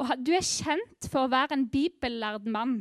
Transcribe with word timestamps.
Og 0.00 0.12
du 0.24 0.32
er 0.36 0.44
kjent 0.46 1.08
for 1.10 1.26
å 1.26 1.32
være 1.32 1.56
en 1.56 1.66
bibellærd 1.72 2.46
mann. 2.50 2.80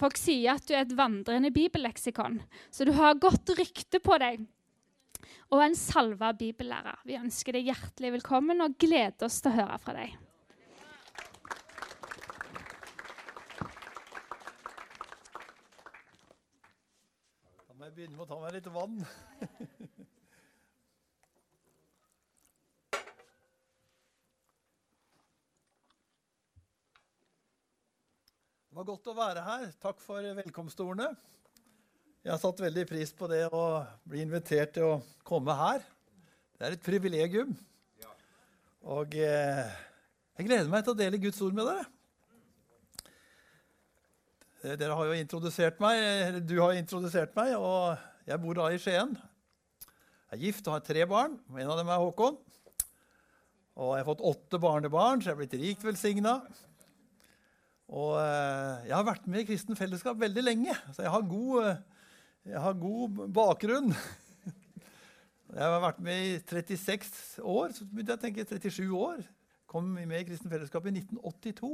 Folk 0.00 0.16
sier 0.18 0.56
at 0.56 0.64
du 0.66 0.74
er 0.74 0.86
et 0.86 0.96
vandrende 0.96 1.50
bibelleksikon, 1.52 2.40
så 2.72 2.86
du 2.88 2.94
har 2.96 3.20
godt 3.20 3.52
rykte 3.58 4.00
på 4.02 4.16
deg. 4.22 4.46
Og 5.50 5.62
en 5.64 5.76
salva 5.76 6.30
bibellærer. 6.36 7.02
Vi 7.06 7.18
ønsker 7.18 7.56
deg 7.56 7.68
hjertelig 7.68 8.14
velkommen 8.20 8.62
og 8.64 8.78
gleder 8.80 9.26
oss 9.26 9.40
til 9.42 9.52
å 9.52 9.58
høre 9.58 9.78
fra 9.82 9.96
deg. 9.98 10.14
Da 17.66 17.76
må 17.76 17.90
jeg 17.90 17.98
begynne 17.98 18.16
med 18.16 18.24
å 18.24 18.30
ta 18.30 18.40
meg 18.40 18.56
litt 18.56 18.72
vann. 18.72 19.02
var 28.80 28.86
godt 28.88 29.08
å 29.12 29.12
være 29.12 29.40
her. 29.44 29.64
Takk 29.76 29.98
for 30.00 30.24
velkomstordene. 30.38 31.10
Jeg 32.24 32.30
har 32.32 32.38
satt 32.40 32.60
veldig 32.64 32.84
pris 32.88 33.10
på 33.12 33.26
det 33.28 33.42
å 33.52 33.82
bli 34.08 34.22
invitert 34.24 34.72
til 34.72 34.86
å 34.86 34.94
komme 35.26 35.52
her. 35.58 35.82
Det 36.56 36.64
er 36.64 36.76
et 36.76 36.86
privilegium. 36.86 37.50
Og 38.88 39.12
eh, 39.20 39.68
jeg 40.38 40.46
gleder 40.48 40.72
meg 40.72 40.86
til 40.86 40.94
å 40.94 41.00
dele 41.02 41.20
Guds 41.20 41.42
ord 41.44 41.58
med 41.58 41.68
dere. 41.68 41.84
Eh, 44.62 44.78
Dere 44.80 44.96
har 44.96 45.10
jo 45.10 45.18
introdusert 45.18 45.84
meg, 45.84 46.00
eller 46.30 46.40
du 46.40 46.56
har 46.62 46.78
introdusert 46.78 47.36
meg, 47.36 47.52
og 47.60 48.00
jeg 48.32 48.40
bor 48.46 48.62
da 48.62 48.70
i 48.72 48.80
Skien. 48.80 49.12
Jeg 50.30 50.38
er 50.38 50.44
gift 50.46 50.72
og 50.72 50.78
har 50.78 50.88
tre 50.88 51.04
barn. 51.10 51.36
En 51.52 51.68
av 51.68 51.76
dem 51.82 51.92
er 51.92 52.00
Håkon. 52.00 52.40
Og 53.76 53.92
jeg 53.92 54.00
har 54.06 54.08
fått 54.08 54.26
åtte 54.32 54.64
barnebarn, 54.64 55.20
så 55.20 55.34
jeg 55.34 55.36
er 55.36 55.42
blitt 55.44 55.60
rikt 55.66 55.88
velsigna. 55.90 56.38
Og 57.90 58.14
eh, 58.20 58.86
jeg 58.86 58.94
har 58.94 59.06
vært 59.06 59.26
med 59.26 59.42
i 59.42 59.46
Kristen 59.48 59.78
Fellesskap 59.78 60.18
veldig 60.20 60.44
lenge, 60.44 60.74
så 60.94 61.02
jeg 61.02 61.10
har 61.10 61.24
god, 61.26 61.64
eh, 61.66 61.80
jeg 62.52 62.62
har 62.62 62.76
god 62.78 63.22
bakgrunn. 63.34 63.94
Jeg 65.50 65.66
har 65.66 65.80
vært 65.82 65.96
med 65.98 66.14
i 66.22 66.34
36 66.46 67.40
år, 67.42 67.72
så 67.74 67.82
begynte 67.82 68.14
jeg 68.14 68.20
å 68.20 68.22
tenke 68.22 68.44
37 68.46 68.92
år. 68.94 69.24
Kom 69.66 69.88
med 69.96 70.12
i 70.20 70.26
Kristen 70.28 70.46
Fellesskap 70.46 70.84
i 70.86 70.92
1982. 70.92 71.70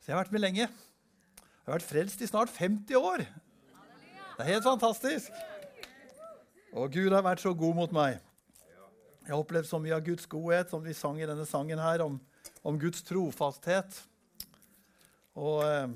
Så 0.00 0.08
jeg 0.08 0.14
har 0.14 0.22
vært 0.22 0.32
med 0.32 0.40
lenge. 0.40 0.64
Jeg 0.64 1.66
har 1.66 1.74
vært 1.74 1.84
frelst 1.90 2.24
i 2.24 2.28
snart 2.30 2.48
50 2.54 2.96
år. 2.96 3.26
Det 3.26 4.46
er 4.46 4.48
helt 4.48 4.64
fantastisk. 4.64 5.28
Og 6.72 6.88
Gud 6.96 7.12
har 7.12 7.26
vært 7.28 7.44
så 7.44 7.52
god 7.52 7.76
mot 7.82 7.92
meg. 7.92 8.16
Jeg 9.26 9.34
har 9.34 9.44
opplevd 9.44 9.68
så 9.68 9.82
mye 9.84 9.98
av 10.00 10.08
Guds 10.08 10.24
godhet, 10.32 10.72
som 10.72 10.80
vi 10.80 10.96
sang 10.96 11.20
i 11.20 11.28
denne 11.28 11.44
sangen 11.44 11.84
her, 11.84 12.00
om, 12.06 12.16
om 12.64 12.80
Guds 12.80 13.04
trofasthet. 13.04 14.00
Og 15.38 15.62
eh, 15.64 15.94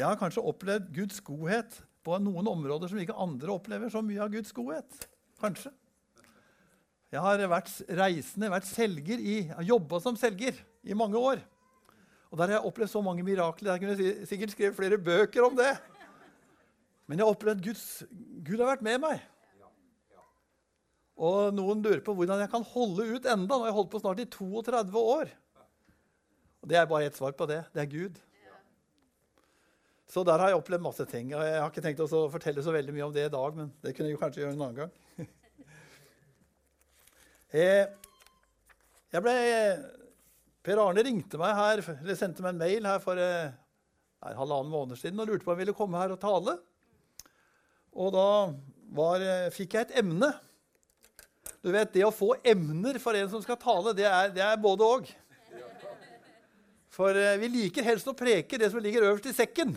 jeg 0.00 0.06
har 0.06 0.18
kanskje 0.20 0.44
opplevd 0.44 0.90
Guds 0.96 1.20
godhet 1.24 1.78
på 2.04 2.16
noen 2.22 2.48
områder 2.48 2.90
som 2.90 3.00
ikke 3.00 3.16
andre 3.20 3.52
opplever 3.52 3.92
så 3.92 4.02
mye 4.04 4.22
av 4.24 4.32
Guds 4.32 4.52
godhet. 4.56 5.06
Kanskje. 5.40 5.72
Jeg 7.10 7.22
har 7.24 7.42
vært 7.50 7.72
reisende, 7.98 8.52
vært 8.52 8.68
selger 8.68 9.18
i, 9.18 9.40
har 9.50 9.66
jobba 9.66 9.98
som 10.02 10.18
selger 10.18 10.60
i 10.86 10.94
mange 10.94 11.18
år. 11.18 11.40
Og 12.30 12.38
der 12.38 12.46
har 12.46 12.60
jeg 12.60 12.68
opplevd 12.68 12.92
så 12.92 13.02
mange 13.02 13.24
mirakler. 13.26 13.72
Jeg 13.74 13.82
kunne 13.82 14.26
sikkert 14.30 14.54
skrevet 14.54 14.76
flere 14.78 15.00
bøker 15.02 15.42
om 15.48 15.56
det. 15.58 15.72
Men 17.10 17.18
jeg 17.18 17.26
har 17.26 17.34
opplevd 17.34 17.64
Guds, 17.64 17.84
Gud 18.46 18.60
har 18.62 18.70
vært 18.70 18.86
med 18.86 19.00
meg. 19.02 19.24
Og 21.20 21.50
noen 21.52 21.82
lurer 21.84 22.00
på 22.06 22.14
hvordan 22.16 22.40
jeg 22.40 22.52
kan 22.52 22.64
holde 22.70 23.08
ut 23.10 23.26
enda. 23.26 23.50
Nå 23.50 23.64
har 23.64 23.72
jeg 23.72 23.76
holdt 23.80 23.90
på 23.92 24.00
snart 24.00 24.22
i 24.22 24.28
32 24.30 25.02
år. 25.02 25.32
Og 26.62 26.70
det 26.70 26.78
er 26.78 26.88
bare 26.88 27.10
ett 27.10 27.18
svar 27.18 27.34
på 27.36 27.48
det. 27.50 27.64
Det 27.74 27.82
er 27.82 27.90
Gud. 27.90 28.20
Så 30.10 30.24
der 30.26 30.42
har 30.42 30.50
jeg 30.50 30.58
opplevd 30.58 30.82
masse 30.82 31.04
ting. 31.06 31.28
og 31.38 31.44
Jeg 31.46 31.60
har 31.60 31.70
ikke 31.70 31.84
tenkt 31.84 32.00
å 32.02 32.24
fortelle 32.32 32.62
så 32.66 32.72
veldig 32.74 32.94
mye 32.96 33.06
om 33.06 33.12
det 33.14 33.28
i 33.28 33.32
dag, 33.32 33.54
men 33.54 33.68
det 33.84 33.92
kunne 33.94 34.10
jeg 34.10 34.18
kanskje 34.18 34.42
gjøre 34.42 34.56
en 34.56 34.66
annen 34.66 34.82
gang. 34.84 34.96
Eh, 37.50 37.82
Jeg 39.10 39.22
ble, 39.24 39.32
per 40.62 40.78
Arne 40.78 41.02
ringte 41.02 41.38
meg 41.40 41.56
her, 41.58 41.80
eller 41.96 42.14
sendte 42.14 42.44
meg 42.44 42.52
en 42.52 42.60
mail 42.60 42.86
her 42.86 43.00
for 43.02 43.18
eh, 43.18 43.50
halvannen 44.22 44.70
måned 44.70 45.00
siden 45.00 45.18
og 45.18 45.26
lurte 45.26 45.42
på 45.42 45.50
om 45.50 45.58
jeg 45.58 45.64
ville 45.64 45.74
komme 45.74 45.98
her 45.98 46.14
og 46.14 46.20
tale. 46.22 46.54
Og 47.98 48.12
da 48.14 48.28
var, 48.94 49.18
eh, 49.26 49.48
fikk 49.50 49.74
jeg 49.74 49.88
et 49.88 49.98
emne. 50.04 50.30
Du 51.58 51.72
vet, 51.74 51.90
Det 51.90 52.06
å 52.06 52.14
få 52.14 52.36
emner 52.46 53.02
for 53.02 53.18
en 53.18 53.34
som 53.34 53.42
skal 53.42 53.58
tale, 53.58 53.96
det 53.98 54.06
er, 54.06 54.30
det 54.30 54.46
er 54.46 54.62
både 54.62 54.86
òg. 54.86 55.10
For 56.94 57.18
eh, 57.18 57.34
vi 57.42 57.50
liker 57.50 57.82
helst 57.82 58.06
å 58.06 58.14
preke 58.14 58.62
det 58.62 58.70
som 58.70 58.78
ligger 58.78 59.10
øverst 59.10 59.26
i 59.26 59.34
sekken. 59.34 59.74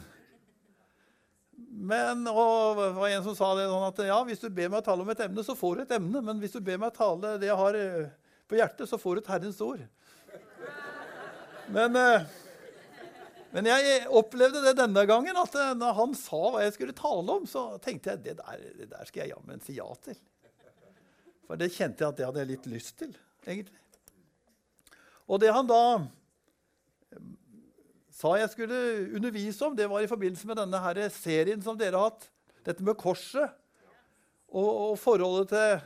Men, 1.84 2.22
og 2.32 2.78
det 2.80 2.92
var 2.96 3.12
en 3.12 3.26
som 3.26 3.36
sa 3.36 3.50
det 3.58 3.66
sånn 3.68 3.90
at 3.90 3.98
ja, 4.08 4.18
hvis 4.24 4.40
du 4.40 4.48
ber 4.56 4.70
meg 4.72 4.86
tale 4.86 5.04
om 5.04 5.10
et 5.12 5.24
emne, 5.26 5.44
så 5.44 5.56
får 5.58 5.76
du 5.76 5.82
et 5.84 5.98
emne. 5.98 6.22
Men 6.24 6.40
hvis 6.40 6.56
du 6.56 6.62
ber 6.64 6.80
meg 6.80 6.96
tale 6.96 7.36
det 7.42 7.50
jeg 7.50 7.60
har 7.60 7.76
eh, 7.76 8.14
på 8.48 8.56
hjertet, 8.56 8.88
så 8.88 9.00
får 9.02 9.18
du 9.18 9.24
et 9.24 9.32
Herrens 9.34 9.60
ord. 9.66 9.84
Men, 11.76 11.98
eh, 12.00 12.30
men 13.52 13.68
jeg 13.68 14.00
opplevde 14.16 14.64
det 14.64 14.78
denne 14.80 15.04
gangen, 15.10 15.42
at 15.44 15.60
eh, 15.60 15.74
når 15.76 16.00
han 16.00 16.16
sa 16.18 16.40
hva 16.54 16.64
jeg 16.64 16.78
skulle 16.78 16.96
tale 16.96 17.36
om, 17.36 17.50
så 17.52 17.66
tenkte 17.84 18.14
jeg 18.14 18.24
det 18.30 18.38
der, 18.40 18.64
det 18.80 18.90
der 18.96 19.10
skal 19.10 19.26
jeg 19.26 19.36
jammen 19.36 19.64
si 19.68 19.76
ja 19.76 19.90
til. 20.08 20.20
For 21.50 21.60
det 21.60 21.74
kjente 21.76 22.06
jeg 22.06 22.14
at 22.14 22.20
det 22.20 22.30
hadde 22.30 22.46
jeg 22.46 22.54
litt 22.54 22.72
lyst 22.72 22.96
til, 23.04 23.12
egentlig. 23.44 23.82
Og 25.28 25.44
det 25.44 25.52
han 25.56 25.68
da 25.68 25.84
sa 28.14 28.36
jeg 28.38 28.52
skulle 28.54 28.80
undervise 29.18 29.66
om, 29.66 29.76
det 29.76 29.90
var 29.90 30.04
i 30.04 30.10
forbindelse 30.10 30.48
med 30.50 30.60
denne 30.62 30.80
her 30.84 31.02
serien 31.16 31.62
som 31.66 31.78
dere 31.80 31.98
har 31.98 32.12
hatt. 32.12 32.30
Dette 32.64 32.86
med 32.86 32.98
korset 33.00 33.50
og, 34.54 34.70
og 34.70 34.96
forholdet 35.02 35.50
til, 35.50 35.86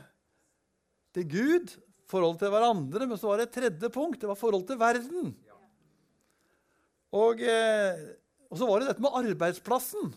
til 1.16 1.28
Gud, 1.32 1.74
forholdet 2.08 2.44
til 2.44 2.52
hverandre. 2.52 3.08
Men 3.08 3.20
så 3.20 3.30
var 3.30 3.40
det 3.40 3.48
et 3.48 3.56
tredje 3.56 3.90
punkt. 3.94 4.20
Det 4.20 4.28
var 4.28 4.38
forholdet 4.38 4.74
til 4.74 4.80
verden. 4.80 5.32
Og, 7.16 7.40
eh, 7.40 8.02
og 8.52 8.60
så 8.60 8.68
var 8.68 8.82
det 8.82 8.90
dette 8.90 9.04
med 9.04 9.16
arbeidsplassen. 9.22 10.12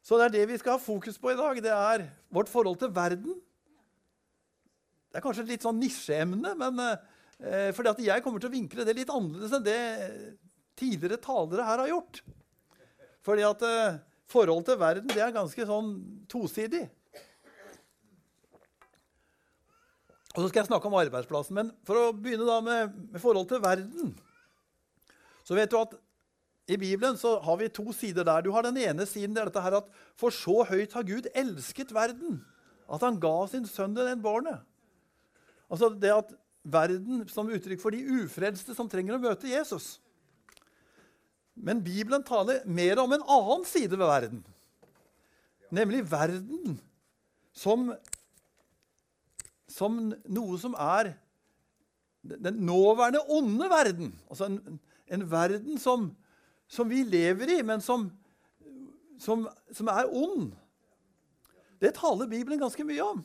Så 0.00 0.16
det 0.16 0.30
er 0.30 0.36
det 0.38 0.46
vi 0.48 0.56
skal 0.56 0.78
ha 0.78 0.80
fokus 0.80 1.20
på 1.20 1.34
i 1.34 1.36
dag. 1.36 1.60
Det 1.60 1.74
er 1.74 2.08
vårt 2.32 2.48
forhold 2.48 2.80
til 2.80 2.94
verden. 2.96 3.36
Det 5.12 5.20
er 5.20 5.24
kanskje 5.24 5.44
et 5.44 5.52
litt 5.52 5.64
sånn 5.64 5.80
nisjeemne, 5.80 6.54
men 6.56 6.80
eh, 7.42 7.70
fordi 7.76 7.92
at 7.92 8.04
jeg 8.06 8.24
kommer 8.24 8.42
til 8.42 8.50
å 8.50 8.56
vinkle 8.56 8.86
det 8.86 8.96
litt 8.98 9.12
annerledes 9.12 9.56
enn 9.56 9.66
det 9.66 9.80
tidligere 10.78 11.20
talere 11.22 11.66
her 11.66 11.82
har 11.82 11.90
gjort. 11.90 12.22
Fordi 13.26 13.44
at 13.46 13.64
eh, 13.66 13.98
forholdet 14.30 14.72
til 14.72 14.80
verden 14.80 15.12
det 15.12 15.24
er 15.24 15.34
ganske 15.34 15.68
sånn 15.68 15.92
tosidig. 16.30 16.86
Og 20.36 20.44
så 20.44 20.50
skal 20.50 20.62
jeg 20.62 20.68
snakke 20.68 20.86
om 20.86 20.98
arbeidsplassen. 21.00 21.56
Men 21.56 21.70
for 21.88 21.98
å 21.98 22.10
begynne 22.14 22.46
da 22.46 22.60
med, 22.62 22.92
med 23.10 23.22
forhold 23.22 23.48
til 23.50 23.62
verden, 23.64 24.12
så 25.42 25.56
vet 25.56 25.72
du 25.72 25.78
at 25.80 25.96
i 26.68 26.76
Bibelen 26.76 27.16
så 27.16 27.38
har 27.40 27.56
vi 27.56 27.70
to 27.72 27.88
sider 27.96 28.26
der. 28.28 28.44
Du 28.44 28.52
har 28.52 28.66
den 28.66 28.76
ene 28.76 29.06
siden 29.08 29.32
det 29.34 29.40
er 29.42 29.48
dette 29.48 29.62
her 29.64 29.78
at 29.80 29.88
For 30.20 30.34
så 30.34 30.60
høyt 30.68 30.92
har 30.92 31.06
Gud 31.08 31.30
elsket 31.32 31.94
verden, 31.96 32.42
at 32.88 33.04
han 33.04 33.16
ga 33.20 33.46
sin 33.48 33.64
sønn 33.68 33.96
den 33.96 34.20
barnet. 34.22 34.60
Altså 35.72 35.88
det 35.92 36.12
at 36.12 36.30
verden 36.72 37.24
som 37.32 37.48
uttrykk 37.50 37.80
for 37.82 37.94
de 37.94 38.02
ufrelste 38.22 38.76
som 38.76 38.88
trenger 38.90 39.16
å 39.16 39.22
møte 39.22 39.50
Jesus. 39.50 39.96
Men 41.58 41.82
Bibelen 41.82 42.22
taler 42.26 42.62
mer 42.66 43.00
om 43.02 43.12
en 43.12 43.24
annen 43.24 43.64
side 43.66 43.96
ved 43.96 44.06
verden. 44.06 44.44
Nemlig 45.74 46.04
verden 46.08 46.78
som, 47.52 47.90
som 49.68 49.98
noe 50.30 50.60
som 50.60 50.76
er 50.78 51.12
den 52.22 52.62
nåværende 52.66 53.24
onde 53.28 53.68
verden. 53.70 54.14
Altså 54.30 54.48
en, 54.48 54.78
en 55.10 55.26
verden 55.30 55.78
som, 55.78 56.10
som 56.68 56.90
vi 56.90 57.02
lever 57.02 57.58
i, 57.58 57.62
men 57.62 57.82
som, 57.84 58.08
som, 59.20 59.48
som 59.72 59.90
er 59.92 60.10
ond. 60.12 60.52
Det 61.80 61.94
taler 61.98 62.30
Bibelen 62.30 62.60
ganske 62.60 62.84
mye 62.86 63.02
om. 63.02 63.22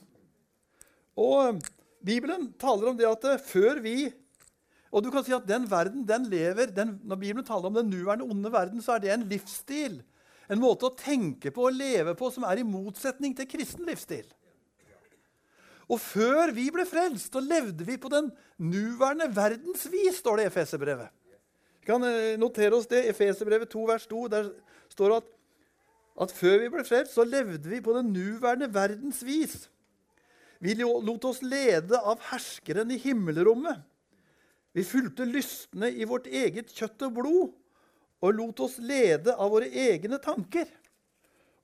Og 1.17 1.61
Bibelen 2.03 2.51
taler 2.59 2.91
om 2.91 2.99
det 2.99 3.07
at 3.07 3.25
eh, 3.29 3.41
før 3.41 3.79
vi 3.83 3.97
Og 4.93 5.01
du 5.01 5.09
kan 5.09 5.23
si 5.25 5.33
at 5.33 5.47
den 5.49 5.63
verden, 5.65 6.03
den 6.05 6.27
lever 6.29 6.69
den, 6.69 6.99
Når 7.03 7.17
Bibelen 7.17 7.45
taler 7.45 7.65
om 7.65 7.73
den 7.79 7.89
nåværende 7.89 8.27
onde 8.29 8.51
verden, 8.51 8.81
så 8.81 8.93
er 8.93 8.99
det 9.01 9.13
en 9.13 9.27
livsstil. 9.29 10.03
En 10.51 10.61
måte 10.61 10.85
å 10.85 10.93
tenke 10.93 11.49
på 11.49 11.65
og 11.69 11.73
leve 11.73 12.13
på 12.19 12.29
som 12.29 12.45
er 12.45 12.61
i 12.61 12.67
motsetning 12.67 13.33
til 13.33 13.47
kristen 13.49 13.87
livsstil. 13.87 14.27
Og 15.89 15.99
før 15.99 16.53
vi 16.55 16.67
ble 16.71 16.85
frelst, 16.87 17.33
så 17.33 17.41
levde 17.43 17.85
vi 17.87 17.97
på 17.97 18.11
den 18.11 18.29
nåværende 18.61 19.31
verdens 19.35 19.87
vis, 19.91 20.19
står 20.21 20.39
det 20.39 20.45
i 20.45 20.51
Efeserbrevet. 20.51 21.09
Vi 21.81 21.89
kan 21.89 22.03
eh, 22.07 22.37
notere 22.39 22.77
oss 22.77 22.87
det. 22.87 23.01
Efeserbrevet 23.11 23.71
2, 23.73 23.83
vers 23.89 24.05
2. 24.07 24.27
Der 24.31 24.49
står 24.93 25.09
det 25.09 25.17
at, 25.23 25.33
at 26.27 26.35
før 26.37 26.61
vi 26.61 26.69
ble 26.71 26.85
frelst, 26.87 27.17
så 27.17 27.25
levde 27.27 27.67
vi 27.67 27.81
på 27.83 27.95
den 27.97 28.13
nåværende 28.15 28.69
verdens 28.73 29.19
vis. 29.27 29.65
Vi 30.63 30.77
lot 30.79 31.25
oss 31.27 31.41
lede 31.43 31.99
av 31.99 32.21
herskeren 32.29 32.91
i 32.91 32.97
himmelrommet. 33.01 33.81
Vi 34.73 34.85
fulgte 34.87 35.25
lystne 35.27 35.89
i 35.91 36.05
vårt 36.07 36.29
eget 36.31 36.71
kjøtt 36.71 37.03
og 37.09 37.17
blod 37.17 37.49
og 38.23 38.37
lot 38.37 38.61
oss 38.63 38.77
lede 38.79 39.35
av 39.35 39.51
våre 39.51 39.67
egne 39.67 40.17
tanker. 40.23 40.69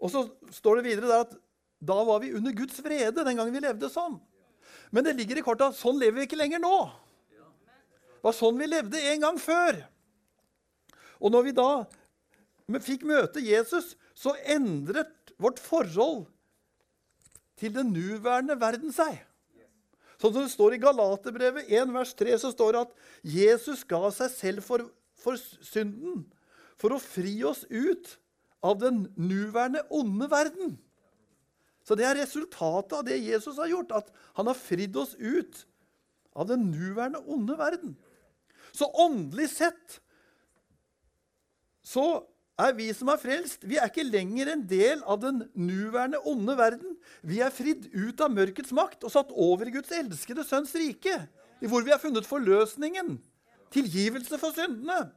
Og 0.04 0.12
så 0.12 0.25
står 0.51 0.80
det 0.80 0.90
videre 0.90 1.07
der 1.07 1.24
at 1.24 1.38
da 1.80 1.96
var 2.04 2.19
vi 2.19 2.34
under 2.36 2.51
Guds 2.56 2.81
vrede 2.84 3.24
den 3.24 3.40
gangen 3.40 3.56
vi 3.56 3.62
levde 3.63 3.88
sånn. 3.92 4.18
Men 4.92 5.07
det 5.07 5.16
ligger 5.16 5.40
i 5.40 5.45
kortet 5.45 5.72
at 5.72 5.80
sånn 5.80 6.00
lever 6.02 6.19
vi 6.19 6.28
ikke 6.28 6.42
lenger 6.42 6.60
nå. 6.60 6.75
Det 7.31 8.28
var 8.28 8.36
sånn 8.36 8.60
vi 8.60 8.68
levde 8.68 9.00
en 9.13 9.24
gang 9.24 9.40
før. 9.40 9.80
Og 11.24 11.31
når 11.31 11.48
vi 11.48 11.56
da 11.56 11.69
fikk 12.84 13.07
møte 13.07 13.44
Jesus, 13.44 13.94
så 14.12 14.36
endret 14.44 15.31
vårt 15.40 15.63
forhold 15.63 16.28
til 17.60 17.74
den 17.76 17.92
nuværende 17.94 18.58
verden 18.60 18.94
seg. 18.96 19.20
Sånn 20.20 20.34
som 20.36 20.44
det 20.44 20.52
står 20.52 20.76
i 20.76 20.82
Galaterbrevet 20.84 21.70
1 21.72 21.94
vers 21.96 22.12
3, 22.20 22.36
så 22.42 22.52
står 22.52 22.76
det 22.76 22.82
at 22.88 22.98
Jesus 23.36 23.86
ga 23.88 24.02
seg 24.16 24.34
selv 24.34 24.66
for, 24.66 24.84
for 25.20 25.40
synden 25.40 26.26
for 26.80 26.96
å 26.96 27.02
fri 27.04 27.38
oss 27.48 27.66
ut 27.70 28.16
av 28.64 28.80
den 28.82 29.06
nuværende 29.20 29.86
onde 29.96 30.28
verden. 30.32 30.78
Så 31.88 31.96
det 31.98 32.06
er 32.08 32.20
resultatet 32.20 32.98
av 33.00 33.06
det 33.08 33.18
Jesus 33.24 33.58
har 33.60 33.72
gjort, 33.72 33.96
at 33.96 34.12
han 34.38 34.48
har 34.52 34.58
fridd 34.58 34.96
oss 35.00 35.16
ut 35.16 35.64
av 36.36 36.48
den 36.52 36.68
nuværende 36.72 37.24
onde 37.26 37.56
verden. 37.60 37.96
Så 38.76 38.88
åndelig 39.02 39.50
sett 39.56 40.00
så 41.84 42.06
er 42.60 42.76
vi 42.76 42.90
som 42.96 43.10
er 43.12 43.20
frelst, 43.22 43.64
vi 43.64 43.78
er 43.80 43.88
ikke 43.88 44.04
lenger 44.08 44.52
en 44.54 44.66
del 44.68 45.04
av 45.08 45.22
den 45.22 45.44
nuværende 45.56 46.20
onde 46.28 46.56
verden. 46.60 46.98
Vi 47.24 47.40
er 47.44 47.54
fridd 47.56 47.88
ut 47.94 48.20
av 48.24 48.34
mørkets 48.34 48.74
makt 48.76 49.06
og 49.08 49.14
satt 49.14 49.32
over 49.32 49.72
Guds 49.74 49.94
elskede 49.96 50.44
sønns 50.48 50.76
rike, 50.76 51.16
hvor 51.64 51.86
vi 51.86 51.94
har 51.94 52.02
funnet 52.02 52.28
forløsningen, 52.28 53.18
tilgivelse 53.72 54.40
for 54.42 54.56
syndene. 54.56 55.10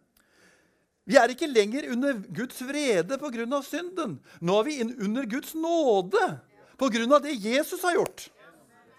Vi 1.08 1.18
er 1.18 1.32
ikke 1.34 1.50
lenger 1.50 1.88
under 1.90 2.20
Guds 2.30 2.62
vrede 2.62 3.18
pga. 3.18 3.62
synden. 3.62 4.20
Nå 4.40 4.58
er 4.60 4.64
vi 4.64 4.82
under 4.82 5.26
Guds 5.26 5.54
nåde 5.54 6.40
pga. 6.78 7.18
det 7.18 7.42
Jesus 7.42 7.82
har 7.82 7.94
gjort. 7.94 8.30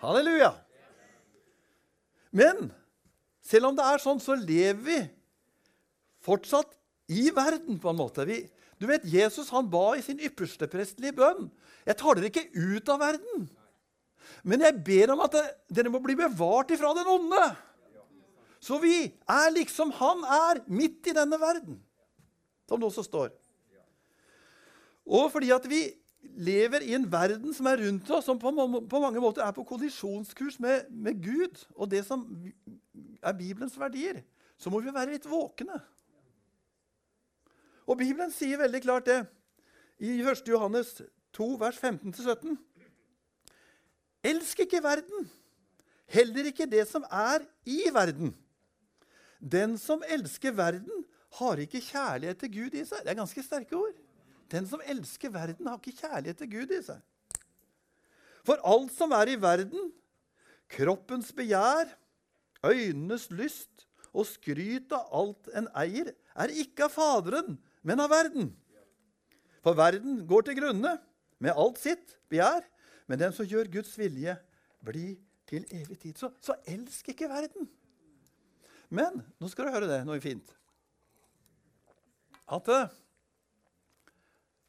Halleluja. 0.01 0.51
Men 2.31 2.74
selv 3.42 3.68
om 3.68 3.75
det 3.75 3.86
er 3.86 4.01
sånn, 4.01 4.19
så 4.19 4.36
lever 4.36 4.84
vi 4.84 5.00
fortsatt 6.24 6.72
i 7.11 7.27
verden, 7.35 7.79
på 7.79 7.91
en 7.91 8.00
måte. 8.00 8.25
Vi, 8.27 8.39
du 8.79 8.88
vet, 8.88 9.05
Jesus 9.07 9.51
han 9.53 9.69
ba 9.71 9.94
i 9.97 10.03
sin 10.05 10.21
ypperste 10.23 10.69
prestelige 10.71 11.15
bønn 11.17 11.50
Jeg 11.83 11.97
tar 12.00 12.15
dere 12.15 12.29
ikke 12.31 12.47
ut 12.53 12.89
av 12.94 13.01
verden, 13.01 13.47
men 14.47 14.63
jeg 14.63 14.79
ber 14.88 15.11
om 15.13 15.23
at 15.25 15.35
dere 15.71 15.91
må 15.91 16.00
bli 16.03 16.15
bevart 16.19 16.71
ifra 16.71 16.94
den 16.95 17.09
onde. 17.11 17.44
Så 18.63 18.77
vi 18.79 18.95
er 19.27 19.50
liksom 19.51 19.91
han 19.97 20.23
er, 20.23 20.61
midt 20.71 21.11
i 21.11 21.15
denne 21.15 21.39
verden, 21.39 21.81
som 22.67 22.79
det 22.79 22.88
også 22.88 23.03
står. 23.03 23.33
Og 25.03 25.27
fordi 25.33 25.51
at 25.51 25.67
vi 25.67 25.81
lever 26.39 26.85
i 26.88 26.94
en 26.95 27.09
verden 27.11 27.51
som 27.55 27.67
er 27.67 27.81
rundt 27.83 28.09
oss, 28.15 28.25
som 28.25 28.39
på, 28.39 28.51
på 28.89 29.01
mange 29.03 29.19
måter 29.19 29.44
er 29.44 29.51
på 29.51 29.65
kollisjonskurs 29.67 30.59
med, 30.63 30.88
med 30.89 31.19
Gud 31.23 31.59
og 31.75 31.91
det 31.91 32.05
som 32.07 32.23
er 33.19 33.35
Bibelens 33.35 33.75
verdier, 33.79 34.23
så 34.57 34.71
må 34.71 34.79
vi 34.79 34.94
være 34.95 35.17
litt 35.17 35.27
våkne. 35.27 35.81
Og 37.88 38.00
Bibelen 38.00 38.31
sier 38.31 38.62
veldig 38.62 38.81
klart 38.83 39.07
det 39.09 39.19
i 40.03 40.19
1. 40.21 40.44
Johannes 40.47 40.95
2, 41.35 41.47
vers 41.62 41.80
15-17. 41.80 42.56
Elsk 44.24 44.63
ikke 44.63 44.80
verden, 44.83 45.27
heller 46.07 46.47
ikke 46.47 46.68
det 46.69 46.85
som 46.88 47.03
er 47.12 47.44
i 47.68 47.81
verden. 47.94 48.31
Den 49.39 49.75
som 49.77 50.03
elsker 50.07 50.56
verden, 50.56 51.03
har 51.33 51.57
ikke 51.57 51.81
kjærlighet 51.81 52.38
til 52.44 52.51
Gud 52.53 52.75
i 52.77 52.83
seg. 52.85 53.01
Det 53.01 53.09
er 53.09 53.18
ganske 53.18 53.44
sterke 53.44 53.74
ord. 53.74 53.95
Den 54.53 54.68
som 54.69 54.83
elsker 54.86 55.31
verden, 55.33 55.65
har 55.65 55.79
ikke 55.79 55.97
kjærlighet 55.97 56.38
til 56.44 56.51
Gud 56.51 56.74
i 56.77 56.81
seg. 56.86 57.00
For 58.45 58.62
alt 58.69 58.94
som 58.94 59.15
er 59.18 59.31
i 59.31 59.39
verden, 59.41 59.89
kroppens 60.69 61.31
begjær, 61.36 61.89
øynenes 62.63 63.29
lyst 63.33 63.88
og 64.13 64.27
skryt 64.29 64.94
av 64.94 65.09
alt 65.24 65.50
en 65.57 65.68
eier, 65.79 66.13
er 66.38 66.53
ikke 66.53 66.86
av 66.86 66.94
Faderen, 66.94 67.57
men 67.83 68.01
av 68.03 68.12
verden. 68.12 68.51
For 69.63 69.77
verden 69.77 70.24
går 70.27 70.47
til 70.47 70.57
grunne 70.59 70.97
med 71.44 71.59
alt 71.59 71.80
sitt 71.81 72.18
begjær, 72.31 72.65
men 73.07 73.19
den 73.19 73.35
som 73.35 73.47
gjør 73.47 73.71
Guds 73.71 73.94
vilje, 74.00 74.35
blir 74.83 75.15
til 75.47 75.63
evig 75.71 76.00
tid. 76.00 76.18
Så, 76.19 76.31
så 76.44 76.56
elsk 76.68 77.13
ikke 77.13 77.30
verden. 77.31 77.69
Men 78.94 79.21
nå 79.39 79.50
skal 79.51 79.68
du 79.68 79.75
høre 79.75 79.89
det, 79.89 80.01
noe 80.07 80.19
fint. 80.24 80.51
At 82.53 82.68
uh, 82.71 82.91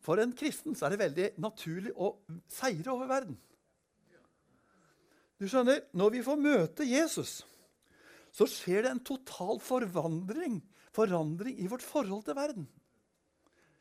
for 0.05 0.21
en 0.21 0.35
kristen 0.37 0.77
så 0.77 0.87
er 0.87 0.95
det 0.95 1.03
veldig 1.03 1.27
naturlig 1.43 1.95
å 1.97 2.15
seire 2.53 2.93
over 2.93 3.11
verden. 3.11 3.39
Du 5.41 5.49
skjønner, 5.51 5.83
Når 5.93 6.15
vi 6.15 6.23
får 6.25 6.41
møte 6.41 6.87
Jesus, 6.87 7.43
så 8.35 8.47
skjer 8.51 8.85
det 8.85 8.93
en 8.95 9.05
total 9.05 9.59
forvandring, 9.63 10.61
forandring 10.95 11.59
i 11.61 11.69
vårt 11.71 11.83
forhold 11.83 12.25
til 12.27 12.39
verden. 12.39 12.67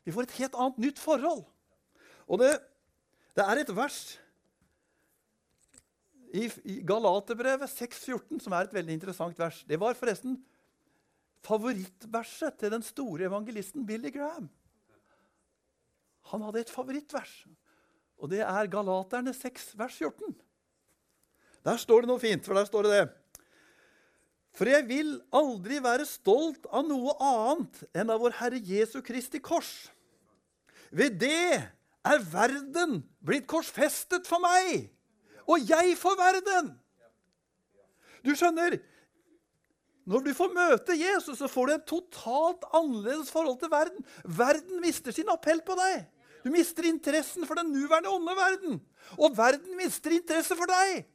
Vi 0.04 0.12
får 0.12 0.28
et 0.28 0.36
helt 0.40 0.58
annet, 0.60 0.80
nytt 0.84 1.00
forhold. 1.00 1.44
Og 2.28 2.40
det, 2.40 2.52
det 3.36 3.44
er 3.44 3.60
et 3.60 3.72
vers 3.76 4.00
i, 6.34 6.48
i 6.66 6.80
Galaterbrevet 6.86 7.70
6,14 7.70 8.42
som 8.42 8.56
er 8.56 8.66
et 8.66 8.76
veldig 8.76 8.98
interessant 8.98 9.38
vers. 9.38 9.62
Det 9.68 9.78
var 9.80 9.96
forresten 9.98 10.36
favorittverset 11.44 12.56
til 12.60 12.72
den 12.72 12.84
store 12.84 13.28
evangelisten 13.28 13.84
Billy 13.86 14.12
Graham. 14.14 14.48
Han 16.32 16.44
hadde 16.46 16.64
et 16.64 16.72
favorittvers, 16.72 17.32
og 18.16 18.30
det 18.32 18.40
er 18.40 18.70
Galaterne 18.72 19.34
6, 19.36 19.74
vers 19.76 19.98
14. 20.00 20.32
Der 21.64 21.80
står 21.80 22.04
det 22.04 22.10
noe 22.10 22.20
fint, 22.20 22.44
for 22.44 22.56
der 22.56 22.68
står 22.68 22.86
det 22.86 22.94
det. 22.96 23.04
For 24.54 24.70
jeg 24.70 24.86
vil 24.86 25.16
aldri 25.34 25.80
være 25.82 26.06
stolt 26.06 26.68
av 26.70 26.86
noe 26.86 27.16
annet 27.18 27.80
enn 27.96 28.12
av 28.12 28.22
vår 28.22 28.36
Herre 28.38 28.60
Jesu 28.62 29.00
Kristi 29.04 29.40
kors. 29.42 29.72
Ved 30.94 31.18
det 31.18 31.58
er 32.04 32.26
verden 32.30 33.00
blitt 33.24 33.46
korsfestet 33.50 34.28
for 34.30 34.42
meg, 34.42 34.90
og 35.50 35.62
jeg 35.66 35.96
for 35.98 36.14
verden. 36.18 36.70
Du 38.24 38.32
skjønner, 38.38 38.78
når 40.08 40.24
du 40.24 40.34
får 40.36 40.52
møte 40.54 40.96
Jesus, 40.96 41.38
så 41.40 41.48
får 41.48 41.66
du 41.66 41.72
et 41.74 41.86
totalt 41.88 42.66
annerledes 42.76 43.32
forhold 43.32 43.58
til 43.60 43.72
verden. 43.72 44.04
Verden 44.24 44.82
mister 44.84 45.16
sin 45.16 45.32
appell 45.32 45.62
på 45.64 45.76
deg. 45.80 46.04
Du 46.44 46.50
mister 46.52 46.84
interessen 46.84 47.46
for 47.48 47.56
den 47.56 47.72
nuværende 47.72 48.12
onde 48.12 48.36
verden. 48.36 48.80
Og 49.16 49.32
verden 49.36 49.78
mister 49.80 50.12
interesse 50.12 50.56
for 50.56 50.68
deg. 50.68 51.06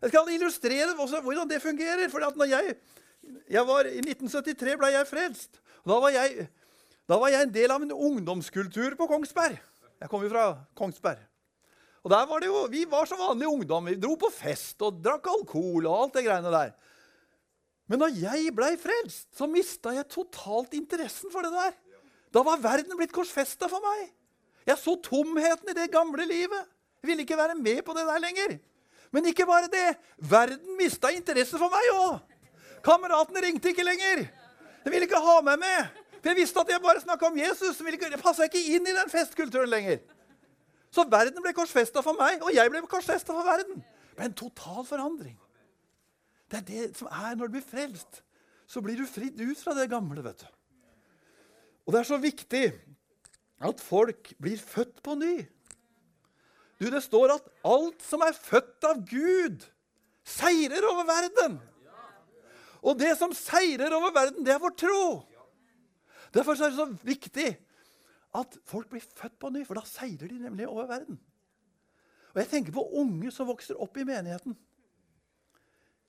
Jeg 0.00 0.12
skal 0.12 0.30
illustrere 0.32 0.94
hvordan 0.94 1.50
det 1.50 1.58
fungerer. 1.62 2.06
For 2.08 2.46
jeg, 2.46 2.76
jeg 3.50 3.66
var, 3.66 3.90
I 3.90 4.04
1973 4.06 4.78
ble 4.78 4.92
jeg 4.94 5.10
frelst. 5.10 5.60
Da 5.82 5.98
var 5.98 6.14
jeg 6.14 6.46
da 7.10 7.18
var 7.18 7.32
jeg 7.32 7.42
en 7.42 7.54
del 7.54 7.72
av 7.74 7.82
en 7.82 7.90
ungdomskultur 7.90 8.94
på 8.94 9.08
Kongsberg. 9.10 9.58
Jeg 9.98 10.10
kommer 10.12 10.30
fra 10.30 10.44
Kongsberg. 10.78 11.24
Og 12.00 12.12
der 12.12 12.28
var 12.30 12.40
det 12.40 12.48
jo, 12.48 12.60
Vi 12.70 12.84
var 12.88 13.06
så 13.06 13.18
vanlige 13.18 13.50
ungdom. 13.50 13.90
Vi 13.90 13.98
dro 13.98 14.14
på 14.16 14.30
fest 14.32 14.80
og 14.86 15.02
drakk 15.02 15.26
alkohol 15.26 15.88
og 15.90 15.96
alt 15.96 16.14
det 16.16 16.24
greiene 16.24 16.52
der. 16.54 16.70
Men 17.90 17.98
da 17.98 18.06
jeg 18.14 18.54
blei 18.54 18.76
frelst, 18.78 19.26
så 19.34 19.48
mista 19.50 19.90
jeg 19.92 20.06
totalt 20.08 20.76
interessen 20.78 21.32
for 21.34 21.42
det 21.42 21.50
der. 21.50 21.74
Da 22.30 22.44
var 22.46 22.62
verden 22.62 22.94
blitt 22.96 23.12
korsfesta 23.12 23.66
for 23.68 23.82
meg. 23.82 24.12
Jeg 24.68 24.78
så 24.78 24.94
tomheten 25.02 25.72
i 25.72 25.74
det 25.74 25.90
gamle 25.90 26.24
livet. 26.30 26.68
Jeg 27.02 27.10
ville 27.10 27.26
ikke 27.26 27.40
være 27.40 27.58
med 27.58 27.82
på 27.82 27.96
det 27.96 28.06
der 28.06 28.22
lenger. 28.22 28.60
Men 29.10 29.26
ikke 29.26 29.48
bare 29.50 29.66
det. 29.72 29.96
Verden 30.22 30.78
mista 30.78 31.10
interesse 31.10 31.58
for 31.58 31.72
meg 31.74 31.90
òg. 31.96 32.20
Kameratene 32.86 33.42
ringte 33.42 33.74
ikke 33.74 33.84
lenger. 33.84 34.28
De 34.84 34.94
ville 34.94 35.10
ikke 35.10 35.18
ha 35.20 35.40
meg 35.42 35.58
med. 35.58 36.06
For 36.20 36.30
jeg 36.30 36.36
visste 36.36 36.60
at 36.60 36.68
jeg 36.68 36.82
bare 36.84 37.00
snakka 37.00 37.30
om 37.30 37.38
Jesus. 37.38 37.80
Jeg 37.80 38.20
passa 38.20 38.44
ikke 38.44 38.60
inn 38.76 38.86
i 38.86 38.96
den 38.96 39.12
festkulturen 39.12 39.70
lenger. 39.72 40.02
Så 40.92 41.06
verden 41.08 41.42
ble 41.42 41.52
korsfesta 41.54 42.02
for 42.02 42.18
meg, 42.18 42.42
og 42.42 42.50
jeg 42.52 42.70
ble 42.70 42.82
korsfesta 42.90 43.32
for 43.32 43.46
verden. 43.46 43.80
Det 43.80 44.18
ble 44.18 44.26
en 44.28 44.36
total 44.36 44.84
forandring. 44.84 45.36
Det 46.50 46.58
er 46.58 46.66
det 46.66 46.88
som 46.98 47.08
er 47.08 47.38
når 47.38 47.48
du 47.48 47.56
blir 47.56 47.64
frelst. 47.66 48.24
Så 48.66 48.82
blir 48.82 48.98
du 48.98 49.06
fridd 49.06 49.38
ut 49.40 49.58
fra 49.58 49.74
det 49.78 49.88
gamle. 49.90 50.22
vet 50.24 50.42
du. 50.42 50.48
Og 51.86 51.94
det 51.94 52.00
er 52.00 52.10
så 52.10 52.18
viktig 52.20 52.64
at 53.60 53.80
folk 53.80 54.32
blir 54.42 54.58
født 54.58 55.02
på 55.02 55.14
ny. 55.14 55.46
Du, 56.80 56.90
Det 56.90 57.02
står 57.02 57.34
at 57.34 57.48
alt 57.64 58.02
som 58.02 58.22
er 58.24 58.32
født 58.32 58.84
av 58.88 59.02
Gud, 59.04 59.66
seirer 60.24 60.86
over 60.88 61.04
verden. 61.04 61.58
Og 62.80 62.96
det 62.98 63.18
som 63.18 63.32
seirer 63.36 63.92
over 63.92 64.12
verden, 64.14 64.44
det 64.44 64.54
er 64.54 64.62
vår 64.62 64.76
tro. 64.80 65.02
Derfor 66.34 66.54
er 66.54 66.70
det 66.70 66.78
så 66.78 66.86
viktig 67.02 67.48
at 68.38 68.58
folk 68.70 68.90
blir 68.92 69.02
født 69.02 69.38
på 69.42 69.50
ny, 69.50 69.64
for 69.66 69.78
da 69.78 69.82
seiler 69.88 70.30
de 70.30 70.38
nemlig 70.38 70.68
over 70.68 70.86
verden. 70.86 71.18
Og 72.30 72.38
Jeg 72.38 72.48
tenker 72.52 72.72
på 72.72 72.84
unge 73.00 73.32
som 73.34 73.48
vokser 73.50 73.78
opp 73.80 73.96
i 73.98 74.06
menigheten. 74.06 74.56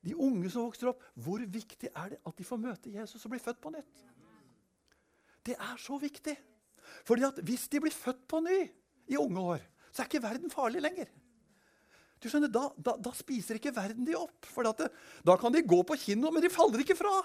de 0.02 0.16
unge 0.18 0.50
som 0.50 0.66
vokser 0.66 0.90
opp, 0.90 1.02
hvor 1.14 1.38
viktig 1.46 1.90
er 1.94 2.10
det 2.10 2.20
at 2.26 2.38
de 2.38 2.44
får 2.44 2.58
møte 2.58 2.90
Jesus 2.90 3.22
og 3.26 3.32
bli 3.32 3.40
født 3.40 3.60
på 3.62 3.70
nytt? 3.70 4.00
Det 5.46 5.54
er 5.54 5.76
så 5.78 5.98
viktig. 6.02 6.34
Fordi 7.06 7.24
at 7.24 7.42
hvis 7.46 7.68
de 7.70 7.80
blir 7.80 7.94
født 7.94 8.28
på 8.28 8.40
ny 8.42 8.64
i 9.08 9.18
unge 9.18 9.40
år, 9.40 9.62
så 9.92 10.02
er 10.02 10.10
ikke 10.10 10.24
verden 10.24 10.50
farlig 10.50 10.82
lenger. 10.82 11.06
Du 12.22 12.30
skjønner, 12.30 12.50
Da, 12.50 12.70
da, 12.78 12.96
da 12.98 13.12
spiser 13.18 13.58
ikke 13.58 13.76
verden 13.76 14.06
de 14.06 14.18
opp. 14.18 14.46
For 14.46 14.66
da 14.66 15.38
kan 15.38 15.54
de 15.54 15.62
gå 15.62 15.82
på 15.84 15.98
kino, 15.98 16.32
men 16.32 16.42
de 16.42 16.50
faller 16.54 16.82
ikke 16.82 16.98
fra. 16.98 17.22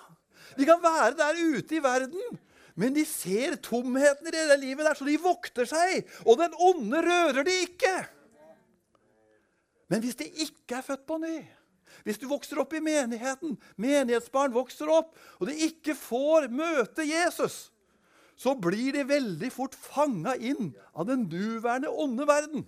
De 0.57 0.65
kan 0.69 0.81
være 0.83 1.17
der 1.17 1.41
ute 1.57 1.77
i 1.77 1.83
verden, 1.83 2.39
men 2.77 2.93
de 2.93 3.07
ser 3.09 3.57
tomheten 3.65 4.29
i 4.29 4.33
det 4.35 4.59
livet 4.61 4.85
der, 4.85 4.97
så 4.99 5.07
de 5.09 5.17
vokter 5.21 5.69
seg. 5.69 6.05
Og 6.29 6.37
den 6.41 6.53
onde 6.61 7.01
rører 7.07 7.47
de 7.47 7.55
ikke. 7.65 7.95
Men 9.89 10.03
hvis 10.05 10.19
de 10.19 10.27
ikke 10.45 10.77
er 10.81 10.85
født 10.85 11.07
på 11.09 11.17
ny, 11.23 11.39
hvis 12.05 12.21
du 12.21 12.27
vokser 12.29 12.61
opp 12.61 12.75
i 12.77 12.83
menigheten, 12.85 13.57
menighetsbarn 13.81 14.55
vokser 14.55 14.91
opp, 14.93 15.15
og 15.41 15.49
de 15.49 15.57
ikke 15.71 15.97
får 15.97 16.51
møte 16.53 17.07
Jesus, 17.07 17.71
så 18.37 18.53
blir 18.61 18.93
de 18.93 19.07
veldig 19.09 19.51
fort 19.55 19.75
fanga 19.75 20.37
inn 20.37 20.75
av 20.93 21.09
den 21.09 21.25
nuværende 21.31 21.89
onde 21.89 22.29
verden. 22.29 22.67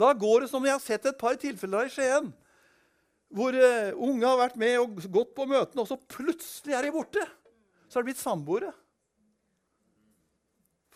Da 0.00 0.14
går 0.16 0.46
det 0.46 0.52
som 0.54 0.64
jeg 0.64 0.72
har 0.72 0.82
sett 0.82 1.06
et 1.10 1.20
par 1.20 1.36
tilfeller 1.36 1.90
i 1.90 1.92
Skien, 1.92 2.32
hvor 3.28 3.52
uh, 3.52 3.92
unge 4.00 4.24
har 4.24 4.40
vært 4.40 4.56
med 4.56 4.78
og 4.80 5.02
gått 5.12 5.34
på 5.36 5.44
møtene, 5.50 5.84
og 5.84 5.90
så 5.90 5.98
plutselig 6.08 6.78
er 6.78 6.86
de 6.86 6.94
borte. 6.94 7.24
Så 7.88 7.98
har 7.98 8.06
de 8.06 8.08
blitt 8.08 8.22
samboere. 8.22 8.72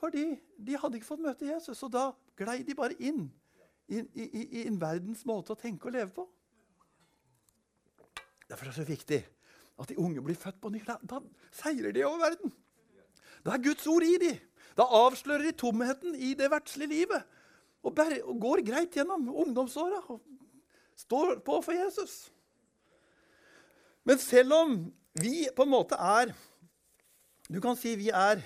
Fordi 0.03 0.25
de 0.59 0.79
hadde 0.83 0.99
ikke 0.99 1.07
fått 1.07 1.23
møte 1.23 1.47
Jesus, 1.47 1.79
og 1.87 1.93
da 1.95 2.09
glei 2.39 2.65
de 2.67 2.75
bare 2.75 2.97
inn 2.99 3.29
i, 3.87 4.01
i, 4.03 4.25
i 4.43 4.63
en 4.67 4.81
verdens 4.81 5.23
måte 5.29 5.55
å 5.55 5.59
tenke 5.59 5.87
og 5.87 5.95
leve 5.95 6.11
på. 6.17 6.25
Derfor 8.49 8.67
er 8.67 8.73
det 8.73 8.81
så 8.81 8.89
viktig 8.89 9.21
at 9.79 9.93
de 9.93 9.99
unge 10.03 10.25
blir 10.27 10.39
født 10.39 10.59
på 10.61 10.73
ny. 10.75 10.81
Da, 11.09 11.21
seirer 11.55 11.95
de 11.95 12.03
over 12.05 12.19
verden. 12.25 12.51
Da 13.47 13.55
er 13.55 13.63
Guds 13.63 13.87
ord 13.91 14.05
i 14.07 14.17
de. 14.21 14.33
Da 14.79 14.89
avslører 14.99 15.47
de 15.47 15.55
tomheten 15.63 16.17
i 16.19 16.33
det 16.39 16.51
verdslige 16.51 16.91
livet. 16.91 17.23
Og, 17.83 17.95
bærer, 17.95 18.21
og 18.27 18.41
går 18.43 18.63
greit 18.67 18.99
gjennom 18.99 19.31
ungdomsåra 19.31 20.03
og 20.13 20.21
står 20.99 21.41
på 21.47 21.61
for 21.63 21.75
Jesus. 21.75 22.27
Men 24.07 24.19
selv 24.19 24.55
om 24.59 24.77
vi 25.19 25.47
på 25.55 25.67
en 25.67 25.73
måte 25.73 25.99
er 25.99 26.35
Du 27.51 27.59
kan 27.61 27.77
si 27.77 27.91
vi 27.99 28.09
er 28.09 28.41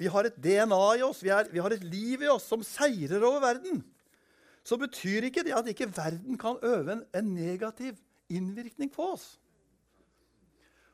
Vi 0.00 0.08
har 0.08 0.26
et 0.26 0.36
DNA 0.40 0.84
i 0.96 1.04
oss, 1.04 1.20
vi, 1.20 1.28
er, 1.34 1.50
vi 1.52 1.60
har 1.60 1.74
et 1.74 1.84
liv 1.84 2.22
i 2.24 2.30
oss 2.32 2.46
som 2.48 2.62
seirer 2.64 3.20
over 3.20 3.42
verden. 3.44 3.82
Så 4.64 4.78
betyr 4.80 5.26
ikke 5.28 5.44
det 5.44 5.52
at 5.56 5.68
ikke 5.68 5.90
verden 5.92 6.38
kan 6.40 6.56
øve 6.64 6.94
en, 6.94 7.04
en 7.16 7.34
negativ 7.36 7.98
innvirkning 8.32 8.88
på 8.92 9.12
oss. 9.12 9.34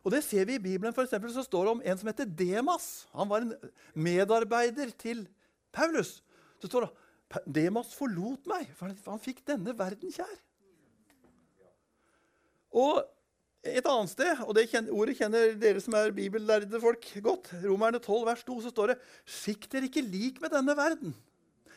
Og 0.07 0.13
Det 0.15 0.23
ser 0.23 0.45
vi 0.47 0.55
i 0.55 0.63
Bibelen. 0.63 0.95
For 0.95 1.03
eksempel, 1.03 1.33
så 1.35 1.43
står 1.43 1.65
det 1.67 1.71
om 1.71 1.83
en 1.83 1.99
som 1.99 2.07
heter 2.07 2.29
Demas. 2.39 3.09
Han 3.15 3.31
var 3.31 3.43
en 3.43 3.55
medarbeider 3.95 4.93
til 4.99 5.25
Paulus. 5.75 6.23
Så 6.63 6.71
står 6.71 6.87
det 6.87 7.43
Demas 7.55 7.91
forlot 7.95 8.47
meg, 8.47 8.71
for 8.79 9.11
han 9.11 9.23
fikk 9.23 9.43
denne 9.51 9.75
verden 9.79 10.15
kjær. 10.15 10.37
Og 12.71 13.03
et 13.66 13.87
annet 13.90 14.12
sted, 14.12 14.42
og 14.46 14.54
det 14.56 14.66
kjenner, 14.70 14.94
ordet 14.94 15.16
kjenner 15.18 15.54
dere 15.61 15.80
som 15.82 15.94
er 15.99 16.14
bibellærde 16.14 16.80
folk 16.82 17.06
godt, 17.25 17.50
Romerne 17.64 18.00
12, 18.00 18.26
vers 18.28 18.44
2, 18.46 18.58
så 18.64 18.73
står 18.73 18.92
det 18.92 18.99
'Sikk 19.25 19.66
dere 19.73 19.88
ikke 19.88 20.04
lik 20.04 20.40
med 20.40 20.52
denne 20.54 20.76
verden. 20.76 21.14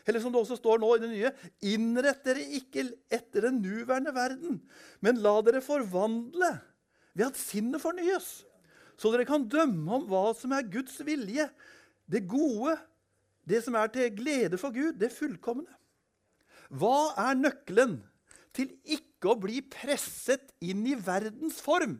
Eller 0.07 0.21
som 0.23 0.31
det 0.33 0.41
også 0.41 0.57
står 0.57 0.79
nå 0.81 0.95
i 0.95 1.01
det 1.03 1.09
nye 1.11 1.31
Innrett 1.69 2.23
dere 2.25 2.41
ikke 2.57 2.87
etter 3.11 3.45
den 3.45 3.59
nuværende 3.61 4.13
verden, 4.15 4.61
men 5.01 5.21
la 5.21 5.35
dere 5.45 5.61
forvandle 5.61 6.53
ved 7.13 7.25
at 7.27 7.37
sinnet 7.37 7.81
fornyes, 7.81 8.45
så 8.99 9.11
dere 9.11 9.27
kan 9.27 9.47
dømme 9.47 9.99
om 9.99 10.07
hva 10.09 10.29
som 10.37 10.53
er 10.55 10.67
Guds 10.71 10.97
vilje, 11.05 11.49
det 12.09 12.27
gode, 12.27 12.77
det 13.47 13.61
som 13.65 13.75
er 13.75 13.91
til 13.93 14.09
glede 14.15 14.57
for 14.57 14.73
Gud, 14.73 14.97
det 14.99 15.11
fullkomne. 15.13 15.69
Hva 16.69 17.13
er 17.17 17.37
nøkkelen 17.37 17.99
til 18.53 18.73
ikke 18.85 19.08
å 19.27 19.35
bli 19.35 19.59
presset 19.65 20.53
inn 20.63 20.85
i 20.87 20.95
verdens 20.95 21.59
form? 21.63 21.97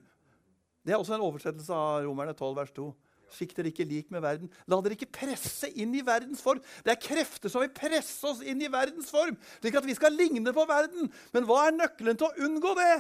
Det 0.86 0.96
er 0.96 1.02
også 1.02 1.18
en 1.18 1.26
oversettelse 1.26 1.76
av 1.76 2.06
Romerne 2.06 2.32
12, 2.32 2.54
vers 2.56 2.72
2. 2.78 2.88
Sikk 3.36 3.52
dere 3.58 3.70
ikke 3.70 3.86
lik 3.86 4.08
med 4.14 4.24
verden. 4.24 4.50
La 4.70 4.80
dere 4.82 4.96
ikke 4.96 5.12
presse 5.20 5.70
inn 5.78 5.92
i 5.98 6.04
verdens 6.06 6.42
form. 6.42 6.62
Det 6.86 6.94
er 6.94 7.02
krefter 7.02 7.52
som 7.52 7.62
vil 7.62 7.74
presse 7.76 8.26
oss 8.26 8.40
inn 8.42 8.62
i 8.64 8.72
verdens 8.72 9.12
form, 9.14 9.38
slik 9.60 9.78
at 9.78 9.86
vi 9.86 9.98
skal 9.98 10.16
ligne 10.18 10.54
på 10.56 10.66
verden. 10.70 11.12
Men 11.36 11.46
hva 11.50 11.68
er 11.68 11.76
nøkkelen 11.78 12.18
til 12.20 12.30
å 12.30 12.48
unngå 12.48 12.74
det? 12.80 12.96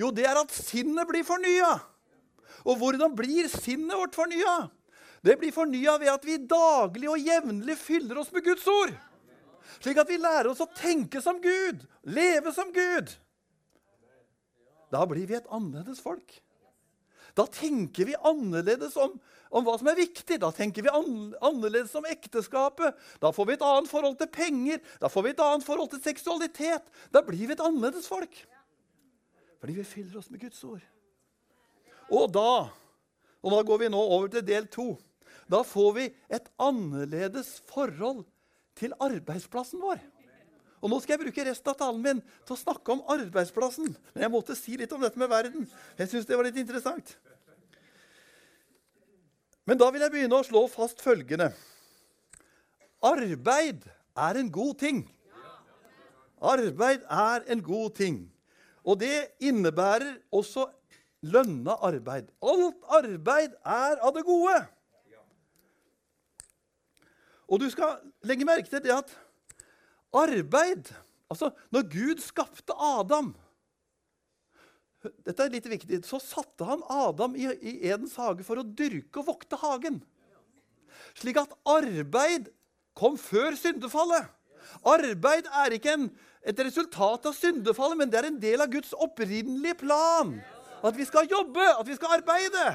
Jo, 0.00 0.10
det 0.12 0.26
er 0.28 0.40
at 0.40 0.54
sinnet 0.54 1.06
blir 1.08 1.24
fornya. 1.26 1.76
Og 2.66 2.80
hvordan 2.80 3.14
blir 3.16 3.46
sinnet 3.52 3.94
vårt 3.94 4.16
fornya? 4.18 4.56
Det 5.24 5.36
blir 5.40 5.54
fornya 5.54 5.96
ved 6.00 6.10
at 6.12 6.26
vi 6.26 6.36
daglig 6.38 7.08
og 7.10 7.22
jevnlig 7.22 7.76
fyller 7.78 8.18
oss 8.20 8.32
med 8.34 8.44
Guds 8.46 8.66
ord. 8.70 8.92
Slik 9.78 9.98
at 10.00 10.10
vi 10.10 10.18
lærer 10.20 10.50
oss 10.50 10.62
å 10.62 10.68
tenke 10.74 11.20
som 11.22 11.38
Gud, 11.42 11.82
leve 12.06 12.52
som 12.54 12.70
Gud. 12.74 13.14
Da 14.92 15.02
blir 15.08 15.26
vi 15.28 15.36
et 15.38 15.48
annerledes 15.52 16.02
folk. 16.02 16.38
Da 17.36 17.44
tenker 17.52 18.08
vi 18.08 18.14
annerledes 18.24 18.94
om, 18.96 19.18
om 19.52 19.66
hva 19.66 19.74
som 19.76 19.90
er 19.90 19.98
viktig. 19.98 20.38
Da 20.40 20.48
tenker 20.56 20.86
vi 20.86 20.92
annerledes 20.92 21.92
om 21.98 22.06
ekteskapet. 22.08 22.96
Da 23.20 23.32
får 23.34 23.50
vi 23.50 23.56
et 23.58 23.66
annet 23.66 23.90
forhold 23.90 24.16
til 24.20 24.30
penger. 24.32 24.80
Da 25.02 25.10
får 25.12 25.26
vi 25.26 25.34
et 25.34 25.44
annet 25.44 25.66
forhold 25.66 25.92
til 25.92 26.04
seksualitet. 26.06 26.86
Da 27.12 27.20
blir 27.26 27.44
vi 27.44 27.56
et 27.56 27.64
annerledes 27.64 28.08
folk. 28.08 28.32
Fordi 29.60 29.76
vi 29.76 29.84
fyller 29.88 30.20
oss 30.20 30.30
med 30.32 30.40
Guds 30.46 30.64
ord. 30.64 30.82
Og 32.08 32.30
da 32.32 32.50
og 33.46 33.52
da 33.54 33.62
går 33.62 33.84
vi 33.84 33.92
nå 33.94 34.00
over 34.00 34.30
til 34.32 34.42
del 34.42 34.66
to. 34.66 34.96
Da 35.46 35.60
får 35.62 35.92
vi 35.94 36.06
et 36.34 36.48
annerledes 36.58 37.60
forhold 37.70 38.24
til 38.74 38.96
arbeidsplassen 38.98 39.78
vår. 39.78 40.00
Og 40.82 40.92
Nå 40.92 40.98
skal 41.00 41.16
jeg 41.16 41.24
bruke 41.24 41.46
resten 41.48 41.72
av 41.72 41.78
talen 41.80 42.02
min 42.04 42.20
til 42.44 42.54
å 42.54 42.60
snakke 42.60 42.92
om 42.92 43.04
arbeidsplassen. 43.14 43.94
Men 44.12 44.26
jeg 44.26 44.32
måtte 44.32 44.56
si 44.58 44.76
litt 44.76 44.92
om 44.92 45.02
dette 45.02 45.18
med 45.20 45.30
verden. 45.32 45.66
Jeg 45.98 46.12
synes 46.12 46.28
det 46.28 46.36
var 46.36 46.48
litt 46.48 46.60
interessant. 46.60 47.16
Men 49.66 49.80
da 49.80 49.88
vil 49.90 50.04
jeg 50.04 50.14
begynne 50.14 50.38
å 50.38 50.46
slå 50.46 50.66
fast 50.70 51.00
følgende. 51.02 51.50
Arbeid 53.02 53.82
er 54.16 54.40
en 54.40 54.50
god 54.52 54.78
ting. 54.78 55.02
Arbeid 56.38 57.02
er 57.08 57.46
en 57.50 57.62
god 57.64 57.96
ting. 57.98 58.20
Og 58.86 59.00
det 59.00 59.32
innebærer 59.42 60.20
også 60.30 60.68
lønna 61.26 61.74
arbeid. 61.82 62.28
Alt 62.44 62.84
arbeid 63.00 63.56
er 63.64 63.98
av 63.98 64.14
det 64.14 64.22
gode. 64.28 64.60
Og 67.46 67.62
du 67.62 67.68
skal 67.70 67.98
legge 68.26 68.46
merke 68.46 68.70
til 68.70 68.82
det 68.82 68.94
at 68.94 69.10
arbeid 70.14 70.92
Altså, 71.26 71.50
når 71.74 71.88
Gud 71.90 72.20
skapte 72.22 72.74
Adam 72.78 73.32
Dette 75.26 75.44
er 75.44 75.52
litt 75.52 75.66
viktig. 75.70 76.00
Så 76.06 76.18
satte 76.22 76.66
han 76.66 76.82
Adam 76.90 77.36
i, 77.38 77.46
i 77.46 77.74
Edens 77.86 78.16
hage 78.18 78.46
for 78.46 78.58
å 78.58 78.66
dyrke 78.66 79.20
og 79.20 79.28
vokte 79.28 79.58
hagen. 79.60 80.00
Slik 81.14 81.38
at 81.38 81.52
arbeid 81.68 82.48
kom 82.96 83.14
før 83.20 83.54
syndefallet. 83.58 84.26
Arbeid 84.82 85.46
er 85.62 85.76
ikke 85.76 85.94
en, 85.94 86.08
et 86.42 86.58
resultat 86.58 87.28
av 87.28 87.36
syndefallet, 87.36 88.00
men 88.00 88.10
det 88.10 88.18
er 88.18 88.28
en 88.32 88.40
del 88.42 88.64
av 88.64 88.72
Guds 88.72 88.96
opprinnelige 88.98 89.78
plan. 89.84 90.34
At 90.82 90.96
vi 90.98 91.06
skal 91.06 91.28
jobbe, 91.30 91.62
at 91.62 91.86
vi 91.86 91.96
skal 91.98 92.18
arbeide. 92.18 92.66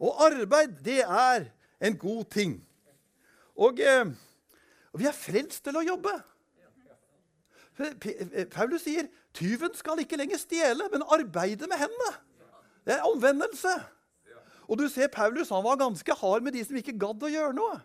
Og 0.00 0.24
arbeid, 0.24 0.78
det 0.84 1.02
er 1.04 1.50
en 1.84 1.98
god 2.00 2.24
ting. 2.32 2.56
Og, 3.56 3.80
eh, 3.80 4.08
og 4.96 5.02
vi 5.02 5.08
er 5.10 5.12
frelst 5.12 5.60
til 5.66 5.76
å 5.76 5.84
jobbe. 5.84 6.14
Paulus 8.48 8.86
sier 8.86 9.10
tyven 9.36 9.74
skal 9.76 10.00
ikke 10.00 10.16
lenger 10.16 10.40
stjele, 10.40 10.86
men 10.88 11.04
arbeide 11.04 11.68
med 11.68 11.82
hendene. 11.82 12.14
Det 12.88 12.94
er 12.94 13.04
omvendelse. 13.04 13.74
Og 14.64 14.80
du 14.80 14.86
ser 14.88 15.12
Paulus 15.12 15.52
han 15.52 15.66
var 15.66 15.76
ganske 15.84 16.16
hard 16.16 16.46
med 16.46 16.56
de 16.56 16.64
som 16.64 16.80
ikke 16.80 16.96
gadd 16.96 17.28
å 17.28 17.30
gjøre 17.34 17.52
noe. 17.58 17.76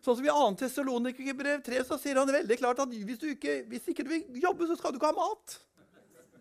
Sånn 0.00 0.16
som 0.16 0.24
I 0.24 0.32
2. 0.32 0.48
Tessalonikerbrev 0.62 1.60
3 1.68 1.84
så 1.84 2.00
sier 2.00 2.16
han 2.16 2.32
veldig 2.32 2.56
klart 2.56 2.80
at 2.80 2.96
hvis, 2.96 3.20
du 3.20 3.28
ikke, 3.34 3.60
hvis 3.68 3.92
ikke 3.92 4.08
du 4.08 4.14
vil 4.14 4.42
jobbe, 4.48 4.64
så 4.70 4.80
skal 4.80 4.96
du 4.96 5.02
ikke 5.02 5.12
ha 5.12 5.18
mat. 5.20 5.60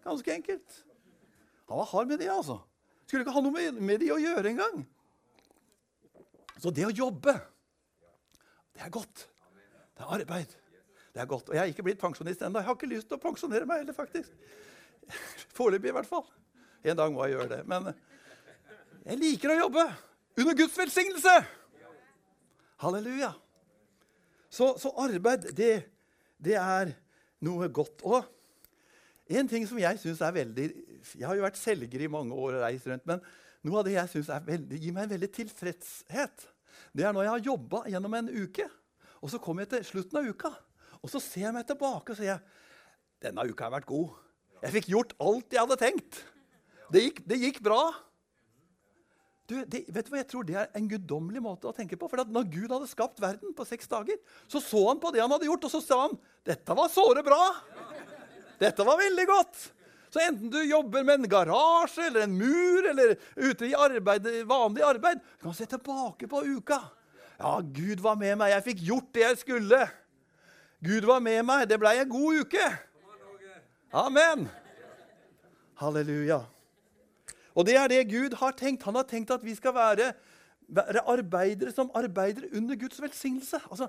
Ganske 0.08 0.38
enkelt. 0.40 0.82
Han 1.68 1.82
var 1.84 1.92
hard 1.92 2.16
med 2.16 2.24
det, 2.24 2.32
altså. 2.32 2.62
Skulle 3.04 3.28
ikke 3.28 3.36
ha 3.36 3.44
noe 3.44 3.72
med, 3.84 3.98
de 4.00 4.14
å 4.16 4.24
gjøre 4.24 4.54
engang. 4.56 4.86
Så 6.64 6.72
det 6.72 6.88
å 6.88 6.96
jobbe, 6.96 7.36
det 8.72 8.88
er 8.88 8.94
godt. 8.94 9.28
Det 9.98 10.06
er 10.06 10.14
arbeid. 10.20 10.56
Det 11.14 11.22
er 11.22 11.30
godt. 11.30 11.50
Og 11.50 11.56
jeg 11.56 11.64
er 11.64 11.72
ikke 11.74 11.86
blitt 11.88 12.02
pensjonist 12.02 12.44
ennå. 12.46 12.62
Jeg 12.62 12.70
har 12.70 12.78
ikke 12.78 12.90
lyst 12.92 13.08
til 13.10 13.18
å 13.18 13.22
pensjonere 13.22 13.66
meg 13.66 13.82
heller, 13.82 13.96
faktisk. 13.98 14.34
Foreløpig, 15.58 15.90
i 15.90 15.96
hvert 15.98 16.10
fall. 16.10 16.28
En 16.86 17.00
dag 17.00 17.14
må 17.14 17.26
jeg 17.26 17.34
gjøre 17.38 17.50
det. 17.56 17.62
Men 17.70 17.90
jeg 19.08 19.18
liker 19.24 19.56
å 19.56 19.60
jobbe 19.64 19.86
under 20.38 20.58
Guds 20.60 20.78
velsignelse. 20.78 21.34
Halleluja. 22.84 23.32
Så, 24.50 24.76
så 24.78 24.94
arbeid, 25.02 25.50
det, 25.58 25.72
det, 26.38 26.56
er 26.62 26.94
noe 27.44 27.70
godt. 27.74 28.06
Og 28.06 28.22
en 29.28 29.50
ting 29.50 29.66
som 29.68 29.80
jeg 29.82 30.00
syns 30.02 30.22
er 30.24 30.36
veldig 30.36 30.68
jeg 31.08 31.24
har 31.24 31.38
jo 31.38 31.46
vært 31.46 31.60
selger 31.60 32.04
i 32.04 32.10
mange 32.12 32.36
år 32.36 32.58
og 32.58 32.64
reist 32.66 32.88
rundt. 32.90 33.06
Men 33.08 33.22
noe 33.66 33.80
av 33.80 33.88
det 33.88 33.96
jeg 33.96 34.12
syns 34.12 34.30
gir 34.30 34.94
meg 34.94 35.06
en 35.06 35.14
veldig 35.16 35.30
tilfredshet, 35.34 36.48
det 36.94 37.06
er 37.06 37.14
når 37.16 37.26
jeg 37.26 37.34
har 37.34 37.48
jobba 37.48 37.82
gjennom 37.90 38.16
en 38.18 38.32
uke, 38.34 38.68
og 39.22 39.32
så 39.32 39.42
kom 39.42 39.60
jeg 39.62 39.72
til 39.74 39.86
slutten 39.88 40.20
av 40.20 40.28
uka, 40.30 40.52
og 41.02 41.12
så 41.12 41.22
ser 41.24 41.48
jeg 41.48 41.56
meg 41.56 41.68
tilbake 41.70 42.14
og 42.14 42.20
sier 42.20 42.42
denne 43.24 43.46
uka 43.50 43.68
har 43.68 43.78
vært 43.80 43.90
god. 43.90 44.18
Jeg 44.62 44.74
fikk 44.78 44.90
gjort 44.94 45.16
alt 45.22 45.54
jeg 45.54 45.62
hadde 45.64 45.80
tenkt. 45.82 46.20
Det 46.94 47.04
gikk, 47.04 47.24
det 47.30 47.40
gikk 47.42 47.64
bra. 47.66 47.82
Du, 49.48 49.56
det, 49.64 49.86
vet 49.88 50.08
du 50.08 50.12
hva, 50.12 50.20
Jeg 50.20 50.28
tror 50.28 50.46
det 50.48 50.58
er 50.60 50.68
en 50.76 50.90
guddommelig 50.92 51.42
måte 51.44 51.70
å 51.70 51.76
tenke 51.76 51.96
på. 52.00 52.10
For 52.12 52.20
når 52.20 52.50
Gud 52.52 52.74
hadde 52.74 52.90
skapt 52.90 53.22
verden 53.24 53.54
på 53.56 53.66
seks 53.68 53.88
dager, 53.90 54.20
så 54.52 54.60
så 54.64 54.82
han 54.90 55.00
på 55.02 55.12
det 55.16 55.24
han 55.24 55.32
hadde 55.32 55.48
gjort, 55.48 55.70
og 55.70 55.74
så 55.74 55.82
sa 55.84 56.02
han 56.04 56.18
dette 56.48 56.78
var 56.78 56.92
såre 56.92 57.24
bra. 57.26 57.42
Dette 58.60 58.86
var 58.88 59.00
veldig 59.00 59.26
godt. 59.30 59.64
Så 60.12 60.22
enten 60.24 60.52
du 60.52 60.60
jobber 60.64 61.04
med 61.04 61.22
en 61.22 61.30
garasje 61.32 62.08
eller 62.08 62.26
en 62.26 62.36
mur 62.40 62.86
eller 62.90 63.16
ute 63.36 63.68
i 63.68 63.76
arbeid, 63.76 64.28
vanlig 64.48 64.86
arbeid, 64.88 65.20
du 65.20 65.50
kan 65.50 65.56
se 65.56 65.68
tilbake 65.68 66.30
på 66.32 66.44
uka. 66.48 66.80
Ja, 67.38 67.60
Gud 67.62 68.02
var 68.02 68.18
med 68.18 68.36
meg. 68.40 68.52
Jeg 68.56 68.66
fikk 68.72 68.84
gjort 68.88 69.10
det 69.14 69.24
jeg 69.24 69.40
skulle. 69.44 69.82
Gud 70.86 71.06
var 71.06 71.22
med 71.22 71.44
meg. 71.46 71.68
Det 71.70 71.78
blei 71.82 72.00
en 72.02 72.10
god 72.10 72.44
uke. 72.46 72.70
Amen. 73.94 74.48
Halleluja. 75.78 76.42
Og 77.58 77.66
det 77.66 77.78
er 77.78 77.88
det 77.90 78.02
Gud 78.10 78.34
har 78.42 78.58
tenkt. 78.58 78.86
Han 78.90 78.98
har 78.98 79.06
tenkt 79.10 79.32
at 79.34 79.46
vi 79.46 79.54
skal 79.58 79.74
være, 79.74 80.12
være 80.68 81.06
arbeidere 81.10 81.74
som 81.74 81.94
arbeider 81.98 82.50
under 82.58 82.78
Guds 82.78 83.02
velsignelse. 83.02 83.62
Altså, 83.70 83.88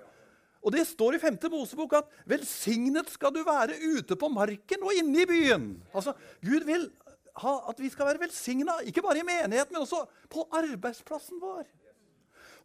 og 0.63 0.73
det 0.75 0.87
står 0.89 1.17
i 1.17 1.19
5. 1.23 1.39
Mosebok 1.51 1.93
at 1.93 2.05
'velsignet 2.27 3.11
skal 3.11 3.33
du 3.35 3.45
være 3.47 3.77
ute 3.97 4.17
på 4.17 4.29
marken 4.29 4.83
og 4.83 4.93
inne 4.93 5.23
i 5.23 5.29
byen'. 5.29 5.77
Altså, 5.95 6.13
Gud 6.45 6.65
vil 6.65 6.91
ha 7.37 7.55
at 7.69 7.81
vi 7.81 7.89
skal 7.89 8.07
være 8.07 8.21
velsigna, 8.21 8.73
ikke 8.85 9.03
bare 9.03 9.19
i 9.19 9.23
menigheten, 9.23 9.73
men 9.73 9.83
også 9.83 10.05
på 10.31 10.49
arbeidsplassen 10.53 11.41
vår. 11.41 11.65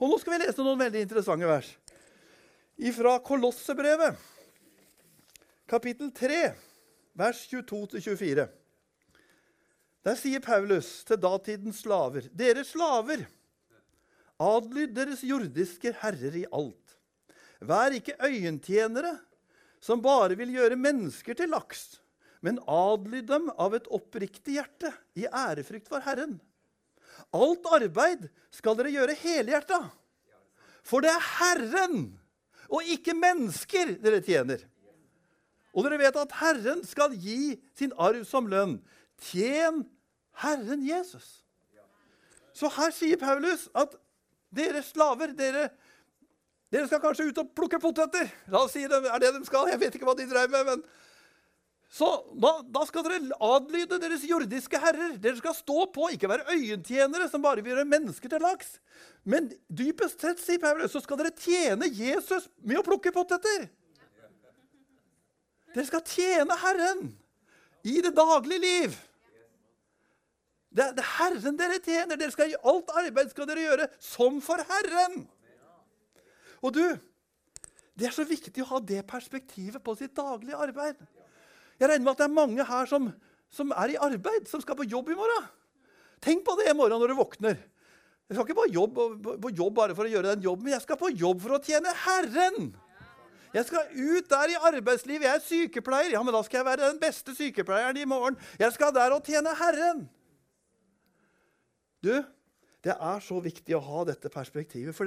Og 0.04 0.10
Nå 0.12 0.18
skal 0.20 0.34
vi 0.34 0.42
lese 0.42 0.60
noen 0.60 0.82
veldig 0.82 1.00
interessante 1.06 1.48
vers. 1.48 1.70
Fra 2.98 3.14
Kolossebrevet, 3.24 4.18
kapittel 5.72 6.10
3, 6.12 6.40
vers 7.16 7.46
22-24. 7.48 8.44
Der 10.04 10.20
sier 10.20 10.44
Paulus 10.44 10.90
til 11.08 11.22
datidens 11.24 11.80
slaver.: 11.86 12.28
Dere 12.36 12.68
slaver, 12.68 13.24
adlyd 14.44 14.92
deres 14.92 15.24
jordiske 15.24 15.96
herrer 16.02 16.36
i 16.36 16.46
alt. 16.52 16.98
Vær 17.64 17.96
ikke 17.96 18.20
øyentjenere 18.28 19.16
som 19.80 20.04
bare 20.04 20.36
vil 20.36 20.52
gjøre 20.52 20.84
mennesker 20.84 21.40
til 21.40 21.56
laks, 21.56 22.02
men 22.44 22.60
adlyd 22.68 23.32
dem 23.32 23.48
av 23.56 23.80
et 23.80 23.88
oppriktig 23.88 24.60
hjerte, 24.60 24.92
i 25.16 25.30
ærefrykt 25.32 25.88
for 25.88 26.04
Herren. 26.04 26.42
Alt 27.34 27.68
arbeid 27.72 28.28
skal 28.54 28.78
dere 28.78 28.92
gjøre 28.94 29.16
helhjerta, 29.18 29.80
for 30.84 31.04
det 31.04 31.14
er 31.14 31.28
Herren 31.40 32.06
og 32.74 32.84
ikke 32.90 33.16
mennesker 33.16 33.96
dere 34.04 34.22
tjener. 34.26 34.66
Og 35.74 35.86
dere 35.86 36.02
vet 36.02 36.18
at 36.22 36.36
Herren 36.38 36.84
skal 36.86 37.16
gi 37.18 37.56
sin 37.78 37.94
arv 37.98 38.26
som 38.30 38.50
lønn. 38.50 38.78
Tjen 39.30 39.86
Herren 40.44 40.84
Jesus. 40.86 41.42
Så 42.54 42.70
her 42.76 42.94
sier 42.94 43.18
Paulus 43.18 43.66
at 43.74 43.96
dere 44.54 44.84
slaver, 44.86 45.34
dere 45.38 45.72
dere 46.74 46.90
skal 46.90 47.02
kanskje 47.04 47.28
ut 47.30 47.38
og 47.38 47.50
plukke 47.54 47.78
poteter. 47.82 48.30
La 48.50 48.64
oss 48.66 48.74
si 48.74 48.82
det 48.90 48.98
er 49.06 49.20
det 49.22 49.30
de 49.36 49.44
skal. 49.46 49.68
Jeg 49.70 49.82
vet 49.82 49.98
ikke 49.98 50.08
hva 50.10 50.16
de 50.18 50.26
drev 50.30 50.50
med. 50.50 50.72
men... 50.72 50.86
Så 51.94 52.08
da, 52.42 52.56
da, 52.74 52.82
skal 52.90 53.04
dere 53.06 53.36
adlyde 53.46 54.00
deres 54.02 54.24
jordiske 54.26 54.80
herrer. 54.82 55.14
Dere 55.22 55.38
skal 55.38 55.54
stå 55.54 55.84
på, 55.94 56.08
ikke 56.16 56.32
være 56.32 56.56
øyentjenere 56.56 57.28
som 57.30 57.44
bare 57.44 57.62
vil 57.62 57.76
gjøre 57.76 57.86
mennesker 57.86 58.34
til 58.34 58.42
laks. 58.42 58.80
Men 59.30 59.52
dypest 59.70 60.24
sett, 60.24 60.42
sier 60.42 60.62
Paulus, 60.64 60.90
så 60.90 61.04
skal 61.04 61.22
dere 61.22 61.36
tjene 61.38 61.92
Jesus 61.94 62.50
med 62.66 62.82
å 62.82 62.86
plukke 62.88 63.14
poteter. 63.14 63.70
Dere 65.76 65.86
skal 65.86 66.02
tjene 66.10 66.58
Herren 66.66 67.12
i 67.86 68.00
det 68.02 68.16
daglige 68.18 68.66
liv. 68.66 69.00
Det 70.74 70.88
er, 70.88 70.98
er 70.98 71.10
Herren 71.20 71.62
dere 71.62 71.78
tjener. 71.78 72.18
Dere 72.18 72.34
skal, 72.34 72.58
alt 72.74 72.94
arbeid 73.04 73.34
skal 73.38 73.54
dere 73.54 73.70
gjøre 73.70 73.92
som 74.02 74.42
for 74.42 74.66
Herren. 74.66 75.28
Og 76.66 76.74
du, 76.74 76.86
det 77.94 78.10
er 78.10 78.18
så 78.18 78.26
viktig 78.26 78.66
å 78.66 78.72
ha 78.74 78.82
det 78.82 79.06
perspektivet 79.06 79.84
på 79.86 79.94
sitt 80.00 80.18
daglige 80.18 80.58
arbeid. 80.58 80.98
Jeg 81.80 81.90
regner 81.90 82.06
med 82.06 82.14
at 82.14 82.22
det 82.22 82.28
er 82.28 82.38
mange 82.38 82.66
her 82.70 82.90
som, 82.90 83.10
som 83.52 83.74
er 83.76 83.94
i 83.94 84.00
arbeid, 84.00 84.48
som 84.50 84.62
skal 84.64 84.78
på 84.80 84.88
jobb 84.88 85.12
i 85.14 85.18
morgen. 85.18 85.50
Tenk 86.24 86.46
på 86.46 86.56
det 86.60 86.70
i 86.72 86.78
morgen 86.78 87.02
når 87.02 87.14
du 87.14 87.20
våkner. 87.20 87.58
Jeg 88.30 88.38
skal 88.38 88.48
ikke 88.48 88.62
på 88.62 88.70
jobb, 88.72 89.00
på 89.44 89.52
jobb 89.52 89.76
bare 89.78 89.96
for 89.98 90.08
å 90.08 90.12
gjøre 90.14 90.36
den 90.36 90.46
jobben, 90.46 90.68
men 90.68 90.78
jeg 90.78 90.86
skal 90.86 91.00
på 91.00 91.12
jobb 91.12 91.42
for 91.44 91.58
å 91.58 91.62
tjene 91.64 91.92
Herren. 92.06 92.72
Jeg 93.54 93.68
skal 93.68 93.92
ut 93.94 94.30
der 94.32 94.50
i 94.50 94.62
arbeidslivet. 94.72 95.28
Jeg 95.28 95.38
er 95.38 95.44
sykepleier. 95.46 96.16
Ja, 96.16 96.24
men 96.26 96.34
da 96.34 96.42
skal 96.46 96.62
jeg 96.62 96.68
være 96.72 96.88
den 96.88 97.02
beste 97.02 97.36
sykepleieren 97.38 98.00
i 98.02 98.08
morgen. 98.10 98.40
Jeg 98.58 98.74
skal 98.74 98.94
der 98.96 99.14
og 99.14 99.28
tjene 99.28 99.54
Herren. 99.60 100.08
Du, 102.04 102.16
det 102.84 102.96
er 102.96 103.22
så 103.24 103.38
viktig 103.44 103.76
å 103.78 103.84
ha 103.84 104.08
dette 104.10 104.32
perspektivet. 104.34 104.96
For 104.98 105.06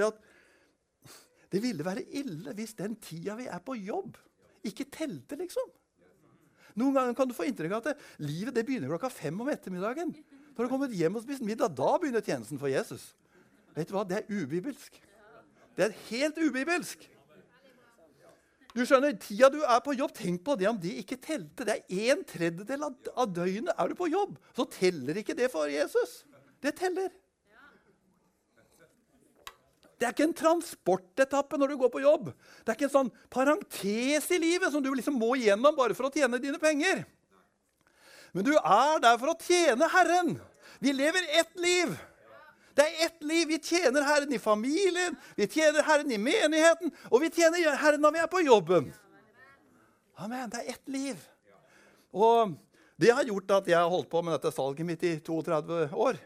det 1.51 1.63
ville 1.65 1.85
være 1.87 2.07
ille 2.21 2.55
hvis 2.57 2.77
den 2.79 2.95
tida 3.03 3.35
vi 3.41 3.49
er 3.51 3.61
på 3.67 3.75
jobb, 3.81 4.15
ikke 4.67 4.87
telte, 4.95 5.39
liksom. 5.41 5.67
Noen 6.77 6.97
ganger 6.97 7.17
kan 7.17 7.29
du 7.29 7.35
få 7.37 7.47
inntrykk 7.49 7.73
av 7.73 7.83
at 7.83 7.91
det, 7.91 8.09
livet 8.21 8.55
det 8.57 8.67
begynner 8.69 8.93
klokka 8.93 9.11
fem 9.13 9.37
om 9.41 9.49
ettermiddagen. 9.49 10.13
Når 10.13 10.57
du 10.57 10.65
har 10.65 10.73
kommet 10.73 10.97
hjem 10.97 11.17
og 11.19 11.25
spist 11.25 11.45
middag, 11.45 11.73
da 11.77 11.97
begynner 12.01 12.25
tjenesten 12.25 12.61
for 12.61 12.73
Jesus. 12.73 13.11
Vet 13.77 13.89
du 13.89 13.97
hva? 13.97 14.05
Det 14.09 14.23
er 14.23 14.31
ubibelsk. 14.33 15.01
Det 15.77 15.89
er 15.89 15.97
helt 16.09 16.41
ubibelsk. 16.41 17.05
Du 18.77 18.83
skjønner, 18.85 19.15
Tida 19.17 19.49
du 19.53 19.63
er 19.65 19.79
på 19.81 19.95
jobb, 19.97 20.13
tenk 20.17 20.43
på 20.45 20.57
det 20.61 20.69
om 20.69 20.77
det 20.81 20.93
ikke 21.01 21.17
telte. 21.21 21.65
Det 21.65 21.79
er 21.81 22.11
en 22.13 22.25
tredjedel 22.29 22.83
av, 22.85 23.29
døgnet 23.33 23.73
er 23.73 23.89
du 23.89 23.97
på 23.97 24.09
jobb. 24.13 24.35
Så 24.57 24.67
teller 24.73 25.17
ikke 25.17 25.37
det 25.37 25.49
for 25.53 25.71
Jesus. 25.73 26.19
Det 26.61 26.75
teller. 26.77 27.09
Det 29.97 30.05
er 30.05 30.13
ikke 30.13 30.27
en 30.29 30.37
transportetappe 30.37 31.57
når 31.57 31.73
du 31.73 31.77
går 31.81 31.93
på 31.93 32.03
jobb. 32.05 32.29
Det 32.63 32.73
er 32.73 32.77
ikke 32.77 32.89
en 32.91 32.97
sånn 32.99 33.13
parentes 33.33 34.27
i 34.35 34.41
livet 34.41 34.73
som 34.73 34.83
du 34.85 34.91
liksom 34.93 35.17
må 35.17 35.33
gjennom 35.41 35.77
bare 35.77 35.97
for 35.97 36.09
å 36.09 36.13
tjene 36.13 36.41
dine 36.43 36.61
penger. 36.61 37.07
Men 38.37 38.45
du 38.45 38.53
er 38.59 39.01
der 39.01 39.17
for 39.17 39.33
å 39.33 39.39
tjene 39.41 39.89
Herren. 39.89 40.35
Vi 40.85 40.93
lever 40.93 41.25
ett 41.41 41.57
liv. 41.57 41.95
Det 42.77 42.85
er 42.85 43.07
ett 43.07 43.25
liv. 43.25 43.47
Vi 43.49 43.59
tjener 43.65 44.05
Herren 44.05 44.33
i 44.37 44.39
familien, 44.39 45.17
vi 45.39 45.49
tjener 45.49 45.87
Herren 45.87 46.13
i 46.13 46.21
menigheten, 46.21 46.93
og 47.09 47.25
vi 47.25 47.33
tjener 47.33 47.79
Herren 47.81 48.05
når 48.05 48.13
vi 48.19 48.21
er 48.21 48.29
på 48.29 48.45
jobben. 48.45 48.93
Amen. 50.21 50.51
Det 50.53 50.61
er 50.61 50.77
ett 50.77 50.93
liv. 50.93 51.23
Og 52.13 52.53
det 53.01 53.13
har 53.17 53.25
gjort 53.29 53.57
at 53.63 53.71
jeg 53.73 53.81
har 53.81 53.89
holdt 53.93 54.13
på 54.13 54.21
med 54.25 54.37
dette 54.37 54.53
salget 54.53 54.89
mitt 54.89 55.09
i 55.09 55.17
32 55.25 55.89
år. 55.93 56.21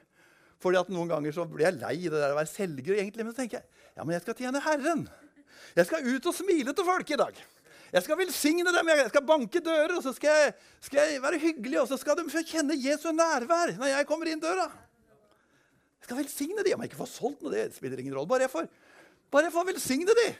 Fordi 0.61 0.81
at 0.81 0.91
Noen 0.93 1.09
ganger 1.09 1.33
så 1.35 1.47
blir 1.49 1.67
jeg 1.69 1.79
lei 1.81 1.97
det 2.05 2.19
der 2.19 2.35
å 2.35 2.39
være 2.39 2.51
selger. 2.51 2.99
egentlig, 2.99 3.25
Men 3.25 3.33
så 3.33 3.43
tenker 3.43 3.61
jeg 3.61 3.67
ja, 3.97 4.05
men 4.05 4.15
jeg 4.15 4.25
skal 4.25 4.37
tjene 4.39 4.63
Herren. 4.65 5.07
Jeg 5.77 5.87
skal 5.89 6.07
ut 6.07 6.27
og 6.27 6.37
smile 6.37 6.75
til 6.77 6.87
folk 6.87 7.11
i 7.11 7.19
dag. 7.21 7.41
Jeg 7.91 8.05
skal 8.07 8.19
velsigne 8.21 8.71
dem, 8.71 8.91
jeg 8.93 9.09
skal 9.11 9.25
banke 9.27 9.63
dører, 9.67 9.97
og 9.97 10.05
så 10.05 10.13
skal 10.15 10.31
jeg, 10.31 10.53
skal 10.87 11.01
jeg 11.11 11.23
være 11.23 11.41
hyggelig. 11.43 11.81
Og 11.81 11.89
så 11.91 11.99
skal 11.99 12.19
de 12.19 12.27
få 12.31 12.45
kjenne 12.47 12.77
Jesu 12.79 13.11
nærvær 13.11 13.75
når 13.81 13.91
jeg 13.93 14.07
kommer 14.09 14.31
inn 14.31 14.43
døra. 14.43 14.69
Jeg 15.99 16.07
skal 16.09 16.21
velsigne 16.23 16.63
dem. 16.63 16.77
Om 16.77 16.85
jeg 16.85 16.93
ikke 16.93 17.01
får 17.01 17.11
solgt 17.17 17.43
noe, 17.43 17.53
det 17.55 17.75
spiller 17.75 18.03
ingen 18.03 18.15
rolle. 18.15 18.31
Bare 18.31 18.47
jeg 18.47 18.53
får, 18.53 18.71
bare 19.33 19.49
jeg 19.49 19.57
får 19.57 19.67
velsigne 19.73 20.17
dem. 20.23 20.39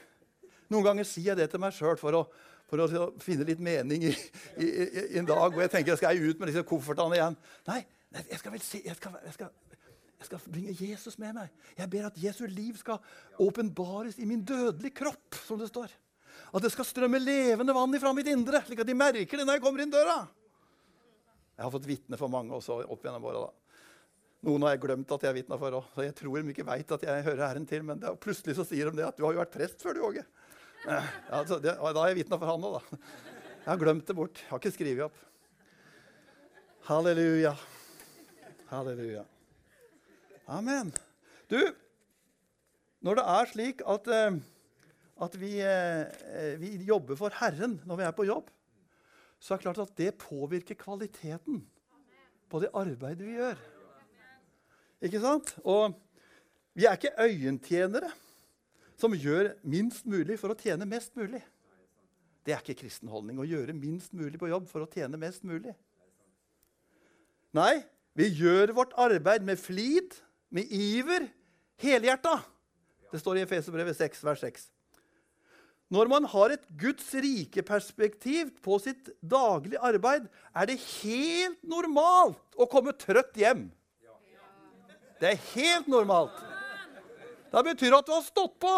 Noen 0.71 0.87
ganger 0.87 1.07
sier 1.07 1.33
jeg 1.33 1.41
det 1.41 1.49
til 1.51 1.59
meg 1.59 1.75
sjøl 1.75 1.99
for, 1.99 2.23
for, 2.71 2.85
å 2.85 3.09
finne 3.19 3.47
litt 3.47 3.59
mening 3.59 4.07
i, 4.07 4.13
i, 4.55 4.67
i, 4.67 4.85
i, 4.87 5.17
en 5.19 5.27
dag 5.27 5.51
hvor 5.51 5.65
jeg 5.65 5.73
tenker 5.73 5.99
skal 5.99 6.15
jeg 6.15 6.31
ut 6.31 6.39
med 6.39 6.53
disse 6.53 6.63
koffertene 6.67 7.19
igjen. 7.19 7.35
Nei, 7.67 7.81
jeg 8.15 8.39
skal, 8.39 8.55
velsi, 8.55 8.79
jeg 8.87 8.95
skal, 8.95 9.19
jeg 9.27 9.35
skal 9.35 9.51
jeg 10.21 10.29
skal 10.29 10.53
bringe 10.53 10.75
Jesus 10.77 11.17
med 11.17 11.33
meg. 11.33 11.53
Jeg 11.77 11.89
ber 11.89 12.07
at 12.11 12.17
Jesu 12.21 12.43
liv 12.45 12.75
skal 12.77 13.01
åpenbares 13.41 14.19
i 14.21 14.27
min 14.29 14.43
dødelige 14.45 14.93
kropp, 15.01 15.39
som 15.47 15.57
det 15.57 15.71
står. 15.71 15.89
At 16.53 16.61
det 16.61 16.69
skal 16.73 16.85
strømme 16.85 17.19
levende 17.21 17.73
vann 17.73 17.97
ifra 17.97 18.11
mitt 18.13 18.29
indre, 18.29 18.61
slik 18.67 18.83
at 18.83 18.89
de 18.89 18.97
merker 18.97 19.41
det 19.41 19.47
når 19.47 19.57
jeg 19.57 19.63
kommer 19.65 19.83
inn 19.83 19.93
døra. 19.93 20.19
Jeg 21.57 21.65
har 21.65 21.73
fått 21.73 21.89
vitne 21.89 22.19
for 22.21 22.31
mange 22.31 22.53
også 22.53 22.83
opp 22.85 23.03
gjennom 23.05 23.25
åra. 23.31 23.49
Noen 24.45 24.65
har 24.65 24.75
jeg 24.75 24.83
glemt 24.85 25.11
at 25.13 25.25
jeg 25.25 25.37
vitna 25.37 25.57
for 25.61 25.79
òg, 25.81 25.89
jeg 26.01 26.15
tror 26.17 26.37
de 26.37 26.53
ikke 26.53 26.65
veit 26.65 26.93
at 26.95 27.03
jeg 27.05 27.25
hører 27.27 27.43
Herren 27.45 27.67
til. 27.69 27.83
Men 27.85 27.99
det, 28.01 28.13
plutselig 28.21 28.57
så 28.57 28.65
sier 28.65 28.89
de 28.89 29.01
det 29.01 29.09
at 29.09 29.17
'du 29.17 29.25
har 29.25 29.33
jo 29.33 29.41
vært 29.41 29.57
prest 29.57 29.81
før, 29.81 29.97
du, 29.97 30.05
Åge'. 30.05 30.25
Ja, 30.85 31.01
altså, 31.41 31.59
det, 31.61 31.75
da 31.77 31.99
har 31.99 32.09
jeg 32.09 32.21
vitna 32.23 32.37
for 32.41 32.49
han 32.49 32.63
òg, 32.65 32.79
da. 32.79 33.11
Jeg 33.61 33.69
har 33.69 33.77
glemt 33.77 34.07
det 34.07 34.15
bort. 34.17 34.37
Jeg 34.41 34.49
har 34.49 34.57
ikke 34.57 34.73
skrevet 34.73 35.05
opp. 35.05 35.17
Halleluja. 36.89 37.53
Halleluja. 38.71 39.25
Amen. 40.51 40.89
Du, 41.47 41.59
når 42.99 43.17
det 43.17 43.23
er 43.33 43.51
slik 43.53 43.83
at, 43.87 44.07
eh, 44.11 44.39
at 45.23 45.35
vi, 45.39 45.51
eh, 45.63 46.55
vi, 46.59 46.73
jobber 46.83 47.15
for 47.15 47.31
Herren 47.39 47.77
når 47.87 47.99
vi 48.01 48.03
er 48.03 48.15
på 48.17 48.25
jobb, 48.27 48.49
så 49.39 49.53
er 49.53 49.57
det 49.57 49.63
klart 49.63 49.79
at 49.79 49.93
det 49.97 50.17
påvirker 50.19 50.75
kvaliteten 50.75 51.61
på 52.51 52.59
det 52.59 52.69
arbeidet 52.75 53.23
vi 53.23 53.37
gjør. 53.37 53.61
Ikke 55.01 55.21
sant? 55.23 55.53
Og 55.63 55.95
vi 56.75 56.85
er 56.85 56.99
ikke 56.99 57.15
øyentjenere 57.23 58.11
som 58.99 59.15
gjør 59.15 59.53
minst 59.63 60.05
mulig 60.05 60.37
for 60.39 60.51
å 60.51 60.57
tjene 60.59 60.85
mest 60.85 61.15
mulig. 61.15 61.41
Det 62.43 62.53
er 62.53 62.59
ikke 62.59 62.83
kristen 62.83 63.09
holdning 63.09 63.39
å 63.39 63.47
gjøre 63.47 63.73
minst 63.77 64.11
mulig 64.13 64.39
på 64.41 64.51
jobb 64.51 64.67
for 64.69 64.83
å 64.83 64.91
tjene 64.91 65.19
mest 65.21 65.47
mulig. 65.47 65.73
Nei, 67.55 67.85
vi 68.19 68.27
gjør 68.35 68.75
vårt 68.75 68.93
arbeid 68.99 69.47
med 69.47 69.59
flid, 69.59 70.19
med 70.51 70.71
iver, 70.71 71.27
helhjerta. 71.81 72.37
Det 73.11 73.19
står 73.19 73.39
i 73.39 73.43
Efeserbrevet 73.47 73.97
6, 73.97 74.23
vers 74.27 74.43
6. 74.43 74.69
Når 75.91 76.07
man 76.07 76.27
har 76.31 76.53
et 76.53 76.63
Guds 76.79 77.09
rike 77.19 77.63
perspektiv 77.67 78.53
på 78.63 78.77
sitt 78.79 79.09
daglige 79.19 79.81
arbeid, 79.83 80.29
er 80.55 80.69
det 80.69 80.79
helt 81.01 81.59
normalt 81.67 82.39
å 82.55 82.67
komme 82.71 82.95
trøtt 82.95 83.35
hjem. 83.35 83.65
Det 85.19 85.33
er 85.33 85.43
helt 85.51 85.89
normalt. 85.91 86.37
Det 87.51 87.63
betyr 87.67 87.97
at 87.97 88.07
du 88.07 88.13
har 88.15 88.23
stått 88.23 88.55
på. 88.63 88.75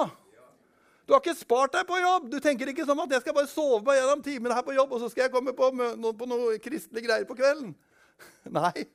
Du 1.05 1.13
har 1.13 1.21
ikke 1.21 1.35
spart 1.37 1.75
deg 1.75 1.85
på 1.87 1.99
jobb. 1.99 2.29
Du 2.31 2.39
tenker 2.41 2.71
ikke 2.71 2.87
sånn 2.87 3.01
at 3.03 3.13
jeg 3.13 3.23
skal 3.25 3.35
bare 3.37 3.51
sove 3.51 3.83
meg 3.85 3.99
gjennom 3.99 4.23
timene 4.25 4.57
her 4.57 4.65
på 4.65 4.75
jobb, 4.75 4.95
og 4.95 5.03
så 5.03 5.11
skal 5.11 5.27
jeg 5.27 5.33
komme 5.35 5.53
på, 5.55 5.69
noe, 5.75 6.13
på 6.17 6.29
noe 6.31 6.57
kristelige 6.63 7.05
greier 7.05 7.27
på 7.29 7.37
kvelden. 7.37 7.75
Nei. 8.57 8.87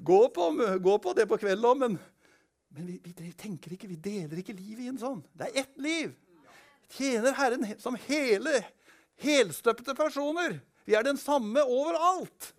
Gå 0.00 0.20
på, 0.34 0.50
gå 0.82 0.98
på 0.98 1.12
det 1.14 1.28
på 1.30 1.38
kvelden 1.38 1.68
òg, 1.68 1.80
men, 1.80 1.96
men 2.74 2.86
vi, 2.88 2.98
vi, 3.04 3.32
tenker 3.38 3.76
ikke, 3.76 3.90
vi 3.90 4.00
deler 4.00 4.40
ikke 4.40 4.56
livet 4.56 4.86
i 4.86 4.90
en 4.90 5.00
sånn. 5.00 5.20
Det 5.36 5.50
er 5.50 5.64
ett 5.64 5.76
liv 5.82 6.14
tjener 6.92 7.34
Herren 7.36 7.66
som 7.80 7.96
hele, 8.06 8.60
helstøpte 9.22 9.94
personer. 9.96 10.60
Vi 10.84 10.96
er 10.96 11.06
den 11.06 11.18
samme 11.20 11.62
overalt. 11.64 12.52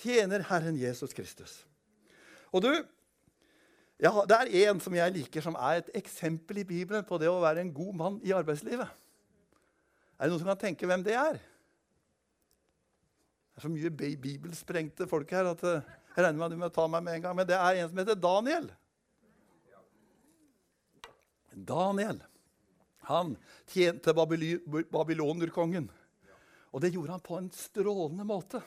Tjener 0.00 0.44
Herren 0.48 0.76
Jesus 0.78 1.14
Kristus. 1.14 1.62
Og 2.52 2.62
du, 2.64 2.70
ja, 4.02 4.10
Det 4.28 4.36
er 4.36 4.70
en 4.70 4.80
som 4.80 4.94
jeg 4.94 5.12
liker, 5.12 5.40
som 5.40 5.54
er 5.54 5.82
et 5.82 5.90
eksempel 5.94 6.58
i 6.62 6.68
Bibelen 6.68 7.04
på 7.06 7.18
det 7.18 7.30
å 7.30 7.42
være 7.42 7.62
en 7.62 7.74
god 7.74 7.94
mann 7.94 8.20
i 8.24 8.34
arbeidslivet. 8.34 8.88
Er 10.18 10.26
det 10.26 10.32
noen 10.32 10.42
som 10.42 10.50
kan 10.50 10.62
tenke 10.62 10.86
hvem 10.86 11.02
det 11.04 11.14
er? 11.18 11.38
Det 13.54 13.60
er 13.60 13.66
så 13.66 13.70
mye 13.70 13.90
bibelsprengte 14.18 15.06
folk 15.06 15.30
her 15.30 15.46
at 15.52 15.62
eh, 15.68 15.92
jeg 16.14 16.24
regner 16.24 16.38
med 16.38 16.46
at 16.46 16.54
du 16.54 16.60
må 16.62 16.70
ta 16.70 16.86
meg 16.90 17.02
med 17.06 17.18
en 17.18 17.24
gang. 17.24 17.36
Men 17.36 17.48
det 17.48 17.58
er 17.58 17.80
en 17.80 17.90
som 17.90 18.00
heter 18.00 18.20
Daniel. 18.22 18.68
Daniel. 21.54 22.22
Han 23.10 23.34
tjente 23.70 24.14
babylonerkongen. 24.14 25.88
Og 26.74 26.82
det 26.82 26.92
gjorde 26.94 27.14
han 27.14 27.22
på 27.22 27.38
en 27.38 27.50
strålende 27.54 28.26
måte. 28.26 28.62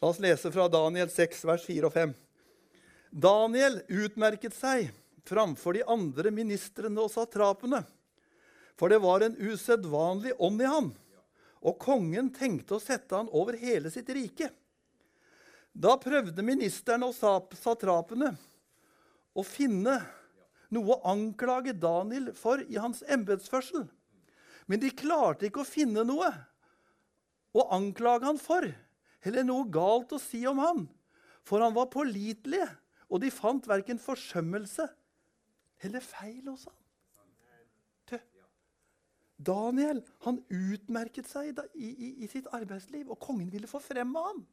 La 0.00 0.10
oss 0.10 0.20
lese 0.20 0.52
fra 0.52 0.68
Daniel 0.68 1.10
6, 1.10 1.44
vers 1.48 1.64
4 1.64 1.88
og 1.88 1.92
5. 1.94 2.12
Daniel 3.14 3.78
utmerket 3.88 4.56
seg 4.56 4.90
framfor 5.24 5.76
de 5.76 5.84
andre 5.88 6.32
ministrene 6.34 7.00
og 7.00 7.12
satrapene, 7.12 7.80
for 8.76 8.92
det 8.92 8.98
var 9.00 9.24
en 9.24 9.36
usedvanlig 9.38 10.34
ånd 10.42 10.60
i 10.60 10.68
ham, 10.68 10.90
og 11.64 11.78
kongen 11.80 12.28
tenkte 12.34 12.76
å 12.76 12.82
sette 12.82 13.16
han 13.16 13.30
over 13.32 13.56
hele 13.56 13.92
sitt 13.94 14.10
rike. 14.12 14.50
Da 15.74 15.96
prøvde 15.98 16.44
ministeren 16.46 17.02
og 17.02 17.16
satrapene 17.18 18.30
å 19.34 19.42
finne 19.42 19.98
noe 20.74 20.94
å 20.94 21.12
anklage 21.12 21.74
Daniel 21.76 22.30
for 22.38 22.62
i 22.62 22.78
hans 22.78 23.02
embetsførsel. 23.10 23.88
Men 24.70 24.80
de 24.80 24.92
klarte 24.94 25.48
ikke 25.48 25.64
å 25.64 25.68
finne 25.68 26.06
noe 26.06 26.30
å 27.54 27.66
anklage 27.74 28.26
han 28.26 28.38
for, 28.40 28.66
eller 29.24 29.46
noe 29.46 29.66
galt 29.70 30.14
å 30.14 30.22
si 30.22 30.44
om 30.48 30.62
han. 30.62 30.86
For 31.44 31.60
han 31.60 31.74
var 31.76 31.90
pålitelig, 31.92 32.64
og 33.10 33.20
de 33.20 33.30
fant 33.34 33.66
verken 33.68 34.00
forsømmelse 34.00 34.86
eller 35.84 36.02
feil 36.02 36.48
hos 36.48 36.64
han. 36.70 36.78
Daniel 39.44 39.98
han 40.24 40.38
utmerket 40.48 41.26
seg 41.28 41.50
i, 41.74 41.88
i, 41.90 42.10
i, 42.22 42.28
sitt 42.30 42.46
arbeidsliv, 42.54 43.10
og 43.10 43.18
kongen 43.20 43.50
ville 43.52 43.68
få 43.68 43.80
fremme 43.82 44.20
ham. 44.28 44.44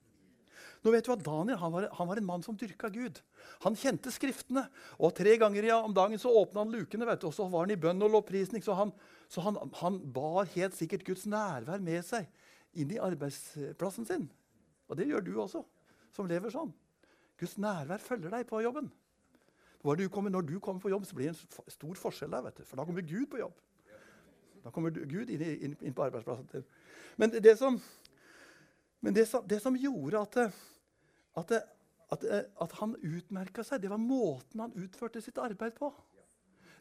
Nå 0.82 0.92
vet 0.94 1.06
du 1.06 1.12
at 1.14 1.22
Daniel 1.22 1.60
han 1.62 1.74
var, 1.74 1.86
han 1.94 2.10
var 2.10 2.18
en 2.18 2.26
mann 2.26 2.44
som 2.46 2.56
dyrka 2.58 2.90
Gud. 2.90 3.20
Han 3.66 3.78
kjente 3.78 4.10
Skriftene. 4.14 4.64
Og 4.98 5.14
tre 5.18 5.36
ganger 5.42 5.68
om 5.78 5.94
dagen 5.94 6.22
så 6.22 6.32
åpna 6.42 6.64
han 6.64 6.74
lukene, 6.74 7.06
vet 7.06 7.22
du, 7.22 7.28
og 7.30 7.36
så 7.38 7.46
var 7.52 7.68
han 7.68 7.76
i 7.76 7.80
bønn 7.80 8.02
og 8.02 8.16
lovprisning. 8.16 8.64
Så, 8.66 8.74
han, 8.78 8.94
så 9.30 9.46
han, 9.46 9.60
han, 9.78 10.00
bar 10.14 10.50
helt 10.56 10.78
sikkert 10.78 11.06
Guds 11.06 11.28
nærvær 11.30 11.84
med 11.86 12.02
seg 12.08 12.26
inn 12.74 12.94
i 12.96 13.02
arbeidsplassen 13.02 14.10
sin. 14.10 14.26
Og 14.90 14.98
det 14.98 15.08
gjør 15.12 15.26
du 15.28 15.36
også, 15.44 15.62
som 16.16 16.30
lever 16.30 16.54
sånn. 16.54 16.74
Guds 17.40 17.58
nærvær 17.62 18.02
følger 18.02 18.34
deg 18.34 18.50
på 18.50 18.64
jobben. 18.66 18.90
Du 19.82 20.08
kommer, 20.14 20.30
når 20.30 20.46
du 20.46 20.60
kommer 20.60 20.82
på 20.82 20.92
jobb, 20.94 21.06
så 21.10 21.16
blir 21.18 21.32
det 21.32 21.38
en 21.38 21.72
stor 21.74 21.96
forskjell 21.98 22.34
der. 22.34 22.44
vet 22.46 22.58
du, 22.58 22.66
For 22.66 22.78
da 22.78 22.86
kommer 22.86 23.02
Gud 23.02 23.30
på 23.30 23.40
jobb. 23.42 23.54
Da 24.64 24.70
kommer 24.70 24.94
Gud 24.94 25.30
inn, 25.30 25.42
inn, 25.42 25.78
inn 25.82 25.94
på 25.94 26.04
arbeidsplassen 26.06 26.50
din. 26.52 26.66
Men 27.18 27.34
det 27.34 27.56
som, 27.58 27.80
men 29.02 29.14
det, 29.14 29.26
det 29.50 29.62
som 29.62 29.78
gjorde 29.78 30.22
at, 30.22 30.38
at, 31.40 31.52
at, 32.12 32.24
at 32.62 32.78
han 32.80 32.96
utmerka 33.00 33.64
seg, 33.64 33.84
det 33.84 33.92
var 33.92 34.02
måten 34.02 34.64
han 34.66 34.76
utførte 34.80 35.22
sitt 35.24 35.40
arbeid 35.42 35.78
på. 35.78 35.92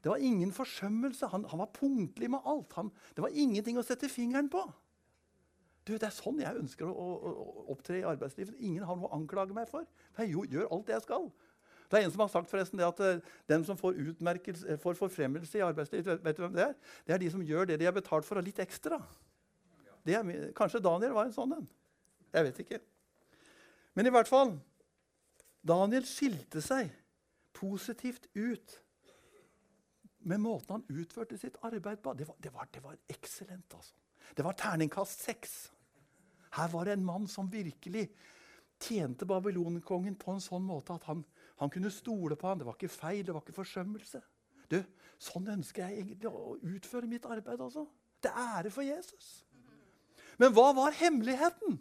Det 0.01 0.11
var 0.11 0.17
ingen 0.25 0.53
forsømmelse. 0.53 1.29
Han, 1.33 1.45
han 1.45 1.61
var 1.61 1.73
punktlig 1.77 2.31
med 2.33 2.47
alt. 2.49 2.73
Han, 2.79 2.91
det 3.17 3.25
var 3.25 3.35
ingenting 3.37 3.79
å 3.79 3.85
sette 3.85 4.09
fingeren 4.09 4.49
på. 4.53 4.63
Du, 5.85 5.93
det 5.97 6.09
er 6.09 6.15
sånn 6.15 6.41
jeg 6.41 6.61
ønsker 6.61 6.89
å, 6.89 6.93
å, 6.93 7.31
å 7.31 7.65
opptre 7.75 8.01
i 8.01 8.07
arbeidslivet. 8.07 8.57
Ingen 8.65 8.85
har 8.89 8.97
noe 8.97 9.11
å 9.11 9.17
anklage 9.17 9.57
meg 9.57 9.69
for. 9.69 9.87
For 10.17 10.25
jeg 10.25 10.53
gjør 10.53 10.69
alt 10.73 10.89
det 10.89 10.97
jeg 10.97 11.07
skal. 11.07 11.31
Det 11.91 11.99
er 11.99 12.07
en 12.07 12.13
som 12.15 12.23
har 12.23 12.31
sagt 12.31 12.51
forresten 12.51 12.79
det 12.79 12.87
at 12.87 13.01
uh, 13.03 13.33
den 13.51 13.65
som 13.67 13.79
får, 13.79 13.97
får 14.79 14.99
forfremmelse 14.99 15.59
i 15.59 15.65
arbeidslivet, 15.67 16.23
vet 16.23 16.39
du 16.39 16.45
hvem 16.45 16.55
det 16.55 16.69
er? 16.69 16.77
Det 17.07 17.17
er 17.17 17.23
de 17.23 17.31
som 17.35 17.43
gjør 17.43 17.67
det 17.67 17.81
de 17.81 17.89
har 17.89 17.97
betalt 17.97 18.29
for, 18.29 18.39
og 18.39 18.47
litt 18.47 18.61
ekstra. 18.63 19.01
Er, 20.07 20.31
kanskje 20.57 20.83
Daniel 20.85 21.17
var 21.17 21.27
en 21.27 21.35
sånn 21.35 21.57
en. 21.59 21.67
Jeg 22.31 22.47
vet 22.47 22.63
ikke. 22.63 22.79
Men 23.95 24.07
i 24.07 24.13
hvert 24.15 24.31
fall 24.31 24.55
Daniel 25.67 26.07
skilte 26.09 26.63
seg 26.65 26.93
positivt 27.57 28.31
ut 28.35 28.77
med 30.31 30.41
måten 30.41 30.77
han 30.77 31.01
utførte 31.01 31.39
sitt 31.41 31.57
arbeid 31.65 32.03
på. 32.05 32.15
Det 32.15 32.29
var, 32.29 32.37
det 32.43 32.53
var, 32.55 32.69
var 32.85 32.97
eksellent, 33.09 33.75
altså. 33.75 33.95
Det 34.37 34.45
var 34.47 34.55
terningkast 34.55 35.25
seks. 35.25 35.55
Her 36.55 36.69
var 36.71 36.87
det 36.87 36.93
en 36.93 37.05
mann 37.05 37.27
som 37.29 37.49
virkelig 37.53 38.07
tjente 38.81 39.27
babylonkongen 39.27 40.17
på 40.21 40.35
en 40.35 40.45
sånn 40.45 40.63
måte 40.65 40.95
at 40.95 41.07
han, 41.09 41.25
han 41.61 41.73
kunne 41.73 41.91
stole 41.93 42.37
på 42.39 42.49
ham. 42.49 42.61
Det 42.61 42.69
var 42.69 42.77
ikke 42.79 42.93
feil, 42.93 43.25
det 43.27 43.35
var 43.35 43.43
ikke 43.45 43.59
forsømmelse. 43.59 44.23
Du, 44.71 44.79
Sånn 45.21 45.51
ønsker 45.53 45.85
jeg 45.85 46.01
egentlig 46.01 46.31
å 46.33 46.55
utføre 46.65 47.09
mitt 47.09 47.27
arbeid 47.29 47.61
også. 47.61 47.85
Det 48.25 48.31
er 48.33 48.55
ære 48.57 48.71
for 48.73 48.87
Jesus. 48.87 49.29
Men 50.41 50.55
hva 50.57 50.71
var 50.77 50.97
hemmeligheten? 50.97 51.77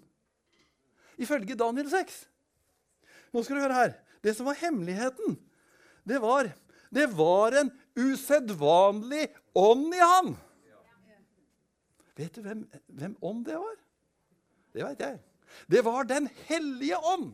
Ifølge 1.19 1.57
Daniel 1.59 1.89
6. 1.91 2.19
Nå 3.33 3.43
skal 3.43 3.59
du 3.59 3.63
høre 3.63 3.77
her. 3.77 3.95
Det 4.23 4.33
som 4.35 4.49
var 4.49 4.57
hemmeligheten, 4.59 5.37
det 6.07 6.19
var, 6.23 6.49
det 6.91 7.05
var 7.15 7.55
en 7.59 7.69
usedvanlig 7.95 9.27
ånd 9.55 9.93
i 9.95 10.01
ham. 10.01 10.33
Vet 12.19 12.35
du 12.35 12.43
hvem, 12.43 12.65
hvem 12.87 13.13
ånd 13.23 13.45
det 13.47 13.59
var? 13.59 13.77
Det 14.75 14.83
veit 14.83 15.03
jeg. 15.05 15.19
Det 15.71 15.83
var 15.85 16.03
Den 16.09 16.27
hellige 16.49 16.97
ånd. 16.97 17.31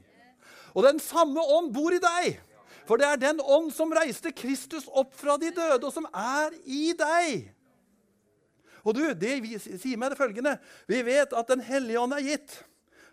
Og 0.75 0.83
den 0.83 0.99
samme 0.99 1.41
ånd 1.41 1.71
bor 1.73 1.95
i 1.95 2.01
deg. 2.03 2.37
For 2.85 3.01
det 3.01 3.07
er 3.07 3.21
den 3.21 3.39
ånd 3.41 3.71
som 3.73 3.93
reiste 3.95 4.29
Kristus 4.35 4.85
opp 4.93 5.15
fra 5.17 5.39
de 5.41 5.49
døde, 5.55 5.87
og 5.87 5.93
som 5.93 6.05
er 6.11 6.53
i 6.69 6.91
deg. 6.97 7.47
Og 8.85 8.93
du, 8.93 9.01
det 9.17 9.39
sier 9.63 9.97
meg 9.97 10.13
det 10.13 10.19
følgende 10.19 10.51
Vi 10.85 10.99
vet 11.07 11.31
at 11.33 11.47
Den 11.49 11.63
hellige 11.65 11.97
ånd 11.97 12.13
er 12.13 12.21
gitt 12.21 12.59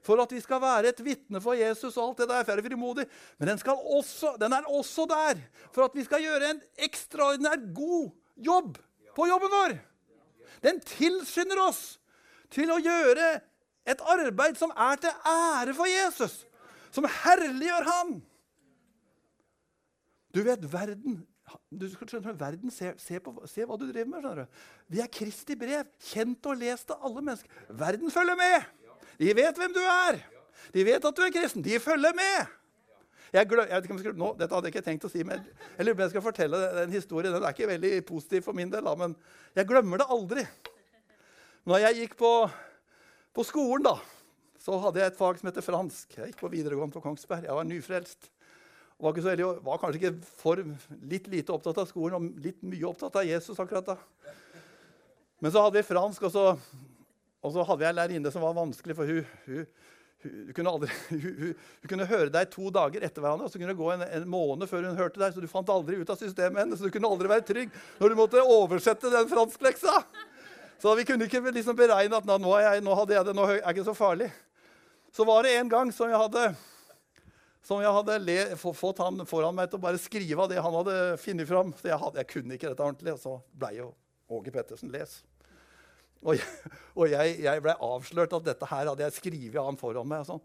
for 0.02 0.22
at 0.22 0.32
vi 0.34 0.40
skal 0.42 0.60
være 0.62 0.90
et 0.90 1.04
vitne 1.04 1.40
for 1.40 1.58
Jesus. 1.58 1.96
og 1.96 2.08
alt 2.08 2.18
det 2.18 2.28
der, 2.28 2.44
for 2.44 2.62
frimodig. 2.62 3.06
Men 3.38 3.48
den, 3.48 3.60
også, 3.68 4.36
den, 4.40 4.52
er 4.52 4.68
også 4.68 5.06
der 5.10 5.40
for 5.72 5.84
at 5.84 5.94
vi 5.94 6.04
skal 6.04 6.22
gjøre 6.22 6.50
en 6.50 6.62
ekstraordinær 6.78 7.74
god 7.74 8.10
jobb 8.36 8.78
på 9.16 9.26
jobben 9.26 9.50
vår. 9.50 9.78
Den 10.62 10.80
tilskynder 10.80 11.62
oss 11.68 12.00
til 12.50 12.70
å 12.70 12.80
gjøre 12.82 13.40
et 13.88 14.02
arbeid 14.06 14.58
som 14.58 14.72
er 14.76 15.00
til 15.02 15.10
ære 15.26 15.74
for 15.74 15.90
Jesus, 15.90 16.42
som 16.94 17.08
herliggjør 17.08 17.88
ham. 17.88 18.14
Du 20.32 20.42
vet, 20.42 20.64
verden 20.72 21.22
du 21.72 21.86
skjønner, 21.90 22.36
verden 22.38 22.72
se, 22.72 22.92
se, 23.00 23.18
på, 23.20 23.34
se, 23.50 23.64
hva 23.68 23.76
du 23.80 23.86
driver 23.88 24.08
med. 24.08 24.22
skjønner 24.22 24.44
du. 24.44 24.60
Vi 24.94 25.00
er 25.02 25.10
Kristi 25.12 25.56
brev, 25.58 25.88
kjent 26.12 26.48
og 26.48 26.60
lest 26.60 26.92
av 26.94 27.04
alle 27.08 27.24
mennesker. 27.24 27.64
Verden 27.82 28.12
følger 28.12 28.38
med. 28.38 28.70
De 29.20 29.30
vet 29.36 29.58
hvem 29.58 29.74
du 29.74 29.80
er. 29.82 30.20
De 30.72 30.84
vet 30.86 31.04
at 31.04 31.16
du 31.16 31.22
er 31.24 31.32
kristen. 31.34 31.64
De 31.64 31.78
følger 31.82 32.16
med. 32.16 32.58
Jeg, 33.32 33.48
glø, 33.48 33.64
jeg 33.64 33.84
skulle, 33.86 34.12
nå, 34.20 34.34
dette 34.36 34.52
hadde 34.52 34.68
jeg 34.68 34.74
ikke 34.74 34.84
tenkt 34.84 35.06
å 35.08 35.10
si, 35.12 35.22
men 35.24 35.40
jeg 35.40 35.86
lurer 35.86 35.96
på 35.96 36.04
jeg 36.04 36.12
skal 36.12 36.24
fortelle 36.26 36.58
den 36.76 36.92
historien. 36.92 37.32
Den 37.32 37.46
er 37.48 37.54
ikke 37.54 37.70
veldig 37.70 37.92
positiv 38.04 38.44
for 38.44 38.56
min 38.56 38.72
del, 38.72 38.84
da, 38.84 38.92
men 38.98 39.14
jeg 39.56 39.68
glemmer 39.70 40.02
det 40.02 40.08
aldri. 40.12 40.44
Når 41.64 41.80
jeg 41.86 41.98
gikk 42.02 42.18
på, 42.20 42.32
på 43.32 43.46
skolen, 43.48 43.86
da, 43.86 43.94
så 44.60 44.76
hadde 44.84 45.00
jeg 45.00 45.14
et 45.14 45.18
fag 45.18 45.40
som 45.40 45.48
heter 45.48 45.64
fransk. 45.64 46.12
Jeg 46.18 46.32
gikk 46.32 46.42
på 46.42 46.52
videregående 46.52 46.92
på 46.92 47.02
Kongsberg. 47.06 47.48
Jeg 47.48 47.56
var 47.56 47.66
nyfrelst. 47.70 48.28
Var, 49.02 49.16
ikke 49.16 49.24
veldig, 49.30 49.46
var 49.64 49.80
kanskje 49.82 49.98
ikke 49.98 50.34
for 50.42 50.60
litt 51.10 51.32
lite 51.32 51.56
opptatt 51.56 51.80
av 51.82 51.88
skolen 51.88 52.18
og 52.18 52.44
litt 52.44 52.60
mye 52.62 52.84
opptatt 52.86 53.16
av 53.18 53.26
Jesus 53.26 53.58
akkurat 53.58 53.94
da. 53.94 53.96
Men 55.42 55.50
så 55.50 55.64
hadde 55.64 55.80
vi 55.80 55.88
fransk, 55.88 56.28
og 56.28 56.36
så, 56.36 56.44
og 57.42 57.54
så 57.54 57.64
hadde 57.66 57.84
jeg 57.84 57.90
en 57.90 57.98
lærerinne 57.98 58.30
som 58.32 58.44
var 58.44 58.54
vanskelig, 58.54 58.94
for 58.94 59.08
hun, 59.08 59.26
hun, 59.48 59.66
hun, 60.22 60.50
kunne 60.54 60.74
aldri, 60.76 60.98
hun, 61.42 61.54
kunne 61.90 62.06
høre 62.06 62.30
deg 62.30 62.50
to 62.52 62.70
dager 62.74 63.02
etter 63.02 63.24
hverandre, 63.24 63.48
og 63.48 63.52
så 63.52 63.58
kunne 63.58 63.72
det 63.72 63.80
gå 63.80 63.88
en, 63.96 64.04
en, 64.06 64.28
måned 64.30 64.70
før 64.70 64.86
hun 64.86 64.98
hørte 64.98 65.18
deg, 65.18 65.34
så 65.34 65.42
du 65.42 65.50
fant 65.50 65.72
aldri 65.74 65.98
ut 65.98 66.12
av 66.14 66.20
systemet 66.20 66.62
hennes. 66.62 66.78
Så 66.78 66.86
du 66.86 66.94
kunne 66.94 67.10
aldri 67.10 67.30
være 67.32 67.46
trygg 67.48 67.74
når 67.98 68.12
du 68.12 68.20
måtte 68.20 68.44
oversette 68.46 69.10
den 69.10 69.30
franskleksa. 69.30 69.96
Så 70.82 70.94
vi 70.98 71.06
kunne 71.06 71.26
ikke 71.26 71.42
liksom 71.54 71.78
beregne 71.78 72.18
at 72.18 72.26
nå, 72.30 72.52
jeg, 72.62 72.82
nå, 72.82 72.94
hadde 72.98 73.14
jeg 73.14 73.26
det, 73.26 73.34
nå 73.38 73.46
er 73.46 73.58
det 73.58 73.74
ikke 73.74 73.88
så 73.90 73.94
farlig. 73.94 74.30
Så 75.14 75.26
var 75.26 75.42
det 75.46 75.56
en 75.58 75.70
gang 75.70 75.90
som 75.94 76.10
jeg 76.10 76.18
hadde, 76.18 76.46
som 77.66 77.82
jeg 77.82 77.92
hadde 77.98 78.16
le, 78.22 78.38
fått 78.58 79.02
han 79.02 79.22
foran 79.28 79.54
meg 79.58 79.70
til 79.70 79.78
å 79.78 79.82
bare 79.82 80.00
skrive 80.02 80.46
av 80.46 80.50
det 80.50 80.62
han 80.62 80.78
hadde 80.78 80.96
funnet 81.22 81.50
fram. 81.50 81.74
Så 81.78 81.90
jeg, 81.90 81.98
hadde, 82.02 82.22
jeg, 82.22 82.30
kunne 82.32 82.56
ikke 82.56 82.70
dette 82.70 82.86
ordentlig, 82.86 83.14
og 83.14 83.22
så 83.22 83.36
blei 83.58 83.76
jo 83.80 83.92
Åge 84.32 84.54
Pettersen 84.54 84.90
les. 84.94 85.20
Og 86.22 86.38
jeg, 86.38 86.70
og 86.94 87.10
jeg, 87.10 87.36
jeg 87.42 87.62
ble 87.64 87.74
avslørt 87.82 88.34
at 88.38 88.46
dette 88.46 88.68
her 88.70 88.88
hadde 88.92 89.06
jeg 89.06 89.16
skrevet 89.18 89.58
av 89.58 89.68
ham 89.70 89.78
foran 89.80 90.08
meg. 90.08 90.22
Og, 90.22 90.28
sånn. 90.30 90.42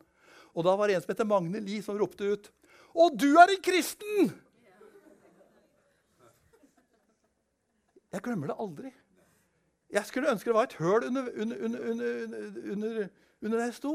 og 0.56 0.66
da 0.66 0.74
var 0.80 0.90
det 0.90 0.98
en 0.98 1.06
som 1.06 1.14
heter 1.14 1.30
Magne 1.30 1.62
Lie, 1.62 1.86
som 1.86 1.98
ropte 2.00 2.34
ut 2.34 2.52
Å, 2.98 3.10
du 3.14 3.30
er 3.38 3.54
en 3.54 3.64
kristen! 3.64 4.32
Jeg 8.08 8.24
glemmer 8.24 8.50
det 8.50 8.56
aldri. 8.58 8.90
Jeg 9.94 10.08
skulle 10.08 10.32
ønske 10.32 10.50
det 10.50 10.56
var 10.56 10.70
et 10.70 10.78
høl 10.80 11.04
under, 11.10 11.28
under, 11.36 11.58
under, 11.92 13.10
under, 13.42 13.58
der 13.58 13.66
jeg 13.68 13.76
sto. 13.78 13.94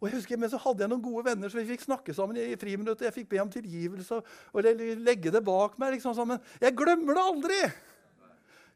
Og 0.00 0.08
jeg 0.08 0.16
husker, 0.18 0.40
Men 0.40 0.50
så 0.50 0.58
hadde 0.60 0.82
jeg 0.82 0.90
noen 0.90 1.04
gode 1.04 1.24
venner, 1.28 1.48
så 1.48 1.60
vi 1.60 1.68
fikk 1.68 1.84
snakke 1.84 2.14
sammen 2.16 2.40
i 2.40 2.56
friminuttet. 2.60 3.06
Jeg 3.06 3.14
fikk 3.20 3.28
be 3.30 3.40
om 3.44 3.52
tilgivelse 3.52 4.18
og 4.52 4.66
legge 5.06 5.32
det 5.32 5.44
bak 5.44 5.78
meg. 5.78 5.94
liksom 5.94 6.16
sånn, 6.16 6.34
Men 6.34 6.42
jeg 6.60 6.76
glemmer 6.76 7.14
det 7.14 7.28
aldri! 7.30 7.60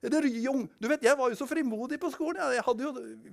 Det 0.01 0.11
du 0.11 0.89
vet, 0.89 1.03
Jeg 1.03 1.19
var 1.19 1.29
jo 1.29 1.35
så 1.35 1.47
frimodig 1.47 1.99
på 2.01 2.11
skolen. 2.11 2.39
Jeg 2.55 2.63
hadde 2.63 2.85
jo 2.85 2.93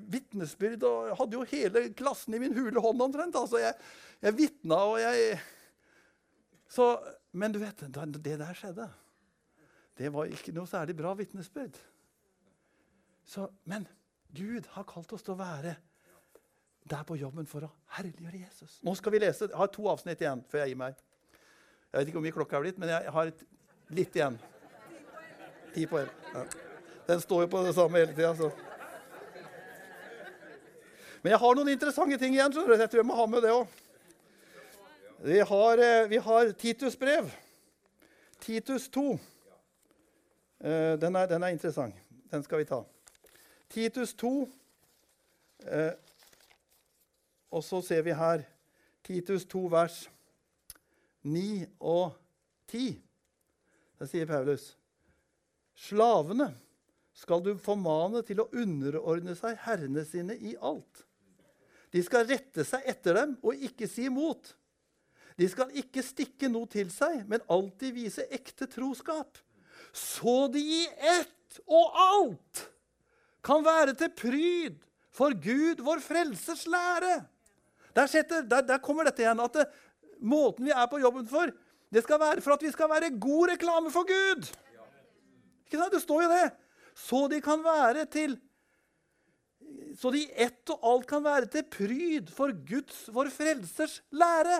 vitnesbyrd 0.10 0.84
og 0.84 1.10
jeg 1.12 1.18
hadde 1.20 1.38
jo 1.38 1.44
hele 1.52 1.84
klassen 1.94 2.34
i 2.34 2.40
min 2.42 2.56
hule 2.58 2.82
hånd 2.82 3.02
omtrent. 3.02 3.36
Altså, 3.36 3.60
Jeg, 3.62 3.76
jeg 4.22 4.38
vitna 4.38 4.76
og 4.76 5.00
jeg 5.00 5.40
så, 6.68 7.00
Men 7.32 7.52
du 7.52 7.60
vet, 7.60 7.78
det 7.78 8.40
der 8.40 8.54
skjedde. 8.54 8.90
Det 9.98 10.10
var 10.12 10.26
ikke 10.26 10.52
noe 10.56 10.68
særlig 10.68 10.96
bra 10.98 11.14
vitnesbyrd. 11.14 11.78
Så, 13.26 13.48
men 13.64 13.86
Gud 14.36 14.66
har 14.74 14.88
kalt 14.88 15.14
oss 15.14 15.24
til 15.24 15.36
å 15.36 15.40
være 15.40 15.76
der 16.86 17.04
på 17.08 17.18
jobben 17.18 17.48
for 17.50 17.66
å 17.66 17.72
herliggjøre 17.98 18.42
Jesus. 18.44 18.80
Nå 18.86 18.94
skal 18.98 19.16
vi 19.16 19.22
lese, 19.24 19.48
Jeg 19.50 19.58
har 19.58 19.72
to 19.74 19.88
avsnitt 19.90 20.22
igjen 20.22 20.44
før 20.50 20.64
jeg 20.64 20.74
gir 20.74 20.82
meg. 20.82 20.98
Jeg 21.92 22.00
vet 22.00 22.10
ikke 22.10 22.20
hvor 22.20 22.26
mye 22.26 22.36
klokka 22.36 22.58
er 22.58 22.66
blitt, 22.66 22.82
men 22.82 22.92
jeg 22.92 23.14
har 23.16 23.32
litt 23.96 24.18
igjen. 24.20 24.38
Ti 25.76 25.86
på 25.86 26.00
ja. 26.00 26.44
Den 27.08 27.22
står 27.22 27.42
jo 27.42 27.48
på 27.52 27.64
det 27.66 27.74
samme 27.76 28.00
hele 28.00 28.14
tida. 28.16 28.50
Men 31.22 31.34
jeg 31.34 31.40
har 31.42 31.58
noen 31.58 31.72
interessante 31.74 32.18
ting 32.22 32.34
igjen. 32.38 32.54
så 32.54 32.64
Jeg 32.64 32.90
tror 32.90 33.02
jeg 33.02 33.06
må 33.06 33.18
ha 33.18 33.26
med 33.28 33.44
det 33.44 33.52
òg. 33.52 33.68
Vi, 35.26 35.40
eh, 35.40 36.08
vi, 36.08 36.18
har 36.18 36.52
Titus 36.52 36.96
brev. 36.96 37.32
Titus 38.40 38.88
2. 38.90 39.20
Eh, 40.60 40.96
den 41.02 41.16
er, 41.16 41.26
den 41.26 41.44
er 41.44 41.48
interessant. 41.48 41.96
Den 42.32 42.44
skal 42.44 42.58
vi 42.58 42.66
ta. 42.66 42.84
Titus 43.70 44.14
2. 44.14 44.50
Eh, 45.66 45.92
og 47.52 47.64
så 47.64 47.82
ser 47.82 48.02
vi 48.02 48.14
her 48.14 48.48
Titus 49.04 49.46
2, 49.46 49.60
vers 49.60 50.10
9 51.24 51.66
og 51.80 52.16
10. 52.68 53.02
Der 54.00 54.06
sier 54.06 54.26
Paulus.: 54.26 54.78
Slavene 55.76 56.54
skal 57.16 57.44
du 57.44 57.54
formane 57.60 58.22
til 58.28 58.42
å 58.44 58.50
underordne 58.56 59.36
seg 59.38 59.60
herrene 59.66 60.04
sine 60.08 60.36
i 60.36 60.56
alt. 60.60 61.04
De 61.92 62.02
skal 62.04 62.28
rette 62.28 62.66
seg 62.68 62.84
etter 62.92 63.16
dem 63.16 63.36
og 63.44 63.62
ikke 63.68 63.88
si 63.88 64.08
imot. 64.10 64.56
De 65.40 65.48
skal 65.52 65.72
ikke 65.76 66.04
stikke 66.04 66.50
noe 66.52 66.68
til 66.72 66.90
seg, 66.92 67.24
men 67.28 67.44
alltid 67.52 67.96
vise 67.96 68.26
ekte 68.34 68.68
troskap. 68.72 69.40
Så 69.96 70.48
de 70.52 70.60
i 70.60 70.84
ett 71.20 71.60
og 71.68 71.96
alt 72.00 72.66
kan 73.46 73.64
være 73.64 73.96
til 74.00 74.12
pryd 74.16 74.82
for 75.16 75.36
Gud, 75.40 75.84
vår 75.84 76.02
frelsers 76.04 76.66
lære. 76.68 77.20
Der, 77.96 78.08
setter, 78.12 78.44
der, 78.44 78.66
der 78.68 78.82
kommer 78.84 79.08
dette 79.08 79.24
igjen. 79.24 79.40
At 79.40 79.56
det, 79.56 79.70
måten 80.20 80.68
vi 80.68 80.74
er 80.76 80.88
på 80.92 81.00
jobben 81.00 81.28
for, 81.30 81.52
det 81.94 82.04
skal 82.04 82.20
være 82.20 82.44
for 82.44 82.58
at 82.58 82.66
vi 82.66 82.72
skal 82.74 82.92
være 82.92 83.14
god 83.22 83.54
reklame 83.54 83.92
for 83.94 84.08
Gud. 84.10 84.50
Ikke 85.66 85.80
sant? 85.80 85.94
Det 85.94 86.04
står 86.04 86.26
jo 86.26 86.32
det. 86.34 86.46
Så 86.96 87.26
de 87.32 87.42
kan 87.44 87.64
være 87.64 88.06
til 88.08 88.38
Så 89.96 90.12
de 90.12 90.26
ett 90.32 90.70
og 90.72 90.84
alt 90.84 91.06
kan 91.08 91.24
være 91.24 91.48
til 91.52 91.64
pryd 91.72 92.32
for 92.36 92.52
Guds, 92.68 93.06
vår 93.16 93.30
frelsers 93.32 94.02
lære. 94.12 94.58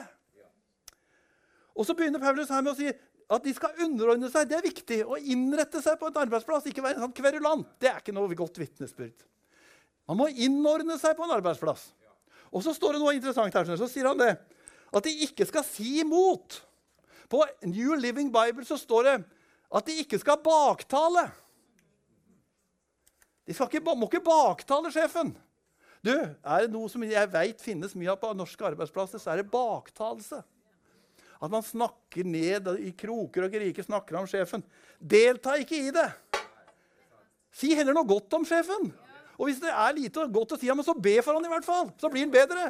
Og 1.76 1.84
så 1.86 1.94
begynner 1.94 2.24
Paulus 2.24 2.50
her 2.50 2.64
med 2.64 2.72
å 2.72 2.78
si 2.78 2.88
at 2.88 3.44
de 3.44 3.54
skal 3.56 3.82
underordne 3.84 4.30
seg. 4.32 4.48
Det 4.48 4.58
er 4.58 4.64
viktig. 4.64 5.00
Å 5.04 5.18
innrette 5.20 5.82
seg 5.84 5.98
på 6.00 6.08
en 6.08 6.22
arbeidsplass, 6.24 6.70
ikke 6.72 6.86
være 6.86 7.00
en 7.00 7.08
sånn 7.08 7.16
kverulant. 7.18 7.68
Det 7.82 7.90
er 7.92 8.00
ikke 8.00 8.16
noe 8.16 8.38
godt 8.38 8.62
vitnesbyrd. 8.62 9.26
Man 10.08 10.22
må 10.22 10.30
innordne 10.32 10.96
seg 11.02 11.18
på 11.18 11.26
en 11.26 11.36
arbeidsplass. 11.36 11.90
Og 12.56 12.64
så 12.64 12.72
står 12.76 12.96
det 12.96 13.04
noe 13.04 13.16
interessant 13.18 13.56
her. 13.58 13.76
Så 13.76 13.90
sier 13.92 14.08
han 14.08 14.22
det. 14.22 14.32
At 14.96 15.04
de 15.04 15.14
ikke 15.26 15.48
skal 15.50 15.66
si 15.68 15.98
imot. 16.04 16.62
På 17.28 17.44
New 17.68 17.96
Living 18.00 18.30
Bible 18.32 18.64
så 18.68 18.78
står 18.80 19.10
det 19.10 19.16
at 19.72 19.88
de 19.88 19.98
ikke 20.04 20.20
skal 20.22 20.42
baktale. 20.44 21.26
De 23.46 23.54
ikke, 23.54 23.82
må 23.94 24.08
ikke 24.10 24.24
baktale 24.26 24.92
sjefen. 24.94 25.36
Du, 26.06 26.14
Er 26.14 26.66
det 26.66 26.74
noe 26.74 26.90
som 26.90 27.04
jeg 27.06 27.32
vet 27.34 27.62
finnes 27.62 27.96
mye 27.98 28.12
av 28.14 28.20
på 28.22 28.34
norske 28.38 28.66
arbeidsplasser, 28.68 29.22
så 29.22 29.34
er 29.34 29.42
det 29.42 29.50
baktalelse. 29.54 30.42
At 31.42 31.52
man 31.52 31.66
snakker 31.66 32.26
ned 32.26 32.70
i 32.80 32.94
kroker 32.96 33.48
og 33.48 33.54
kriker 33.54 33.86
snakker 33.86 34.18
om 34.20 34.30
sjefen. 34.30 34.64
Delta 35.00 35.58
ikke 35.62 35.82
i 35.88 35.92
det! 35.94 36.08
Si 37.56 37.72
heller 37.76 37.96
noe 37.96 38.08
godt 38.08 38.34
om 38.38 38.46
sjefen. 38.48 38.92
Og 39.36 39.50
hvis 39.50 39.60
det 39.64 39.72
er 39.72 39.98
lite 39.98 40.26
godt 40.32 40.56
å 40.56 40.60
si, 40.60 40.70
så 40.70 40.96
be 40.96 41.16
for 41.24 41.36
han 41.36 41.46
i 41.46 41.52
hvert 41.52 41.68
fall. 41.68 41.90
Så 42.00 42.12
blir 42.12 42.26
han 42.26 42.34
bedre. 42.34 42.70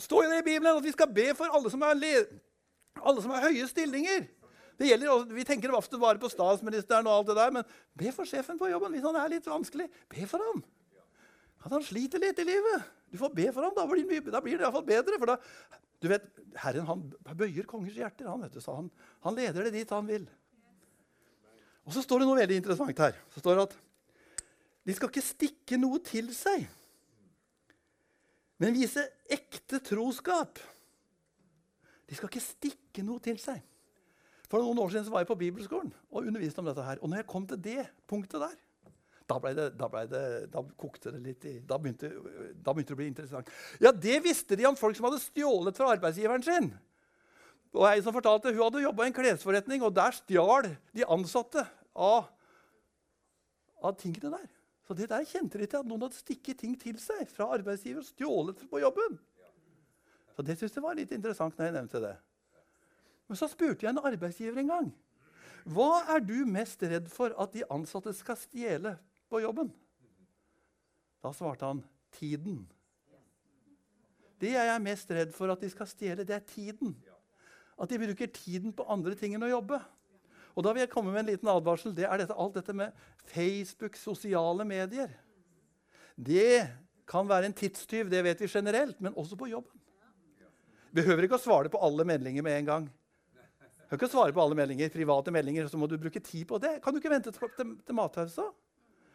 Står 0.00 0.28
det 0.30 0.40
i 0.40 0.46
Bibelen 0.46 0.78
at 0.78 0.84
vi 0.84 0.92
skal 0.94 1.10
be 1.12 1.28
for 1.36 1.52
alle 1.52 1.70
som 1.70 1.82
har, 1.84 1.98
alle 3.00 3.22
som 3.24 3.32
har 3.34 3.48
høye 3.48 3.66
stillinger. 3.70 4.26
Det 4.80 4.88
gjelder, 4.88 5.24
Vi 5.34 5.44
tenker 5.46 5.74
ofte 5.76 5.98
bare 6.00 6.18
på 6.18 6.30
statsministeren, 6.32 7.06
og 7.06 7.20
alt 7.20 7.30
det 7.30 7.36
der, 7.38 7.50
men 7.54 7.64
be 7.94 8.12
for 8.12 8.28
sjefen 8.28 8.58
på 8.58 8.70
jobben. 8.70 8.92
Hvis 8.92 9.06
han 9.06 9.18
er 9.20 9.30
litt 9.30 9.46
vanskelig, 9.46 9.88
be 10.10 10.26
for 10.26 10.42
ham. 10.42 10.62
At 11.62 11.70
han 11.70 11.84
sliter 11.86 12.22
litt 12.22 12.40
i 12.42 12.46
livet. 12.48 12.88
Du 13.12 13.18
får 13.20 13.34
be 13.36 13.46
for 13.52 13.62
ham, 13.62 13.74
da 13.76 13.86
blir, 13.86 14.06
da 14.32 14.40
blir 14.42 14.58
det 14.58 14.66
iallfall 14.66 14.86
bedre. 14.88 15.18
For 15.20 15.30
da, 15.30 15.36
du 16.02 16.08
vet, 16.10 16.24
Herren 16.58 16.88
han 16.88 17.04
bøyer 17.36 17.68
kongers 17.68 17.98
hjerter. 18.00 18.30
Han, 18.32 18.42
vet 18.42 18.56
du, 18.56 18.62
så 18.64 18.74
han, 18.80 18.90
han 19.22 19.36
leder 19.38 19.68
det 19.68 19.76
dit 19.76 19.94
han 19.94 20.08
vil. 20.08 20.26
Og 21.86 21.94
så 21.94 22.02
står 22.02 22.22
det 22.22 22.28
noe 22.30 22.40
veldig 22.40 22.58
interessant 22.62 23.04
her. 23.04 23.16
Så 23.34 23.42
står 23.42 23.58
det 23.58 23.66
at 23.68 23.76
de 24.82 24.94
skal 24.96 25.12
ikke 25.12 25.22
stikke 25.22 25.78
noe 25.78 26.00
til 26.02 26.32
seg, 26.34 26.64
men 28.62 28.74
vise 28.74 29.04
ekte 29.30 29.78
troskap. 29.82 30.58
De 32.12 32.18
skal 32.18 32.28
ikke 32.28 32.44
stikke 32.44 33.02
noe 33.06 33.22
til 33.24 33.38
seg. 33.40 33.62
For 34.52 34.60
noen 34.60 34.82
år 34.82 34.90
siden 34.92 35.08
var 35.08 35.22
jeg 35.24 35.30
på 35.30 35.38
bibelskolen 35.40 35.94
og 36.12 36.26
underviste 36.28 36.60
om 36.60 36.68
dette. 36.68 36.84
her. 36.84 37.00
Og 37.00 37.08
når 37.08 37.22
jeg 37.22 37.26
kom 37.30 37.46
til 37.48 37.60
det 37.64 37.86
punktet 38.04 38.42
der, 38.42 38.58
da, 39.30 39.38
det, 39.48 39.64
da, 39.80 39.88
det, 40.10 40.22
da, 40.52 40.62
kokte 40.76 41.12
det 41.14 41.20
litt 41.24 41.44
i 41.48 41.54
da 41.64 41.78
begynte, 41.80 42.10
da 42.52 42.74
begynte, 42.74 42.90
det 42.92 42.98
å 42.98 43.00
bli 43.00 43.08
interessant. 43.08 43.48
Ja, 43.80 43.94
Det 43.96 44.18
visste 44.20 44.58
de 44.60 44.66
om 44.68 44.76
folk 44.76 44.98
som 44.98 45.08
hadde 45.08 45.22
stjålet 45.22 45.78
fra 45.78 45.88
arbeidsgiveren 45.94 46.44
sin. 46.44 46.68
Og 47.72 47.86
jeg 47.88 48.04
som 48.04 48.12
fortalte, 48.12 48.52
Hun 48.52 48.66
hadde 48.66 48.84
jobba 48.84 49.06
i 49.06 49.08
en 49.08 49.16
klesforretning, 49.16 49.82
og 49.86 49.96
der 49.96 50.12
stjal 50.12 50.68
de 50.92 51.08
ansatte 51.08 51.64
av, 51.96 52.28
av, 53.80 53.96
tingene 53.96 54.34
der. 54.36 54.48
Så 54.84 54.92
det 54.98 55.08
der 55.08 55.24
kjente 55.24 55.56
de 55.56 55.64
til, 55.64 55.80
at 55.80 55.88
noen 55.88 56.04
hadde 56.04 56.20
stikket 56.20 56.60
ting 56.60 56.76
til 56.76 56.98
seg 57.00 57.24
fra 57.32 57.48
arbeidsgiver 57.56 58.02
og 58.02 58.10
stjålet 58.10 58.66
på 58.68 58.82
jobben. 58.84 59.16
Så 60.32 60.44
det 60.44 60.56
syntes 60.58 60.76
jeg 60.76 60.84
var 60.84 60.96
litt 60.98 61.12
interessant 61.14 61.56
når 61.58 61.68
jeg 61.68 61.76
nevnte 61.76 62.02
det. 62.02 62.16
Men 63.28 63.38
så 63.40 63.48
spurte 63.48 63.86
jeg 63.86 63.92
en 63.92 64.04
arbeidsgiver 64.04 64.60
en 64.62 64.72
gang. 64.72 64.90
Hva 65.72 66.02
er 66.16 66.22
du 66.24 66.42
mest 66.48 66.82
redd 66.82 67.08
for 67.12 67.34
at 67.40 67.52
de 67.54 67.64
ansatte 67.70 68.14
skal 68.16 68.38
stjele 68.40 68.96
på 69.30 69.42
jobben? 69.44 69.70
Da 71.22 71.30
svarte 71.36 71.68
han 71.68 71.82
tiden. 72.18 72.64
Det 74.42 74.56
jeg 74.56 74.68
er 74.72 74.82
mest 74.82 75.10
redd 75.14 75.34
for 75.36 75.52
at 75.54 75.60
de 75.62 75.70
skal 75.70 75.86
stjele, 75.86 76.26
det 76.26 76.34
er 76.34 76.46
tiden. 76.46 76.96
At 77.78 77.90
de 77.90 78.00
bruker 78.02 78.30
tiden 78.34 78.74
på 78.74 78.86
andre 78.90 79.14
ting 79.18 79.36
enn 79.36 79.46
å 79.46 79.52
jobbe. 79.52 79.78
Og 80.52 80.66
da 80.66 80.72
vil 80.74 80.82
jeg 80.82 80.92
komme 80.92 81.12
med 81.14 81.22
en 81.22 81.30
liten 81.30 81.48
advarsel. 81.48 81.94
Det 81.96 82.04
er 82.04 82.20
dette, 82.20 82.36
alt 82.36 82.58
dette 82.58 82.74
med 82.76 82.92
Facebook, 83.30 83.96
sosiale 83.96 84.66
medier. 84.68 85.12
det 86.16 86.68
kan 87.08 87.28
være 87.28 87.46
en 87.46 87.56
tidstyv. 87.56 88.10
Det 88.10 88.24
vet 88.24 88.40
vi 88.40 88.48
generelt, 88.48 89.00
men 89.00 89.14
også 89.16 89.36
på 89.36 89.46
jobben. 89.46 89.81
Behøver 90.92 91.26
ikke 91.26 91.38
å 91.38 91.42
svare 91.42 91.72
på 91.72 91.80
alle 91.82 92.04
meldinger 92.08 92.44
med 92.44 92.58
en 92.60 92.68
gang. 92.68 92.90
Du 93.92 93.96
kan 93.96 94.00
ikke 94.00 94.14
svare 94.14 94.32
på 94.32 94.40
alle 94.40 94.56
meldinger, 94.56 94.88
private 94.92 95.32
meldinger, 95.32 95.66
så 95.68 95.76
må 95.80 95.88
du 95.88 95.98
bruke 96.00 96.20
tid 96.20 96.46
på 96.48 96.60
det. 96.60 96.78
Kan 96.84 96.94
du 96.94 97.00
ikke 97.00 97.12
vente 97.12 97.32
til, 97.32 97.50
til, 97.56 97.74
til 97.84 97.96
matpausa? 97.96 98.46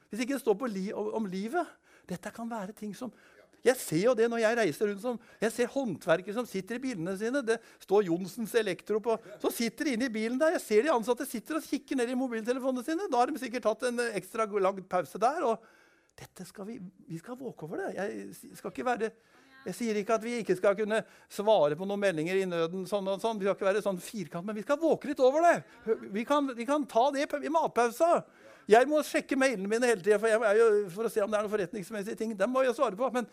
Hvis 0.09 0.21
ikke 0.23 0.35
det 0.35 0.43
står 0.43 0.69
li, 0.69 0.85
om 0.93 1.25
livet. 1.29 1.73
Dette 2.07 2.31
kan 2.31 2.47
være 2.49 2.75
ting 2.77 2.93
som 2.95 3.11
Jeg 3.65 3.75
ser 3.81 4.03
jo 4.05 4.13
det 4.15 4.29
når 4.31 4.39
jeg 4.39 4.57
reiser 4.59 4.87
rundt. 4.87 5.01
Som, 5.01 5.17
jeg 5.41 5.51
ser 5.51 5.71
håndverkere 5.73 6.35
som 6.37 6.45
sitter 6.47 6.77
i 6.77 6.83
bilene 6.83 7.15
sine. 7.19 7.41
Det 7.43 7.57
står 7.83 8.05
Johnsens 8.07 8.53
Elektro 8.55 9.01
på. 9.03 9.17
Så 9.41 9.51
sitter 9.51 9.89
de 9.89 9.95
inne 9.97 10.07
i 10.07 10.13
bilen 10.13 10.37
der. 10.39 10.53
Jeg 10.55 10.63
ser 10.63 10.85
de 10.85 10.93
ansatte 10.93 11.25
sitter 11.27 11.57
og 11.57 11.65
kikker 11.65 11.97
ned 11.99 12.13
i 12.13 12.19
mobiltelefonene 12.19 12.85
sine. 12.85 13.09
Da 13.11 13.19
har 13.19 13.33
de 13.33 13.41
sikkert 13.41 13.65
tatt 13.65 13.89
en 13.89 14.05
ekstra 14.11 14.45
lang 14.45 14.79
pause 14.87 15.19
der. 15.19 15.43
og 15.43 15.65
dette 16.17 16.47
skal 16.49 16.65
vi, 16.65 16.79
vi 17.09 17.19
skal 17.21 17.37
våke 17.37 17.67
over 17.67 17.83
det. 17.83 17.89
Jeg 17.97 18.55
skal 18.57 18.71
ikke 18.73 18.85
være 18.87 19.11
jeg 19.67 19.75
sier 19.75 19.97
ikke 19.99 20.15
at 20.15 20.23
vi 20.23 20.37
ikke 20.39 20.55
skal 20.55 20.75
kunne 20.79 21.01
svare 21.31 21.75
på 21.75 21.85
noen 21.87 21.99
meldinger 21.99 22.39
i 22.39 22.45
nøden. 22.47 22.85
sånn 22.87 23.07
og 23.11 23.19
sånn. 23.19 23.39
Vi 23.39 23.47
skal 23.47 23.57
ikke 23.57 23.67
være 23.67 23.83
sånn 23.83 23.99
firkant, 23.99 24.45
Men 24.45 24.55
vi 24.55 24.63
skal 24.63 24.79
våke 24.79 25.09
litt 25.09 25.19
over 25.19 25.43
det. 25.43 25.57
Vi 26.13 26.23
kan, 26.25 26.47
vi 26.55 26.65
kan 26.65 26.85
ta 26.87 27.09
det 27.11 27.27
i 27.27 27.51
matpausa. 27.51 28.23
Jeg 28.67 28.87
må 28.87 29.01
sjekke 29.03 29.35
mailene 29.39 29.67
mine 29.67 29.87
hele 29.87 30.03
tida 30.03 30.19
for, 30.19 30.47
for, 30.91 31.07
å 31.07 31.11
se 31.11 31.23
om 31.23 31.31
det 31.31 31.39
er 31.39 31.45
noen 31.45 31.51
forretningsmessige 31.51 32.19
ting. 32.19 32.35
Dem 32.35 32.51
må 32.51 32.63
jeg 32.63 32.75
svare 32.75 32.99
på. 32.99 33.09
Men, 33.11 33.27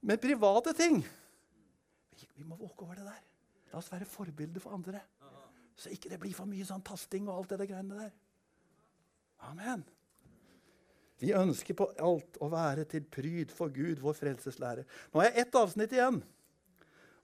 men 0.00 0.20
private 0.20 0.72
ting 0.76 1.00
vi, 1.00 2.28
vi, 2.36 2.44
må 2.44 2.56
våke 2.60 2.84
over 2.84 3.00
det 3.00 3.06
der. 3.08 3.22
La 3.72 3.80
oss 3.80 3.88
være 3.92 4.08
forbilder 4.08 4.60
for 4.60 4.76
andre. 4.76 5.00
Så 5.80 5.92
ikke 5.94 6.12
det 6.12 6.20
blir 6.20 6.36
for 6.36 6.48
mye 6.48 6.66
sånn 6.68 6.84
tasting 6.84 7.28
og 7.28 7.38
alt 7.38 7.54
det 7.54 7.62
der 7.62 7.70
greiene 7.72 8.02
der. 8.02 8.12
Amen. 9.48 9.86
Vi 11.20 11.34
ønsker 11.36 11.76
på 11.76 11.90
alt 12.00 12.38
å 12.40 12.48
være 12.52 12.86
til 12.88 13.04
pryd 13.04 13.52
for 13.52 13.72
Gud, 13.74 14.00
vår 14.00 14.16
frelseslære. 14.16 14.86
Nå 15.12 15.20
har 15.20 15.28
jeg 15.28 15.44
ett 15.44 15.58
avsnitt 15.60 15.92
igjen. 15.92 16.22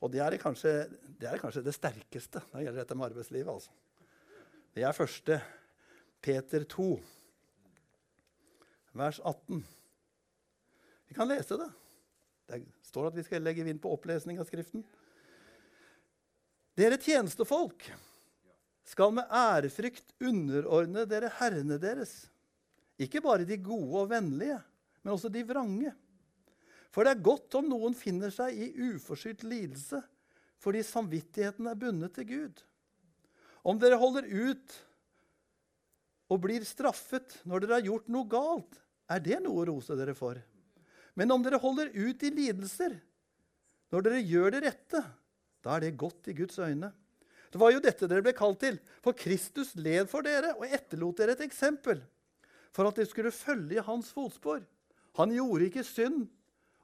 Og 0.04 0.12
det 0.12 0.20
er 0.20 0.36
kanskje 0.40 0.72
det, 1.16 1.30
er 1.30 1.40
kanskje 1.40 1.64
det 1.64 1.72
sterkeste 1.74 2.42
når 2.50 2.58
det 2.58 2.66
gjelder 2.66 2.82
dette 2.82 2.98
med 2.98 3.08
arbeidslivet. 3.08 3.48
Altså. 3.48 3.72
Det 4.76 4.84
er 4.84 4.96
første 4.96 5.38
Peter 6.20 6.66
2, 6.68 6.90
vers 9.00 9.20
18. 9.24 9.64
Vi 11.08 11.16
kan 11.16 11.32
lese 11.32 11.56
det. 11.56 11.70
Det 12.46 12.60
står 12.84 13.08
at 13.08 13.16
vi 13.16 13.24
skal 13.24 13.42
legge 13.42 13.64
vind 13.64 13.80
på 13.82 13.90
opplesning 13.96 14.38
av 14.42 14.48
Skriften. 14.48 14.84
Dere 16.76 17.00
tjenestefolk 17.00 17.88
skal 18.86 19.14
med 19.16 19.32
ærefrykt 19.32 20.12
underordne 20.20 21.06
dere 21.08 21.32
herrene 21.40 21.80
deres 21.80 22.26
ikke 23.00 23.20
bare 23.24 23.44
de 23.48 23.58
gode 23.60 24.02
og 24.02 24.10
vennlige, 24.10 24.58
men 25.04 25.12
også 25.12 25.30
de 25.32 25.44
vrange. 25.46 25.92
For 26.94 27.04
det 27.04 27.12
er 27.12 27.26
godt 27.28 27.58
om 27.58 27.68
noen 27.68 27.96
finner 27.96 28.32
seg 28.32 28.56
i 28.56 28.72
uforskyldt 28.92 29.44
lidelse 29.46 30.00
fordi 30.64 30.80
samvittigheten 30.82 31.68
er 31.68 31.76
bundet 31.78 32.14
til 32.16 32.24
Gud. 32.30 32.62
Om 33.68 33.76
dere 33.78 33.98
holder 34.00 34.24
ut 34.24 34.76
og 36.32 36.40
blir 36.42 36.64
straffet 36.66 37.36
når 37.44 37.62
dere 37.62 37.76
har 37.76 37.84
gjort 37.86 38.08
noe 38.10 38.26
galt, 38.30 38.78
er 39.12 39.20
det 39.22 39.42
noe 39.44 39.60
å 39.60 39.66
rose 39.68 39.94
dere 39.98 40.16
for. 40.16 40.40
Men 41.14 41.34
om 41.36 41.44
dere 41.44 41.60
holder 41.60 41.92
ut 41.92 42.24
i 42.24 42.32
lidelser 42.32 42.96
når 43.92 44.08
dere 44.08 44.24
gjør 44.24 44.56
det 44.56 44.64
rette, 44.64 45.04
da 45.62 45.76
er 45.76 45.84
det 45.84 45.98
godt 46.00 46.32
i 46.32 46.34
Guds 46.40 46.58
øyne. 46.58 46.90
Det 47.52 47.60
var 47.60 47.70
jo 47.76 47.84
dette 47.84 48.08
dere 48.08 48.24
ble 48.24 48.34
kalt 48.36 48.58
til, 48.64 48.80
for 49.04 49.14
Kristus 49.14 49.76
led 49.78 50.08
for 50.10 50.26
dere 50.26 50.56
og 50.56 50.66
etterlot 50.66 51.20
dere 51.20 51.36
et 51.36 51.44
eksempel 51.46 52.00
for 52.76 52.88
at 52.90 52.98
de 53.00 53.06
skulle 53.08 53.32
følge 53.32 53.78
i 53.78 53.84
hans 53.84 54.10
fotspor. 54.12 54.60
Han 55.16 55.32
gjorde 55.32 55.70
ikke 55.70 55.84
synd, 55.86 56.26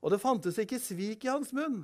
og 0.00 0.14
det 0.14 0.22
fantes 0.22 0.59
ikke 0.62 0.81
svik 0.81 1.26
i 1.26 1.33
hans 1.33 1.52
munn. 1.52 1.83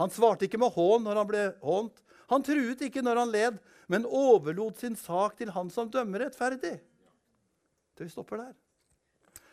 Han 0.00 0.10
svarte 0.10 0.48
ikke 0.48 0.58
med 0.58 0.74
hån 0.74 1.04
når 1.06 1.20
han 1.20 1.28
ble 1.28 1.44
hånt. 1.62 2.02
Han 2.32 2.44
truet 2.46 2.82
ikke 2.86 3.04
når 3.04 3.22
han 3.22 3.32
led, 3.34 3.60
men 3.90 4.06
overlot 4.06 4.82
sin 4.82 4.96
sak 4.98 5.38
til 5.38 5.52
han 5.54 5.70
som 5.70 5.90
dømmer 5.92 6.26
rettferdig. 6.26 6.78
Det 7.94 8.06
vi 8.06 8.12
stopper 8.12 8.42
der. 8.42 8.52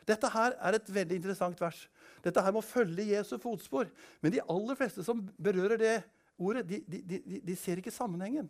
Dette 0.07 0.29
her 0.31 0.55
er 0.63 0.77
et 0.77 0.91
veldig 0.93 1.17
interessant 1.19 1.59
vers. 1.61 1.81
Dette 2.23 2.41
her 2.41 2.53
må 2.55 2.63
følge 2.63 3.09
Jesu 3.11 3.35
fotspor. 3.41 3.89
Men 4.23 4.33
de 4.33 4.43
aller 4.45 4.77
fleste 4.79 5.03
som 5.03 5.25
berører 5.35 5.81
det 5.81 5.97
ordet, 6.39 6.63
de, 6.69 6.79
de, 6.87 7.01
de, 7.03 7.41
de 7.43 7.55
ser 7.59 7.81
ikke 7.81 7.93
sammenhengen. 7.93 8.47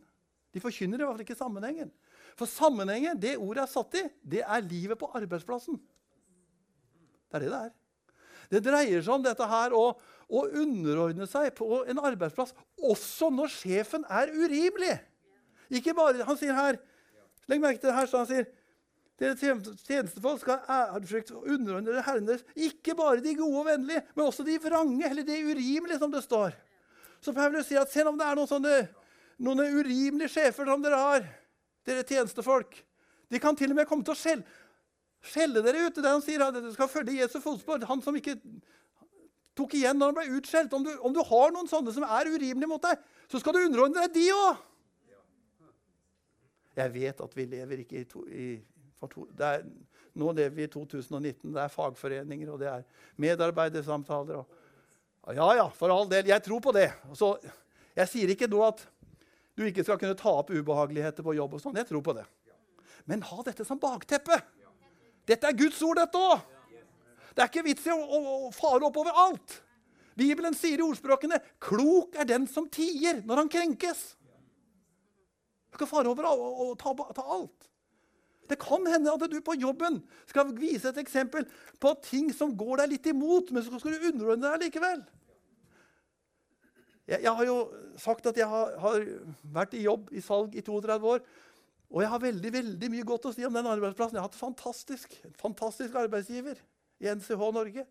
De 0.53 0.61
forkynner 0.61 1.01
i 1.01 1.03
hvert 1.03 1.17
fall 1.17 1.25
ikke 1.25 1.39
sammenhengen. 1.39 1.89
For 2.35 2.49
sammenhengen 2.49 3.19
det 3.21 3.37
ordet 3.37 3.63
er 3.63 3.71
satt 3.71 3.97
i, 3.99 4.03
det 4.21 4.43
er 4.43 4.65
livet 4.65 4.99
på 4.99 5.09
arbeidsplassen. 5.17 5.79
Det 7.27 7.39
er 7.39 7.45
det 7.45 7.53
det 7.53 7.61
er. 7.67 7.73
Det 8.47 8.61
dreier 8.63 9.03
seg 9.03 9.17
om 9.17 9.23
dette 9.25 9.47
her 9.47 9.73
å, 9.75 9.85
å 10.27 10.43
underordne 10.59 11.27
seg 11.27 11.49
på 11.57 11.81
en 11.83 11.99
arbeidsplass 11.99 12.53
også 12.83 13.31
når 13.33 13.51
sjefen 13.51 14.05
er 14.07 14.31
urimelig. 14.31 14.95
Ikke 15.67 15.95
bare, 15.95 16.23
Han 16.23 16.39
sier 16.39 16.55
her 16.55 16.79
Legg 17.47 17.61
merke 17.63 17.79
til 17.79 17.87
det 17.87 17.95
her. 17.95 18.07
så 18.11 18.19
han 18.19 18.27
sier, 18.27 18.47
Dere 19.17 19.33
tjenestefolk 19.39 20.43
skal 20.43 20.65
ærefrykt 20.69 21.31
underordne 21.31 21.89
dere 21.89 22.03
herrene 22.05 22.27
deres. 22.29 22.43
Ikke 22.53 22.93
bare 22.93 23.23
de 23.23 23.33
gode 23.39 23.63
og 23.63 23.65
vennlige, 23.65 24.03
men 24.13 24.27
også 24.27 24.43
de 24.45 24.59
vrange, 24.61 25.09
eller 25.09 25.25
de 25.25 25.37
urimelige, 25.47 25.97
som 25.97 26.11
det 26.13 26.21
står. 26.21 26.53
Så 27.23 27.33
Paulus 27.33 27.65
sier 27.65 27.81
at 27.81 27.89
selv 27.89 28.11
om 28.11 28.19
det 28.19 28.27
er 28.27 28.37
noen 28.37 28.49
sånne 28.51 28.75
noen 29.41 29.63
urimelige 29.79 30.35
sjefer 30.35 30.69
som 30.69 30.83
dere 30.85 30.99
har, 31.01 31.25
dere 31.87 32.05
tjenestefolk. 32.07 32.79
De 33.31 33.41
kan 33.43 33.57
til 33.57 33.73
og 33.73 33.79
med 33.79 33.87
komme 33.89 34.05
til 34.07 34.15
å 34.15 34.19
skjelle, 34.19 34.45
skjelle 35.25 35.63
dere 35.65 35.87
ut. 35.87 35.99
Det 35.99 36.11
han 36.11 36.23
sier, 36.23 36.43
at 36.45 36.55
dere 36.55 36.73
skal 36.75 36.91
følge 36.91 37.17
Jesu 37.17 37.39
fotspor. 37.43 37.83
Han 37.89 38.03
som 38.03 38.15
ikke 38.19 38.37
tok 39.57 39.75
igjen 39.77 39.97
når 39.97 40.11
han 40.11 40.17
ble 40.19 40.39
utskjelt. 40.39 40.73
Om 40.73 40.85
du, 40.85 40.93
om 41.01 41.15
du 41.15 41.21
har 41.25 41.53
noen 41.55 41.69
sånne 41.69 41.93
som 41.95 42.05
er 42.05 42.31
urimelige 42.31 42.69
mot 42.69 42.83
deg, 42.83 43.01
så 43.31 43.41
skal 43.41 43.57
du 43.57 43.65
underordne 43.65 44.05
deg 44.05 44.15
de 44.15 44.27
òg. 44.35 44.63
Jeg 46.77 46.93
vet 46.93 47.21
at 47.25 47.31
vi 47.33 47.47
lever 47.49 47.81
ikke 47.81 48.01
i, 48.03 48.05
to, 48.05 48.23
i 48.29 48.47
to, 49.09 49.25
er, 49.41 49.63
Nå 50.17 50.31
lever 50.33 50.53
vi 50.57 50.65
i 50.65 50.69
2019. 50.73 51.53
Det 51.53 51.61
er 51.61 51.73
fagforeninger, 51.73 52.49
og 52.53 52.61
det 52.61 52.69
er 52.71 52.85
medarbeidersamtaler. 53.21 54.39
Og, 54.41 55.33
ja, 55.37 55.47
ja, 55.59 55.65
for 55.73 55.93
all 55.93 56.09
del. 56.09 56.29
Jeg 56.29 56.41
tror 56.45 56.61
på 56.63 56.73
det. 56.73 56.87
Så, 57.17 57.35
jeg 57.97 58.09
sier 58.09 58.33
ikke 58.33 58.49
nå 58.49 58.63
at 58.65 58.81
du 59.57 59.65
ikke 59.65 59.83
skal 59.85 59.97
kunne 59.97 60.17
ta 60.17 60.31
opp 60.39 60.51
ubehageligheter 60.53 61.25
på 61.25 61.33
jobb. 61.33 61.57
og 61.57 61.63
sånn. 61.63 61.77
Jeg 61.79 61.89
tror 61.89 62.03
på 62.05 62.13
det. 62.13 62.27
Men 63.09 63.23
ha 63.25 63.43
dette 63.45 63.65
som 63.65 63.79
bakteppe. 63.81 64.37
Dette 65.27 65.49
er 65.49 65.57
Guds 65.57 65.79
ord, 65.83 65.97
dette 65.97 66.19
òg. 66.19 66.43
Det 67.33 67.43
er 67.43 67.49
ikke 67.49 67.65
vits 67.67 67.85
i 67.85 67.93
å, 67.93 67.97
å, 67.97 68.19
å 68.47 68.51
fare 68.55 68.85
oppover 68.87 69.13
alt. 69.13 69.61
Bibelen 70.17 70.55
sier 70.57 70.81
i 70.81 70.85
ordspråkene 70.85 71.37
'klok 71.61 72.15
er 72.17 72.25
den 72.25 72.47
som 72.49 72.65
tier 72.69 73.21
når 73.25 73.43
han 73.43 73.51
krenkes'. 73.53 74.15
Du 75.69 75.77
skal 75.77 75.89
fare 75.91 76.09
over 76.09 76.25
og, 76.25 76.71
ta, 76.81 76.93
ta, 77.13 77.21
alt. 77.21 77.67
Det 78.49 78.57
kan 78.57 78.85
hende 78.89 79.13
at 79.13 79.27
du 79.29 79.37
på 79.43 79.57
jobben 79.59 79.99
skal 80.25 80.49
vise 80.57 80.89
et 80.89 80.97
eksempel 80.97 81.45
på 81.77 81.91
ting 82.01 82.31
som 82.33 82.55
går 82.57 82.81
deg 82.81 82.95
litt 82.95 83.09
imot, 83.11 83.51
men 83.51 83.61
så 83.61 83.77
skal 83.77 83.93
du 83.93 84.07
underordne 84.09 84.55
deg 84.55 84.69
likevel. 84.69 85.03
Jeg, 87.07 87.21
jeg, 87.23 87.33
har 87.39 87.45
jo 87.47 87.57
sagt 87.99 88.25
at 88.27 88.37
jeg 88.37 88.47
har, 88.51 88.73
har, 88.83 89.05
vært 89.55 89.75
i 89.77 89.85
jobb 89.85 90.09
i 90.11 90.23
salg 90.23 90.55
i 90.55 90.63
32 90.65 91.11
år. 91.15 91.21
Og 91.87 92.01
jeg 92.03 92.11
har 92.11 92.19
veldig 92.19 92.49
veldig 92.51 92.89
mye 92.91 93.05
godt 93.07 93.29
å 93.29 93.35
si 93.35 93.45
om 93.47 93.53
den 93.55 93.69
arbeidsplassen. 93.71 94.17
Jeg 94.17 94.25
har 94.25 94.27
hatt 94.27 94.39
fantastisk, 94.39 95.13
en 95.23 95.37
fantastisk 95.39 95.95
arbeidsgiver 95.95 96.59
i 96.99 97.07
NCH 97.13 97.45
Norge. 97.55 97.85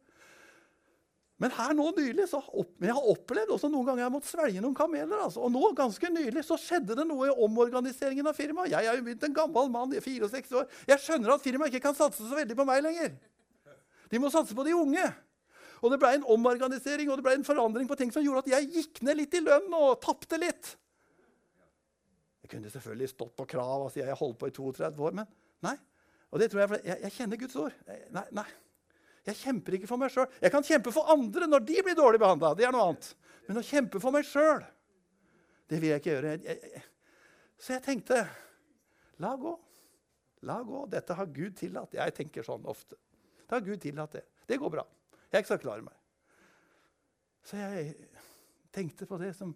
Men 1.40 1.52
her 1.52 1.74
nå 1.76 1.90
nylig, 1.96 2.24
så 2.30 2.38
opp, 2.40 2.70
jeg 2.80 2.94
har 2.96 3.08
opplevd 3.12 3.50
også 3.52 3.68
noen 3.68 3.84
ganger 3.84 4.02
jeg 4.02 4.08
har 4.08 4.12
måttet 4.14 4.30
svelge 4.30 4.60
noen 4.64 4.76
kameler. 4.76 5.18
Altså. 5.20 5.42
Og 5.44 5.52
nå 5.52 5.72
ganske 5.76 6.10
nylig 6.12 6.44
så 6.48 6.56
skjedde 6.60 6.96
det 6.96 7.04
noe 7.08 7.28
i 7.28 7.34
omorganiseringen 7.44 8.28
av 8.28 8.36
firmaet. 8.36 8.72
Jeg 8.72 8.88
er 8.88 8.96
jo 8.96 9.04
begynt 9.04 9.26
en 9.28 9.36
gammel 9.36 9.72
mann, 9.72 9.92
64 9.92 10.60
år. 10.60 10.70
Jeg 10.88 11.04
skjønner 11.04 11.34
at 11.36 11.44
firmaet 11.44 11.72
ikke 11.72 11.88
kan 11.88 11.98
satse 11.98 12.24
så 12.24 12.36
veldig 12.36 12.56
på 12.56 12.68
meg 12.68 12.84
lenger. 12.84 13.16
De 14.12 14.20
må 14.22 14.32
satse 14.32 14.56
på 14.56 14.64
de 14.64 14.76
unge. 14.76 15.04
Og 15.82 15.92
det 15.92 15.98
ble 16.00 16.12
en 16.16 16.26
omorganisering 16.36 17.10
og 17.10 17.20
det 17.20 17.26
ble 17.26 17.36
en 17.38 17.46
forandring 17.46 17.88
på 17.90 17.98
ting 18.00 18.12
som 18.14 18.24
gjorde 18.24 18.46
at 18.46 18.52
jeg 18.54 18.70
gikk 18.78 19.02
ned 19.06 19.20
litt 19.20 19.34
i 19.36 19.42
lønn 19.44 19.72
og 19.76 19.98
tapte 20.04 20.38
litt. 20.40 20.72
Jeg 22.46 22.52
kunne 22.54 22.70
selvfølgelig 22.70 23.10
stått 23.10 23.34
på 23.36 23.48
krav 23.50 23.88
og 23.88 23.90
si 23.92 24.00
at 24.04 24.12
jeg 24.12 24.20
holdt 24.20 24.38
på 24.38 24.48
i 24.48 24.54
32 24.54 25.02
år, 25.08 25.18
men 25.18 25.28
nei. 25.66 25.74
Og 26.30 26.40
det 26.40 26.50
tror 26.52 26.64
Jeg 26.64 26.84
jeg, 26.84 27.02
jeg 27.02 27.14
kjenner 27.16 27.40
Guds 27.40 27.58
ord. 27.58 27.74
Nei, 28.14 28.24
nei. 28.38 28.46
Jeg 29.26 29.38
kjemper 29.40 29.74
ikke 29.74 29.88
for 29.90 29.98
meg 29.98 30.12
sjøl. 30.14 30.28
Jeg 30.38 30.52
kan 30.54 30.66
kjempe 30.66 30.92
for 30.94 31.10
andre 31.10 31.48
når 31.50 31.64
de 31.66 31.80
blir 31.82 31.96
dårlig 31.98 32.20
behandla. 32.22 32.52
Det 32.54 32.66
er 32.68 32.74
noe 32.74 32.92
annet. 32.92 33.08
Men 33.48 33.58
å 33.58 33.64
kjempe 33.66 33.98
for 34.02 34.14
meg 34.14 34.26
sjøl, 34.26 34.62
det 35.66 35.80
vil 35.82 35.90
jeg 35.90 36.02
ikke 36.02 36.12
gjøre. 36.12 36.34
Jeg, 36.46 36.58
jeg, 36.76 36.84
så 37.58 37.74
jeg 37.74 37.84
tenkte 37.86 38.20
la 39.22 39.32
gå. 39.40 39.56
La 40.46 40.60
gå. 40.62 40.84
Dette 40.92 41.16
har 41.18 41.32
Gud 41.34 41.56
tillatt. 41.58 41.98
Jeg 41.98 42.14
tenker 42.14 42.46
sånn 42.46 42.66
ofte. 42.70 42.98
Det 43.42 43.56
har 43.56 43.66
Gud 43.66 43.82
tillatt 43.82 44.14
det. 44.18 44.22
Det 44.46 44.60
går 44.62 44.74
bra. 44.76 44.86
Jeg 45.32 45.46
skal 45.46 45.60
klare 45.62 45.84
meg. 45.84 45.94
Så 47.46 47.58
jeg 47.60 47.94
tenkte 48.74 49.06
på 49.06 49.18
det 49.22 49.32
som 49.36 49.54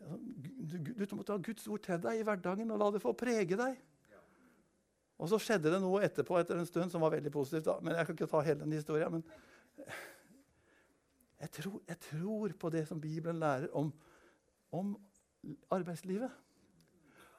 Du, 0.00 0.78
du 0.80 1.04
måtte 1.12 1.34
ha 1.34 1.42
Guds 1.44 1.66
ord 1.68 1.82
til 1.84 1.98
deg 2.00 2.20
i 2.20 2.24
hverdagen 2.24 2.70
og 2.72 2.78
la 2.80 2.86
det 2.94 3.02
få 3.02 3.12
prege 3.12 3.56
deg. 3.58 3.74
Og 5.20 5.28
så 5.28 5.36
skjedde 5.42 5.68
det 5.74 5.80
noe 5.82 6.00
etterpå 6.06 6.38
etter 6.40 6.56
en 6.56 6.68
stund 6.68 6.92
som 6.92 7.02
var 7.04 7.12
veldig 7.12 7.32
positivt. 7.32 7.66
Da. 7.66 7.76
Men 7.84 7.98
Jeg 7.98 8.06
kan 8.06 8.16
ikke 8.16 8.30
ta 8.30 8.40
hele 8.46 8.62
den 8.62 8.72
historien. 8.72 9.12
Men 9.12 9.24
Jeg 11.40 11.50
tror, 11.50 11.80
jeg 11.88 11.98
tror 12.00 12.54
på 12.60 12.70
det 12.70 12.86
som 12.88 13.00
Bibelen 13.00 13.40
lærer 13.40 13.68
om, 13.76 13.92
om 14.72 14.96
arbeidslivet. 15.70 16.30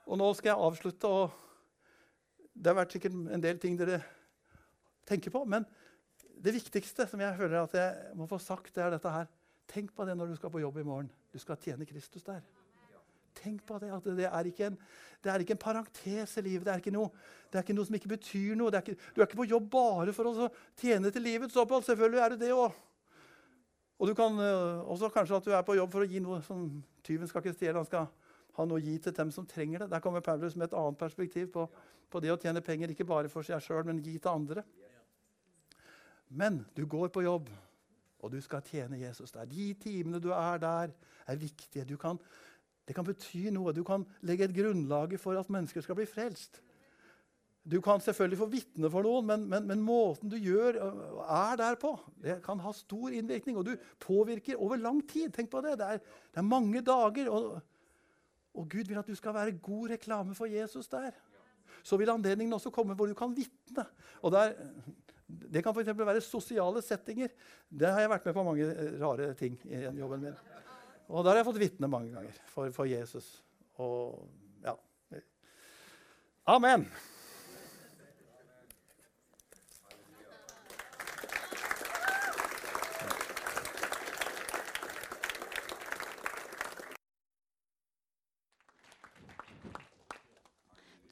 Og 0.05 0.17
nå 0.17 0.34
skal 0.34 0.49
jeg 0.51 0.67
avslutte. 0.67 1.07
og 1.07 1.32
Det 2.53 2.69
har 2.69 2.78
vært 2.78 2.93
sikkert 2.93 3.17
en 3.17 3.43
del 3.43 3.59
ting 3.61 3.78
dere 3.80 4.01
tenker 5.07 5.34
på. 5.34 5.43
Men 5.45 5.65
det 6.41 6.55
viktigste 6.55 7.05
som 7.09 7.21
jeg 7.21 7.37
føler 7.37 7.61
at 7.61 7.75
jeg 7.77 8.15
må 8.17 8.27
få 8.29 8.39
sagt, 8.41 8.73
det 8.75 8.83
er 8.83 8.95
dette 8.95 9.13
her. 9.13 9.29
Tenk 9.71 9.93
på 9.95 10.05
det 10.07 10.15
når 10.17 10.31
du 10.31 10.39
skal 10.39 10.51
på 10.51 10.61
jobb 10.63 10.81
i 10.81 10.87
morgen. 10.87 11.11
Du 11.31 11.39
skal 11.39 11.59
tjene 11.61 11.87
Kristus 11.87 12.25
der. 12.27 12.41
Tenk 13.37 13.63
på 13.65 13.77
det, 13.79 13.91
at 13.95 14.07
det 14.17 14.27
er 14.27 14.47
ikke 14.49 14.67
en, 14.67 14.77
det 15.23 15.31
er 15.31 15.43
ikke 15.43 15.55
en 15.55 15.61
parentes 15.61 16.37
i 16.37 16.43
livet. 16.43 16.65
Det 16.67 16.73
er 16.73 16.95
noe, 16.95 17.11
det 17.51 17.59
er 17.59 17.65
ikke 17.65 17.75
noe 17.77 17.87
som 17.87 17.95
ikke 17.95 18.11
betyr 18.11 18.57
noe. 18.59 18.73
Er 18.73 18.83
ikke, 18.83 18.97
du 19.15 19.21
er 19.21 19.29
ikke 19.29 19.39
på 19.39 19.47
jobb 19.47 19.69
bare 19.71 20.15
for 20.15 20.27
å 20.27 20.49
tjene 20.79 21.11
til 21.13 21.23
livets 21.23 21.55
opphold. 21.55 21.85
Selvfølgelig 21.87 22.23
er 22.25 22.33
det 22.33 22.41
det 22.43 22.51
òg. 22.55 22.75
Og 24.01 24.09
du 24.09 24.15
kan 24.17 24.39
øh, 24.41 24.81
også 24.89 25.11
kanskje 25.13 25.37
at 25.37 25.45
du 25.45 25.53
er 25.53 25.63
på 25.65 25.77
jobb 25.77 25.93
for 25.93 26.03
å 26.03 26.09
gi 26.09 26.19
noe 26.19 26.41
som 26.43 26.65
tyven 27.05 27.29
skal 27.29 27.43
ikke 27.43 27.55
stjele. 27.55 27.77
Han 27.77 27.87
skal 27.87 28.09
ha 28.57 28.67
noe 28.67 28.81
å 28.81 28.83
gi 28.83 28.97
til 28.99 29.15
dem 29.15 29.31
som 29.31 29.47
trenger 29.47 29.85
det. 29.85 29.91
Der 29.93 30.03
kommer 30.03 30.25
Paulus 30.25 30.57
med 30.57 30.67
et 30.67 30.77
annet 30.77 30.99
perspektiv 30.99 31.51
på, 31.53 31.67
på 32.09 32.21
det 32.23 32.33
å 32.33 32.39
tjene 32.41 32.65
penger. 32.65 32.91
Ikke 32.91 33.07
bare 33.07 33.29
for 33.31 33.45
seg 33.45 33.61
sjøl, 33.63 33.85
men 33.87 34.01
gi 34.03 34.17
til 34.17 34.33
andre. 34.33 34.65
Men 36.32 36.61
du 36.77 36.86
går 36.88 37.11
på 37.11 37.25
jobb, 37.25 37.49
og 38.21 38.32
du 38.32 38.39
skal 38.41 38.63
tjene 38.63 39.01
Jesus 39.01 39.34
der. 39.36 39.49
De 39.49 39.73
timene 39.82 40.21
du 40.23 40.29
er 40.32 40.59
der, 40.61 40.93
er 41.27 41.39
viktige. 41.39 41.97
Kan, 41.99 42.19
det 42.88 42.95
kan 42.95 43.05
bety 43.05 43.49
noe. 43.51 43.73
Du 43.75 43.84
kan 43.84 44.05
legge 44.27 44.47
et 44.47 44.55
grunnlag 44.55 45.17
for 45.19 45.39
at 45.39 45.49
mennesker 45.51 45.84
skal 45.84 45.97
bli 45.99 46.07
frelst. 46.09 46.61
Du 47.61 47.77
kan 47.82 48.01
selvfølgelig 48.01 48.39
få 48.39 48.47
vitne 48.49 48.89
for 48.89 49.05
noen, 49.05 49.27
men, 49.27 49.43
men, 49.49 49.67
men, 49.69 49.82
måten 49.86 50.32
du 50.32 50.38
gjør, 50.41 50.79
er 51.29 51.59
der 51.59 51.75
på, 51.82 51.91
det 52.23 52.39
kan 52.45 52.61
ha 52.63 52.71
stor 52.73 53.13
innvirkning. 53.13 53.59
Og 53.59 53.67
du 53.67 53.75
påvirker 54.01 54.57
over 54.57 54.82
lang 54.82 55.03
tid. 55.09 55.29
Tenk 55.36 55.51
på 55.51 55.61
det. 55.61 55.75
Det 55.77 55.89
er, 55.93 56.01
det 56.01 56.41
er 56.41 56.47
mange 56.47 56.82
dager. 56.82 57.29
Og, 57.29 57.59
og, 58.53 58.65
Gud 58.69 58.89
vil 58.89 58.97
at 58.97 59.07
du 59.07 59.15
skal 59.15 59.38
være 59.38 59.59
god 59.61 59.93
reklame 59.93 60.36
for 60.36 60.49
Jesus 60.49 60.89
der. 60.89 61.11
Så 61.84 61.97
vil 61.97 62.09
anledningen 62.09 62.53
også 62.53 62.73
komme 62.73 62.97
hvor 62.97 63.05
du 63.09 63.13
kan 63.17 63.36
vitne. 63.36 63.86
Og 64.21 64.34
der, 64.34 64.55
det 65.51 65.63
kan 65.63 65.75
f.eks. 65.75 65.93
være 65.97 66.23
sosiale 66.23 66.82
settinger. 66.86 67.32
Det 67.69 67.89
har 67.89 68.03
jeg 68.03 68.11
vært 68.11 68.27
med 68.27 68.36
på 68.38 68.45
mange 68.47 68.67
eh, 68.71 68.97
rare 69.01 69.32
ting 69.39 69.57
i 69.69 69.86
jobben 69.99 70.27
min. 70.27 70.38
Og 71.11 71.23
der 71.23 71.34
har 71.34 71.41
jeg 71.41 71.49
fått 71.49 71.61
vitne 71.61 71.89
mange 71.91 72.13
ganger 72.13 72.43
for, 72.51 72.71
for 72.75 72.89
Jesus. 72.89 73.34
Og 73.84 74.27
ja. 74.63 74.75
Amen. 76.51 76.88